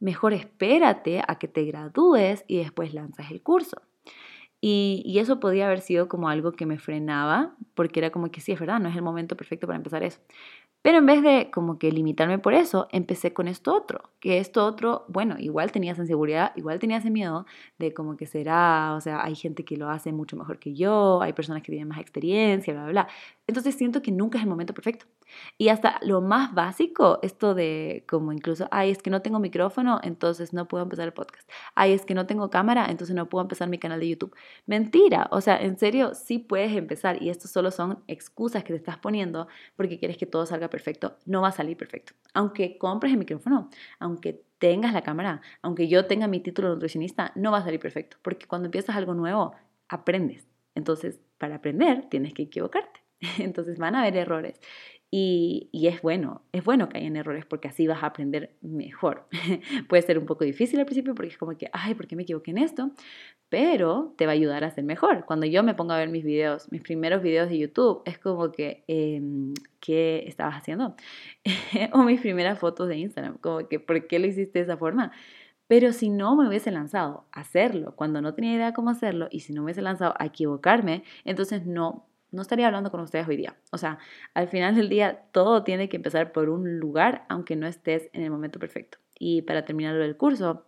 mejor 0.00 0.32
espérate 0.32 1.22
a 1.26 1.38
que 1.38 1.46
te 1.46 1.64
gradúes 1.64 2.44
y 2.48 2.56
después 2.58 2.92
lanzas 2.94 3.30
el 3.30 3.42
curso. 3.42 3.82
Y, 4.60 5.02
y, 5.04 5.18
eso 5.18 5.40
podía 5.40 5.66
haber 5.66 5.82
sido 5.82 6.08
como 6.08 6.30
algo 6.30 6.52
que 6.52 6.64
me 6.64 6.78
frenaba, 6.78 7.54
porque 7.74 8.00
era 8.00 8.10
como 8.10 8.30
que 8.30 8.40
sí, 8.40 8.52
es 8.52 8.58
verdad, 8.58 8.80
no 8.80 8.88
es 8.88 8.96
el 8.96 9.02
momento 9.02 9.36
perfecto 9.36 9.66
para 9.66 9.76
empezar 9.76 10.02
eso. 10.02 10.20
Pero 10.84 10.98
en 10.98 11.06
vez 11.06 11.22
de 11.22 11.50
como 11.50 11.78
que 11.78 11.90
limitarme 11.90 12.38
por 12.38 12.52
eso, 12.52 12.88
empecé 12.92 13.32
con 13.32 13.48
esto 13.48 13.74
otro, 13.74 14.10
que 14.20 14.36
esto 14.38 14.66
otro, 14.66 15.06
bueno, 15.08 15.36
igual 15.38 15.72
tenía 15.72 15.94
inseguridad, 15.96 16.52
igual 16.56 16.78
tenía 16.78 17.00
miedo 17.00 17.46
de 17.78 17.94
como 17.94 18.18
que 18.18 18.26
será, 18.26 18.94
o 18.94 19.00
sea, 19.00 19.24
hay 19.24 19.34
gente 19.34 19.64
que 19.64 19.78
lo 19.78 19.88
hace 19.88 20.12
mucho 20.12 20.36
mejor 20.36 20.58
que 20.58 20.74
yo, 20.74 21.22
hay 21.22 21.32
personas 21.32 21.62
que 21.62 21.72
tienen 21.72 21.88
más 21.88 22.00
experiencia, 22.00 22.74
bla, 22.74 22.82
bla, 22.82 22.92
bla. 22.92 23.08
Entonces 23.46 23.74
siento 23.74 24.00
que 24.02 24.10
nunca 24.10 24.38
es 24.38 24.44
el 24.44 24.50
momento 24.50 24.72
perfecto. 24.72 25.06
Y 25.58 25.68
hasta 25.68 25.98
lo 26.02 26.20
más 26.20 26.54
básico, 26.54 27.18
esto 27.22 27.54
de 27.54 28.04
como 28.08 28.32
incluso, 28.32 28.68
ay, 28.70 28.90
es 28.90 29.02
que 29.02 29.10
no 29.10 29.22
tengo 29.22 29.38
micrófono, 29.38 30.00
entonces 30.02 30.52
no 30.52 30.66
puedo 30.66 30.84
empezar 30.84 31.06
el 31.06 31.12
podcast. 31.12 31.48
Ay, 31.74 31.92
es 31.92 32.04
que 32.06 32.14
no 32.14 32.26
tengo 32.26 32.50
cámara, 32.50 32.86
entonces 32.88 33.14
no 33.14 33.28
puedo 33.28 33.42
empezar 33.42 33.68
mi 33.68 33.78
canal 33.78 34.00
de 34.00 34.08
YouTube. 34.08 34.34
Mentira, 34.66 35.28
o 35.30 35.40
sea, 35.40 35.60
en 35.60 35.78
serio, 35.78 36.14
sí 36.14 36.38
puedes 36.38 36.72
empezar 36.76 37.22
y 37.22 37.30
esto 37.30 37.48
solo 37.48 37.70
son 37.70 38.02
excusas 38.06 38.64
que 38.64 38.72
te 38.72 38.78
estás 38.78 38.98
poniendo 38.98 39.48
porque 39.76 39.98
quieres 39.98 40.16
que 40.16 40.26
todo 40.26 40.46
salga 40.46 40.68
perfecto. 40.70 41.18
No 41.26 41.42
va 41.42 41.48
a 41.48 41.52
salir 41.52 41.76
perfecto. 41.76 42.14
Aunque 42.32 42.78
compres 42.78 43.12
el 43.12 43.18
micrófono, 43.18 43.70
aunque 43.98 44.42
tengas 44.58 44.94
la 44.94 45.02
cámara, 45.02 45.42
aunque 45.62 45.88
yo 45.88 46.06
tenga 46.06 46.26
mi 46.28 46.40
título 46.40 46.68
de 46.68 46.74
nutricionista, 46.76 47.32
no 47.34 47.52
va 47.52 47.58
a 47.58 47.64
salir 47.64 47.80
perfecto. 47.80 48.16
Porque 48.22 48.46
cuando 48.46 48.66
empiezas 48.66 48.96
algo 48.96 49.14
nuevo, 49.14 49.54
aprendes. 49.88 50.46
Entonces, 50.74 51.20
para 51.38 51.56
aprender, 51.56 52.08
tienes 52.08 52.32
que 52.34 52.42
equivocarte. 52.44 53.03
Entonces 53.38 53.78
van 53.78 53.94
a 53.94 54.02
haber 54.02 54.16
errores. 54.16 54.60
Y, 55.16 55.70
es 55.86 56.02
bueno, 56.02 56.42
es 56.50 56.64
bueno 56.64 56.88
que 56.88 56.98
hayan 56.98 57.14
errores 57.14 57.46
porque 57.46 57.68
así 57.68 57.86
vas 57.86 58.02
a 58.02 58.06
aprender 58.06 58.56
mejor. 58.62 59.28
Puede 59.88 60.02
ser 60.02 60.18
un 60.18 60.26
poco 60.26 60.42
difícil 60.42 60.80
al 60.80 60.86
principio 60.86 61.14
porque 61.14 61.30
es 61.30 61.38
como 61.38 61.56
que, 61.56 61.70
ay, 61.72 61.94
¿por 61.94 62.08
qué 62.08 62.16
me 62.16 62.24
equivoqué 62.24 62.50
en 62.50 62.58
esto? 62.58 62.90
Pero 63.48 64.12
te 64.18 64.26
va 64.26 64.32
a 64.32 64.34
ayudar 64.34 64.64
a 64.64 64.70
ser 64.72 64.82
mejor. 64.82 65.24
Cuando 65.24 65.46
yo 65.46 65.62
me 65.62 65.74
pongo 65.74 65.92
a 65.92 65.98
ver 65.98 66.08
mis 66.08 66.24
videos, 66.24 66.66
mis 66.72 66.82
primeros 66.82 67.22
videos 67.22 67.48
de 67.48 67.58
YouTube, 67.58 68.02
es 68.06 68.18
como 68.18 68.50
que, 68.50 68.82
em, 68.88 69.54
¿qué 69.78 70.24
estabas 70.26 70.56
haciendo? 70.56 70.96
o 71.92 72.02
mis 72.02 72.20
primeras 72.20 72.58
fotos 72.58 72.88
de 72.88 72.96
Instagram, 72.96 73.38
como 73.38 73.68
que, 73.68 73.78
¿por 73.78 74.08
qué 74.08 74.18
lo 74.18 74.26
hiciste 74.26 74.58
de 74.58 74.64
esa 74.64 74.76
forma? 74.76 75.12
Pero 75.68 75.92
si 75.92 76.10
no 76.10 76.34
me 76.34 76.48
hubiese 76.48 76.72
lanzado 76.72 77.26
a 77.30 77.42
hacerlo 77.42 77.94
cuando 77.94 78.20
no 78.20 78.34
tenía 78.34 78.54
idea 78.54 78.74
cómo 78.74 78.90
hacerlo 78.90 79.28
y 79.30 79.40
si 79.40 79.52
no 79.52 79.60
me 79.60 79.66
hubiese 79.66 79.82
lanzado 79.82 80.14
a 80.18 80.26
equivocarme, 80.26 81.04
entonces 81.24 81.66
no 81.66 82.08
no 82.34 82.42
estaría 82.42 82.66
hablando 82.66 82.90
con 82.90 83.00
ustedes 83.00 83.26
hoy 83.28 83.36
día. 83.36 83.56
O 83.70 83.78
sea, 83.78 83.98
al 84.34 84.48
final 84.48 84.74
del 84.74 84.88
día 84.88 85.22
todo 85.32 85.64
tiene 85.64 85.88
que 85.88 85.96
empezar 85.96 86.32
por 86.32 86.48
un 86.48 86.78
lugar, 86.78 87.24
aunque 87.28 87.56
no 87.56 87.66
estés 87.66 88.10
en 88.12 88.22
el 88.22 88.30
momento 88.30 88.58
perfecto. 88.58 88.98
Y 89.18 89.42
para 89.42 89.64
terminar 89.64 89.94
el 89.96 90.16
curso, 90.16 90.66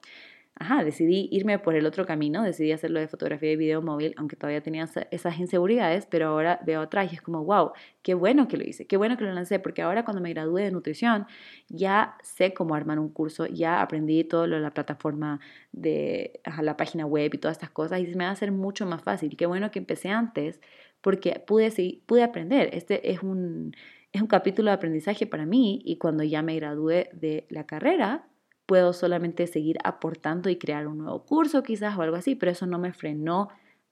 ajá, 0.59 0.85
decidí 0.85 1.29
irme 1.31 1.59
por 1.59 1.75
el 1.75 1.85
otro 1.85 2.07
camino, 2.07 2.43
decidí 2.43 2.73
hacerlo 2.73 2.99
de 2.99 3.09
fotografía 3.09 3.53
y 3.53 3.57
video 3.57 3.83
móvil, 3.83 4.15
aunque 4.17 4.37
todavía 4.37 4.63
tenía 4.63 4.89
esas 5.11 5.39
inseguridades, 5.39 6.07
pero 6.07 6.29
ahora 6.29 6.61
veo 6.65 6.81
atrás 6.81 7.13
y 7.13 7.17
es 7.17 7.21
como, 7.21 7.45
wow, 7.45 7.73
qué 8.03 8.15
bueno 8.15 8.49
que 8.49 8.57
lo 8.57 8.65
hice, 8.65 8.87
qué 8.87 8.97
bueno 8.97 9.19
que 9.19 9.25
lo 9.25 9.33
lancé, 9.35 9.59
porque 9.59 9.83
ahora 9.83 10.05
cuando 10.05 10.23
me 10.23 10.31
gradué 10.31 10.63
de 10.63 10.71
nutrición 10.71 11.27
ya 11.69 12.17
sé 12.23 12.55
cómo 12.55 12.75
armar 12.75 12.99
un 12.99 13.11
curso, 13.11 13.47
ya 13.47 13.83
aprendí 13.83 14.25
todo 14.25 14.47
lo 14.47 14.57
de 14.57 14.63
la 14.63 14.71
plataforma 14.73 15.41
de 15.73 16.41
la 16.63 16.77
página 16.79 17.05
web 17.05 17.35
y 17.35 17.39
todas 17.39 17.57
estas 17.57 17.71
cosas 17.71 18.01
y 18.01 18.07
se 18.07 18.17
me 18.17 18.25
va 18.25 18.31
a 18.31 18.33
hacer 18.33 18.51
mucho 18.51 18.87
más 18.87 19.03
fácil. 19.03 19.37
Qué 19.37 19.45
bueno 19.45 19.71
que 19.71 19.79
empecé 19.79 20.09
antes 20.09 20.61
porque 21.01 21.43
pude, 21.47 21.73
pude 22.07 22.23
aprender. 22.23 22.71
Este 22.73 23.11
es 23.11 23.23
un, 23.23 23.75
es 24.13 24.21
un 24.23 24.29
capítulo 24.29 24.71
de 24.71 24.75
aprendizaje 24.75 25.27
para 25.27 25.47
mí 25.47 25.83
y 25.85 25.99
cuando 25.99 26.25
ya 26.25 26.43
me 26.43 26.57
gradué 26.57 27.11
de 27.13 27.47
la 27.51 27.67
carrera, 27.67 28.29
puedo 28.67 28.93
solamente 28.93 29.47
seguir 29.47 29.79
aportando 29.85 30.51
y 30.51 30.57
crear 30.57 30.87
un 30.89 30.99
nuevo 30.99 31.25
curso 31.25 31.63
quizás 31.63 31.97
o 31.97 32.03
algo 32.03 32.17
así, 32.17 32.35
pero 32.35 32.53
eso 32.53 32.67
no 32.67 32.79
me 32.79 32.93
frenó 32.93 33.49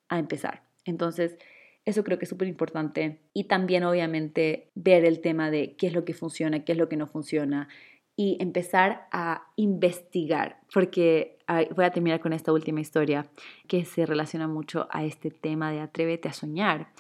a 0.09 0.19
empezar. 0.19 0.63
Entonces, 0.85 1.39
eso 1.85 2.03
creo 2.03 2.19
que 2.19 2.25
es 2.25 2.29
súper 2.29 2.49
importante. 2.49 3.21
Y 3.33 3.45
también, 3.45 3.85
obviamente, 3.85 4.71
ver 4.75 5.05
el 5.05 5.21
tema 5.21 5.51
de 5.51 5.77
qué 5.77 5.87
es 5.87 5.93
lo 5.93 6.05
que 6.05 6.15
funciona, 6.15 6.65
qué 6.65 6.73
es 6.73 6.79
lo 6.79 6.89
que 6.89 6.97
no 6.97 7.07
funciona 7.07 7.69
y 8.17 8.37
empezar 8.41 9.09
a 9.11 9.49
investigar, 9.57 10.61
porque 10.73 11.39
voy 11.75 11.85
a 11.85 11.91
terminar 11.91 12.21
con 12.21 12.33
esta 12.33 12.53
última 12.53 12.81
historia 12.81 13.27
que 13.67 13.85
se 13.85 14.07
relaciona 14.07 14.47
mucho 14.47 14.87
a 14.91 15.05
este 15.05 15.31
tema 15.31 15.73
de 15.73 15.81
atrévete 15.81 16.29
a 16.29 16.33
soñar. 16.33 16.93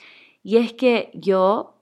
Y 0.43 0.57
es 0.57 0.73
que 0.73 1.11
yo 1.15 1.75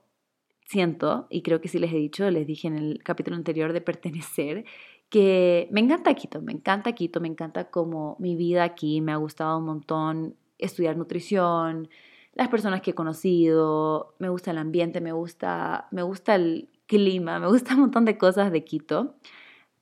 siento, 0.65 1.27
y 1.29 1.41
creo 1.41 1.61
que 1.61 1.67
sí 1.67 1.79
les 1.79 1.91
he 1.91 1.97
dicho, 1.97 2.29
les 2.29 2.47
dije 2.47 2.67
en 2.67 2.77
el 2.77 3.03
capítulo 3.03 3.35
anterior 3.35 3.73
de 3.73 3.81
pertenecer, 3.81 4.65
que 5.09 5.67
me 5.71 5.79
encanta 5.79 6.13
Quito, 6.13 6.41
me 6.41 6.51
encanta 6.51 6.93
Quito, 6.93 7.19
me 7.19 7.27
encanta 7.27 7.69
como 7.69 8.15
mi 8.19 8.35
vida 8.35 8.63
aquí, 8.63 9.01
me 9.01 9.11
ha 9.11 9.17
gustado 9.17 9.59
un 9.59 9.65
montón 9.65 10.35
estudiar 10.57 10.95
nutrición, 10.97 11.89
las 12.33 12.47
personas 12.47 12.81
que 12.81 12.91
he 12.91 12.95
conocido, 12.95 14.15
me 14.17 14.29
gusta 14.29 14.51
el 14.51 14.57
ambiente, 14.57 15.01
me 15.01 15.11
gusta, 15.11 15.87
me 15.91 16.01
gusta 16.01 16.35
el 16.35 16.69
clima, 16.93 17.39
me 17.39 17.47
gusta 17.47 17.73
un 17.73 17.81
montón 17.81 18.05
de 18.05 18.19
cosas 18.19 18.51
de 18.51 18.63
Quito, 18.63 19.15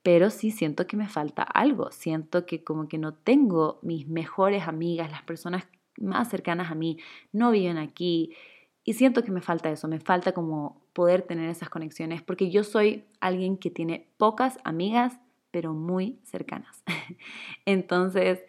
pero 0.02 0.30
sí 0.30 0.50
siento 0.50 0.86
que 0.86 0.96
me 0.96 1.08
falta 1.08 1.42
algo, 1.42 1.90
siento 1.92 2.46
que 2.46 2.64
como 2.64 2.88
que 2.88 2.96
no 2.96 3.12
tengo 3.12 3.78
mis 3.82 4.08
mejores 4.08 4.66
amigas, 4.66 5.10
las 5.10 5.22
personas 5.22 5.68
más 5.98 6.30
cercanas 6.30 6.70
a 6.70 6.74
mí 6.74 6.96
no 7.30 7.50
viven 7.50 7.76
aquí 7.76 8.34
y 8.82 8.94
siento 8.94 9.22
que 9.24 9.30
me 9.30 9.42
falta 9.42 9.70
eso, 9.70 9.88
me 9.88 10.00
falta 10.00 10.32
como 10.32 10.80
poder 10.94 11.20
tener 11.20 11.50
esas 11.50 11.68
conexiones, 11.68 12.22
porque 12.22 12.50
yo 12.50 12.64
soy 12.64 13.04
alguien 13.20 13.58
que 13.58 13.70
tiene 13.70 14.08
pocas 14.16 14.58
amigas, 14.64 15.20
pero 15.50 15.74
muy 15.74 16.18
cercanas. 16.24 16.82
Entonces, 17.66 18.40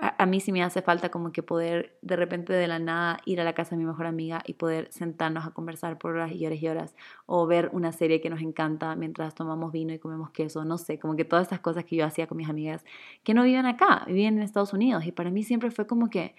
a, 0.00 0.26
mí 0.26 0.40
sí 0.40 0.52
me 0.52 0.62
hace 0.62 0.82
falta 0.82 1.10
como 1.10 1.32
que 1.32 1.42
poder 1.42 1.96
de 2.02 2.16
repente 2.16 2.52
de 2.52 2.66
la 2.68 2.78
nada 2.78 3.18
ir 3.24 3.40
a 3.40 3.44
la 3.44 3.54
casa 3.54 3.70
de 3.70 3.78
mi 3.78 3.86
mejor 3.86 4.06
amiga 4.06 4.42
y 4.44 4.54
poder 4.54 4.88
sentarnos 4.92 5.46
a 5.46 5.50
conversar 5.50 5.98
por 5.98 6.12
horas 6.14 6.32
y 6.32 6.46
horas 6.46 6.62
y 6.62 6.68
horas 6.68 6.96
o 7.24 7.46
ver 7.46 7.70
una 7.72 7.92
serie 7.92 8.20
que 8.20 8.28
nos 8.28 8.42
encanta 8.42 8.94
mientras 8.94 9.34
tomamos 9.34 9.72
vino 9.72 9.94
y 9.94 9.98
comemos 9.98 10.30
queso, 10.30 10.64
no 10.64 10.76
sé, 10.76 10.98
como 10.98 11.16
que 11.16 11.24
todas 11.24 11.44
estas 11.44 11.60
cosas 11.60 11.84
que 11.84 11.96
yo 11.96 12.04
hacía 12.04 12.26
con 12.26 12.36
mis 12.36 12.48
amigas 12.48 12.84
que 13.24 13.32
no 13.32 13.42
viven 13.42 13.64
acá, 13.64 14.04
viven 14.06 14.36
en 14.36 14.42
Estados 14.42 14.72
Unidos 14.72 15.06
y 15.06 15.12
para 15.12 15.30
mí 15.30 15.42
siempre 15.42 15.70
fue 15.70 15.86
como 15.86 16.10
que 16.10 16.34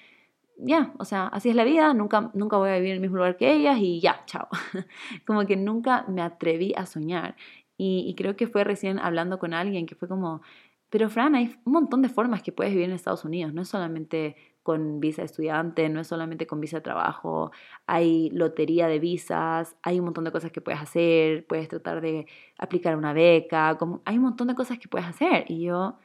ya, 0.57 0.93
o 0.97 1.05
sea, 1.05 1.27
así 1.27 1.49
es 1.49 1.55
la 1.55 1.63
vida, 1.63 1.93
nunca, 1.93 2.31
nunca 2.33 2.57
voy 2.57 2.69
a 2.69 2.75
vivir 2.75 2.91
en 2.91 2.95
el 2.95 3.01
mismo 3.01 3.17
lugar 3.17 3.37
que 3.37 3.53
ellas 3.53 3.77
y 3.79 3.99
ya, 3.99 4.23
chao. 4.25 4.47
como 5.27 5.45
que 5.45 5.55
nunca 5.55 6.05
me 6.07 6.21
atreví 6.21 6.73
a 6.75 6.85
soñar. 6.85 7.35
Y, 7.79 8.15
creo 8.17 8.35
que 8.35 8.47
fue 8.47 8.63
recién 8.63 8.97
hablando 8.97 9.37
con 9.37 9.53
alguien 9.53 9.85
que 9.85 9.93
fue 9.93 10.07
como, 10.07 10.41
pero 10.89 11.09
Fran, 11.09 11.35
hay 11.35 11.55
un 11.65 11.73
montón 11.73 12.01
de 12.01 12.09
formas 12.09 12.41
que 12.41 12.51
puedes 12.51 12.73
vivir 12.73 12.89
en 12.89 12.95
Estados 12.95 13.25
Unidos, 13.25 13.53
no 13.53 13.61
es 13.61 13.69
solamente 13.69 14.35
con 14.63 14.99
visa 14.99 15.23
estudiante, 15.23 15.87
no 15.89 16.01
es 16.01 16.07
solamente 16.07 16.45
con 16.45 16.59
visa 16.59 16.77
de 16.77 16.81
trabajo, 16.81 17.51
hay 17.85 18.29
lotería 18.31 18.87
de 18.87 18.99
visas, 18.99 19.77
hay 19.81 19.99
un 19.99 20.05
montón 20.05 20.25
de 20.25 20.31
cosas 20.31 20.51
que 20.51 20.61
puedes 20.61 20.81
hacer, 20.81 21.47
puedes 21.47 21.69
tratar 21.69 22.01
de 22.01 22.27
aplicar 22.57 22.97
una 22.97 23.13
beca, 23.13 23.77
como, 23.77 24.01
hay 24.05 24.17
un 24.17 24.23
montón 24.23 24.47
de 24.47 24.55
cosas 24.55 24.77
que 24.79 24.89
puedes 24.89 25.07
hacer. 25.07 25.45
Y 25.47 25.61
yo 25.61 25.97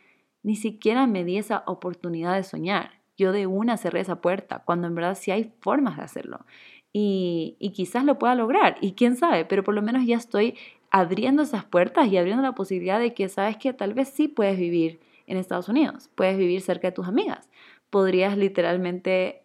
ni 0.45 0.55
siquiera 0.57 1.07
me 1.09 1.25
di 1.25 1.39
esa 1.39 1.65
oportunidad 1.67 2.37
de 2.37 2.45
soñar 2.45 3.03
yo 3.17 3.33
de 3.33 3.47
una 3.47 3.77
cerré 3.77 4.01
esa 4.01 4.21
puerta, 4.21 4.63
cuando 4.65 4.87
en 4.87 4.95
verdad 4.95 5.17
sí 5.19 5.31
hay 5.31 5.53
formas 5.61 5.97
de 5.97 6.03
hacerlo. 6.03 6.45
Y, 6.93 7.57
quizás 7.75 8.05
lo 8.05 8.19
pueda 8.19 8.35
lograr, 8.35 8.77
y 8.81 8.93
quién 8.93 9.17
sabe, 9.17 9.45
pero 9.45 9.63
por 9.65 9.75
lo 9.75 9.83
menos 9.83 10.05
ya 10.07 10.17
estoy 10.17 10.57
abriendo 10.93 11.43
esas 11.43 11.65
puertas 11.65 12.07
y 12.09 12.19
abriendo 12.19 12.43
la 12.43 12.55
posibilidad 12.55 13.01
de 13.01 13.15
que 13.15 13.29
sabes 13.31 13.57
que 13.57 13.73
tal 13.73 13.95
vez 13.95 14.09
sí 14.09 14.29
puedes 14.29 14.59
vivir 14.59 15.01
en 15.27 15.39
Estados 15.39 15.71
Unidos, 15.71 16.11
puedes 16.15 16.37
vivir 16.37 16.61
cerca 16.61 16.89
de 16.89 16.93
tus 16.93 17.09
amigas, 17.09 17.49
podrías 17.89 18.37
literalmente, 18.37 19.43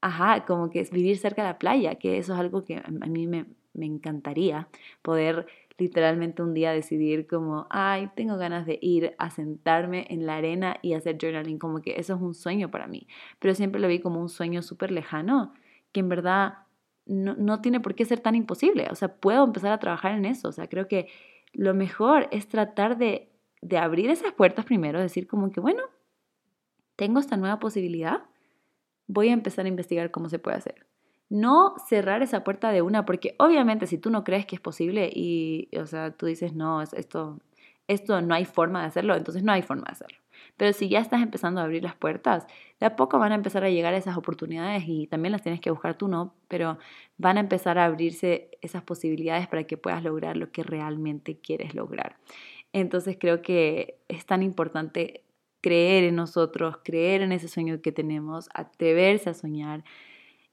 ajá, 0.00 0.44
como 0.44 0.68
que 0.68 0.82
vivir 0.90 1.16
cerca 1.16 1.42
de 1.42 1.48
la 1.48 1.58
playa, 1.58 1.94
que 1.94 2.18
eso 2.18 2.34
es 2.34 2.40
algo 2.40 2.64
que 2.64 2.78
a 2.78 3.06
mí 3.06 3.28
me, 3.28 3.46
me 3.72 3.86
encantaría, 3.86 4.68
poder 5.00 5.46
literalmente 5.78 6.42
un 6.42 6.54
día 6.54 6.72
decidir 6.72 7.28
como, 7.28 7.68
ay, 7.70 8.10
tengo 8.16 8.36
ganas 8.36 8.66
de 8.66 8.80
ir 8.82 9.14
a 9.18 9.30
sentarme 9.30 10.06
en 10.10 10.26
la 10.26 10.36
arena 10.36 10.76
y 10.82 10.94
hacer 10.94 11.18
journaling, 11.20 11.60
como 11.60 11.82
que 11.82 12.00
eso 12.00 12.16
es 12.16 12.20
un 12.20 12.34
sueño 12.34 12.68
para 12.72 12.88
mí, 12.88 13.06
pero 13.38 13.54
siempre 13.54 13.80
lo 13.80 13.86
vi 13.86 14.00
como 14.00 14.20
un 14.20 14.28
sueño 14.28 14.60
súper 14.60 14.90
lejano, 14.90 15.54
que 15.92 16.00
en 16.00 16.08
verdad 16.08 16.54
no, 17.10 17.34
no 17.34 17.60
tiene 17.60 17.80
por 17.80 17.94
qué 17.94 18.04
ser 18.04 18.20
tan 18.20 18.34
imposible, 18.34 18.88
o 18.90 18.94
sea, 18.94 19.08
puedo 19.08 19.44
empezar 19.44 19.72
a 19.72 19.78
trabajar 19.78 20.12
en 20.12 20.24
eso, 20.24 20.48
o 20.48 20.52
sea, 20.52 20.68
creo 20.68 20.88
que 20.88 21.08
lo 21.52 21.74
mejor 21.74 22.28
es 22.30 22.48
tratar 22.48 22.96
de, 22.98 23.30
de 23.60 23.78
abrir 23.78 24.10
esas 24.10 24.32
puertas 24.32 24.64
primero, 24.64 25.00
decir 25.00 25.26
como 25.26 25.50
que, 25.50 25.60
bueno, 25.60 25.82
tengo 26.96 27.18
esta 27.18 27.36
nueva 27.36 27.58
posibilidad, 27.58 28.22
voy 29.06 29.28
a 29.28 29.32
empezar 29.32 29.64
a 29.64 29.68
investigar 29.68 30.10
cómo 30.10 30.28
se 30.28 30.38
puede 30.38 30.56
hacer 30.56 30.86
no 31.30 31.76
cerrar 31.88 32.22
esa 32.22 32.44
puerta 32.44 32.72
de 32.72 32.82
una, 32.82 33.06
porque 33.06 33.36
obviamente 33.38 33.86
si 33.86 33.96
tú 33.96 34.10
no 34.10 34.24
crees 34.24 34.46
que 34.46 34.56
es 34.56 34.60
posible 34.60 35.10
y, 35.14 35.68
o 35.78 35.86
sea, 35.86 36.10
tú 36.10 36.26
dices, 36.26 36.54
no, 36.54 36.82
esto, 36.82 37.38
esto 37.86 38.20
no 38.20 38.34
hay 38.34 38.44
forma 38.44 38.82
de 38.82 38.88
hacerlo, 38.88 39.16
entonces 39.16 39.44
no 39.44 39.52
hay 39.52 39.62
forma 39.62 39.84
de 39.86 39.92
hacerlo. 39.92 40.18
Pero 40.56 40.72
si 40.72 40.88
ya 40.88 41.00
estás 41.00 41.22
empezando 41.22 41.60
a 41.60 41.64
abrir 41.64 41.82
las 41.82 41.94
puertas, 41.94 42.46
de 42.78 42.86
a 42.86 42.96
poco 42.96 43.18
van 43.18 43.32
a 43.32 43.34
empezar 43.34 43.64
a 43.64 43.70
llegar 43.70 43.94
esas 43.94 44.16
oportunidades 44.16 44.84
y 44.86 45.06
también 45.06 45.32
las 45.32 45.42
tienes 45.42 45.60
que 45.60 45.70
buscar 45.70 45.96
tú, 45.96 46.08
¿no? 46.08 46.34
Pero 46.48 46.78
van 47.18 47.36
a 47.36 47.40
empezar 47.40 47.78
a 47.78 47.84
abrirse 47.84 48.50
esas 48.60 48.82
posibilidades 48.82 49.48
para 49.48 49.64
que 49.64 49.76
puedas 49.76 50.02
lograr 50.02 50.36
lo 50.36 50.50
que 50.50 50.62
realmente 50.62 51.38
quieres 51.38 51.74
lograr. 51.74 52.16
Entonces 52.72 53.16
creo 53.18 53.42
que 53.42 53.98
es 54.08 54.26
tan 54.26 54.42
importante 54.42 55.24
creer 55.60 56.04
en 56.04 56.16
nosotros, 56.16 56.78
creer 56.82 57.22
en 57.22 57.32
ese 57.32 57.48
sueño 57.48 57.82
que 57.82 57.92
tenemos, 57.92 58.48
atreverse 58.54 59.30
a 59.30 59.34
soñar, 59.34 59.84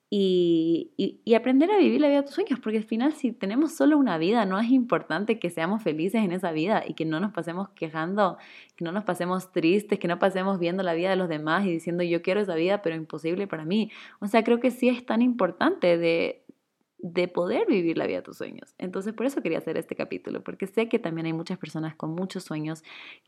y, 0.10 1.22
aprender 1.36 1.70
a 1.70 1.78
vivir 1.78 2.00
la 2.00 2.08
vida 2.08 2.22
de 2.22 2.24
tus 2.24 2.36
sueños, 2.36 2.60
porque 2.60 2.78
al 2.78 2.84
final 2.86 3.14
si 3.14 3.32
tenemos 3.32 3.76
solo 3.76 3.98
una 3.98 4.18
vida, 4.18 4.46
no 4.46 4.60
es 4.60 4.70
importante 4.70 5.38
que 5.38 5.50
seamos 5.50 5.84
felices 5.84 6.24
en 6.24 6.32
esa 6.32 6.52
vida 6.52 6.84
y 6.88 6.94
que 6.94 7.06
no 7.06 7.20
nos 7.20 7.34
pasemos 7.34 7.70
quejando, 7.70 8.38
que 8.76 8.86
no 8.86 8.92
nos 8.92 9.04
pasemos 9.04 9.52
tristes, 9.52 10.00
que 10.00 10.08
no 10.08 10.18
pasemos 10.18 10.60
viendo 10.60 10.82
la 10.84 10.94
vida 10.94 11.10
de 11.10 11.18
los 11.18 11.28
demás 11.30 11.66
y 11.66 11.72
diciendo 11.72 12.04
yo 12.04 12.22
quiero 12.22 12.40
esa 12.40 12.56
vida, 12.56 12.82
pero 12.82 12.96
imposible 12.96 13.48
para 13.48 13.66
mí. 13.66 13.92
O 14.20 14.28
sea, 14.28 14.44
creo 14.44 14.60
que 14.60 14.72
sí 14.72 14.88
es 14.88 15.06
tan 15.06 15.22
importante 15.22 15.98
de, 15.98 16.44
de 17.00 17.28
poder 17.28 17.68
vivir 17.68 17.98
la 17.98 18.08
vida 18.08 18.18
de 18.18 18.24
tus 18.24 18.38
sueños. 18.38 18.76
Entonces, 18.78 19.14
por 19.14 19.26
eso 19.26 19.42
quería 19.42 19.58
hacer 19.58 19.78
este 19.78 19.96
capítulo, 19.96 20.42
porque 20.42 20.68
sé 20.68 20.88
que 20.88 21.00
también 21.00 21.28
hay 21.28 21.34
muchas 21.34 21.58
personas 21.58 21.96
con 21.96 22.12
muchos 22.12 22.46
sueños 22.46 22.84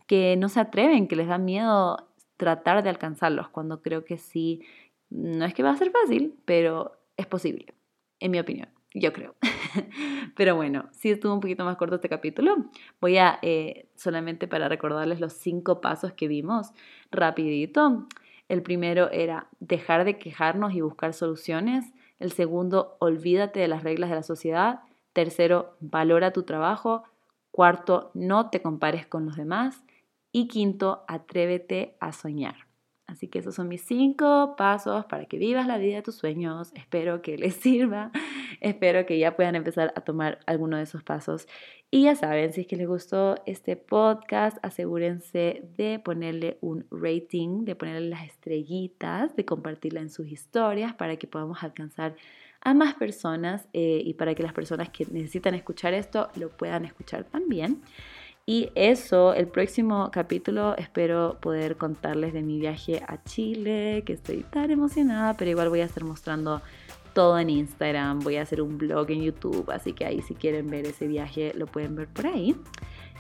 que 0.07 0.37
no 0.37 0.47
se 0.47 0.61
atreven, 0.61 1.07
que 1.07 1.17
les 1.17 1.27
da 1.27 1.37
miedo 1.37 1.97
tratar 2.37 2.83
de 2.83 2.89
alcanzarlos, 2.89 3.49
cuando 3.49 3.81
creo 3.81 4.05
que 4.05 4.17
sí 4.17 4.61
no 5.09 5.45
es 5.45 5.53
que 5.53 5.63
va 5.63 5.71
a 5.71 5.77
ser 5.77 5.91
fácil, 5.91 6.35
pero 6.45 6.99
es 7.17 7.25
posible, 7.25 7.73
en 8.19 8.31
mi 8.31 8.39
opinión, 8.39 8.69
yo 8.93 9.13
creo. 9.13 9.35
pero 10.35 10.55
bueno, 10.55 10.89
sí 10.91 11.09
estuvo 11.09 11.33
un 11.33 11.39
poquito 11.39 11.65
más 11.65 11.77
corto 11.77 11.95
este 11.95 12.09
capítulo. 12.09 12.55
Voy 13.01 13.17
a, 13.17 13.39
eh, 13.41 13.89
solamente 13.95 14.47
para 14.47 14.69
recordarles 14.69 15.19
los 15.19 15.33
cinco 15.33 15.81
pasos 15.81 16.13
que 16.13 16.27
vimos, 16.27 16.71
rapidito. 17.11 18.07
El 18.47 18.63
primero 18.63 19.11
era 19.11 19.47
dejar 19.59 20.05
de 20.05 20.17
quejarnos 20.17 20.73
y 20.73 20.81
buscar 20.81 21.13
soluciones. 21.13 21.85
El 22.19 22.31
segundo, 22.31 22.97
olvídate 22.99 23.59
de 23.59 23.67
las 23.67 23.83
reglas 23.83 24.09
de 24.09 24.15
la 24.15 24.23
sociedad. 24.23 24.81
Tercero, 25.13 25.75
valora 25.79 26.33
tu 26.33 26.43
trabajo. 26.43 27.03
Cuarto, 27.51 28.11
no 28.13 28.49
te 28.49 28.61
compares 28.61 29.05
con 29.05 29.25
los 29.25 29.35
demás. 29.35 29.83
Y 30.31 30.47
quinto, 30.47 31.03
atrévete 31.07 31.95
a 31.99 32.11
soñar. 32.11 32.68
Así 33.09 33.27
que 33.27 33.39
esos 33.39 33.55
son 33.55 33.67
mis 33.67 33.81
cinco 33.81 34.53
pasos 34.55 35.05
para 35.05 35.25
que 35.25 35.39
vivas 35.39 35.65
la 35.65 35.79
vida 35.79 35.95
de 35.95 36.01
tus 36.03 36.15
sueños. 36.15 36.71
Espero 36.75 37.23
que 37.23 37.39
les 37.39 37.55
sirva. 37.55 38.11
Espero 38.61 39.07
que 39.07 39.17
ya 39.17 39.35
puedan 39.35 39.55
empezar 39.55 39.91
a 39.95 40.01
tomar 40.01 40.39
alguno 40.45 40.77
de 40.77 40.83
esos 40.83 41.01
pasos. 41.01 41.47
Y 41.89 42.03
ya 42.03 42.15
saben, 42.15 42.53
si 42.53 42.61
es 42.61 42.67
que 42.67 42.75
les 42.75 42.87
gustó 42.87 43.35
este 43.47 43.75
podcast, 43.75 44.59
asegúrense 44.61 45.63
de 45.75 45.97
ponerle 45.97 46.59
un 46.61 46.85
rating, 46.91 47.65
de 47.65 47.75
ponerle 47.75 48.09
las 48.09 48.27
estrellitas, 48.27 49.35
de 49.35 49.43
compartirla 49.43 50.01
en 50.01 50.11
sus 50.11 50.27
historias 50.27 50.93
para 50.93 51.15
que 51.15 51.25
podamos 51.25 51.63
alcanzar 51.63 52.15
a 52.61 52.75
más 52.75 52.93
personas 52.93 53.67
eh, 53.73 54.03
y 54.05 54.13
para 54.13 54.35
que 54.35 54.43
las 54.43 54.53
personas 54.53 54.89
que 54.89 55.07
necesitan 55.09 55.55
escuchar 55.55 55.95
esto 55.95 56.29
lo 56.35 56.49
puedan 56.49 56.85
escuchar 56.85 57.23
también. 57.23 57.81
Y 58.49 58.71
eso, 58.73 59.35
el 59.35 59.47
próximo 59.47 60.09
capítulo 60.11 60.75
espero 60.75 61.37
poder 61.39 61.77
contarles 61.77 62.33
de 62.33 62.41
mi 62.41 62.59
viaje 62.59 62.99
a 63.07 63.23
Chile, 63.23 64.01
que 64.07 64.13
estoy 64.13 64.41
tan 64.41 64.71
emocionada, 64.71 65.35
pero 65.35 65.51
igual 65.51 65.69
voy 65.69 65.81
a 65.81 65.85
estar 65.85 66.03
mostrando 66.03 66.59
todo 67.13 67.37
en 67.37 67.51
Instagram, 67.51 68.21
voy 68.21 68.37
a 68.37 68.41
hacer 68.41 68.63
un 68.63 68.79
blog 68.79 69.11
en 69.11 69.21
YouTube, 69.21 69.69
así 69.69 69.93
que 69.93 70.03
ahí 70.03 70.23
si 70.23 70.33
quieren 70.33 70.65
ver 70.65 70.87
ese 70.87 71.05
viaje 71.05 71.53
lo 71.53 71.67
pueden 71.67 71.95
ver 71.95 72.07
por 72.07 72.25
ahí. 72.25 72.55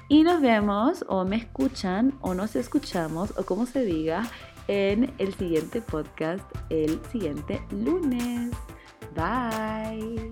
Y 0.07 0.23
nos 0.23 0.41
vemos 0.41 1.05
o 1.07 1.23
me 1.25 1.35
escuchan 1.35 2.15
o 2.21 2.33
nos 2.33 2.55
escuchamos 2.55 3.31
o 3.37 3.45
como 3.45 3.67
se 3.67 3.85
diga 3.85 4.27
en 4.67 5.13
el 5.19 5.35
siguiente 5.35 5.79
podcast 5.79 6.43
el 6.71 6.99
siguiente 7.11 7.61
lunes. 7.69 8.49
Bye. 9.13 10.31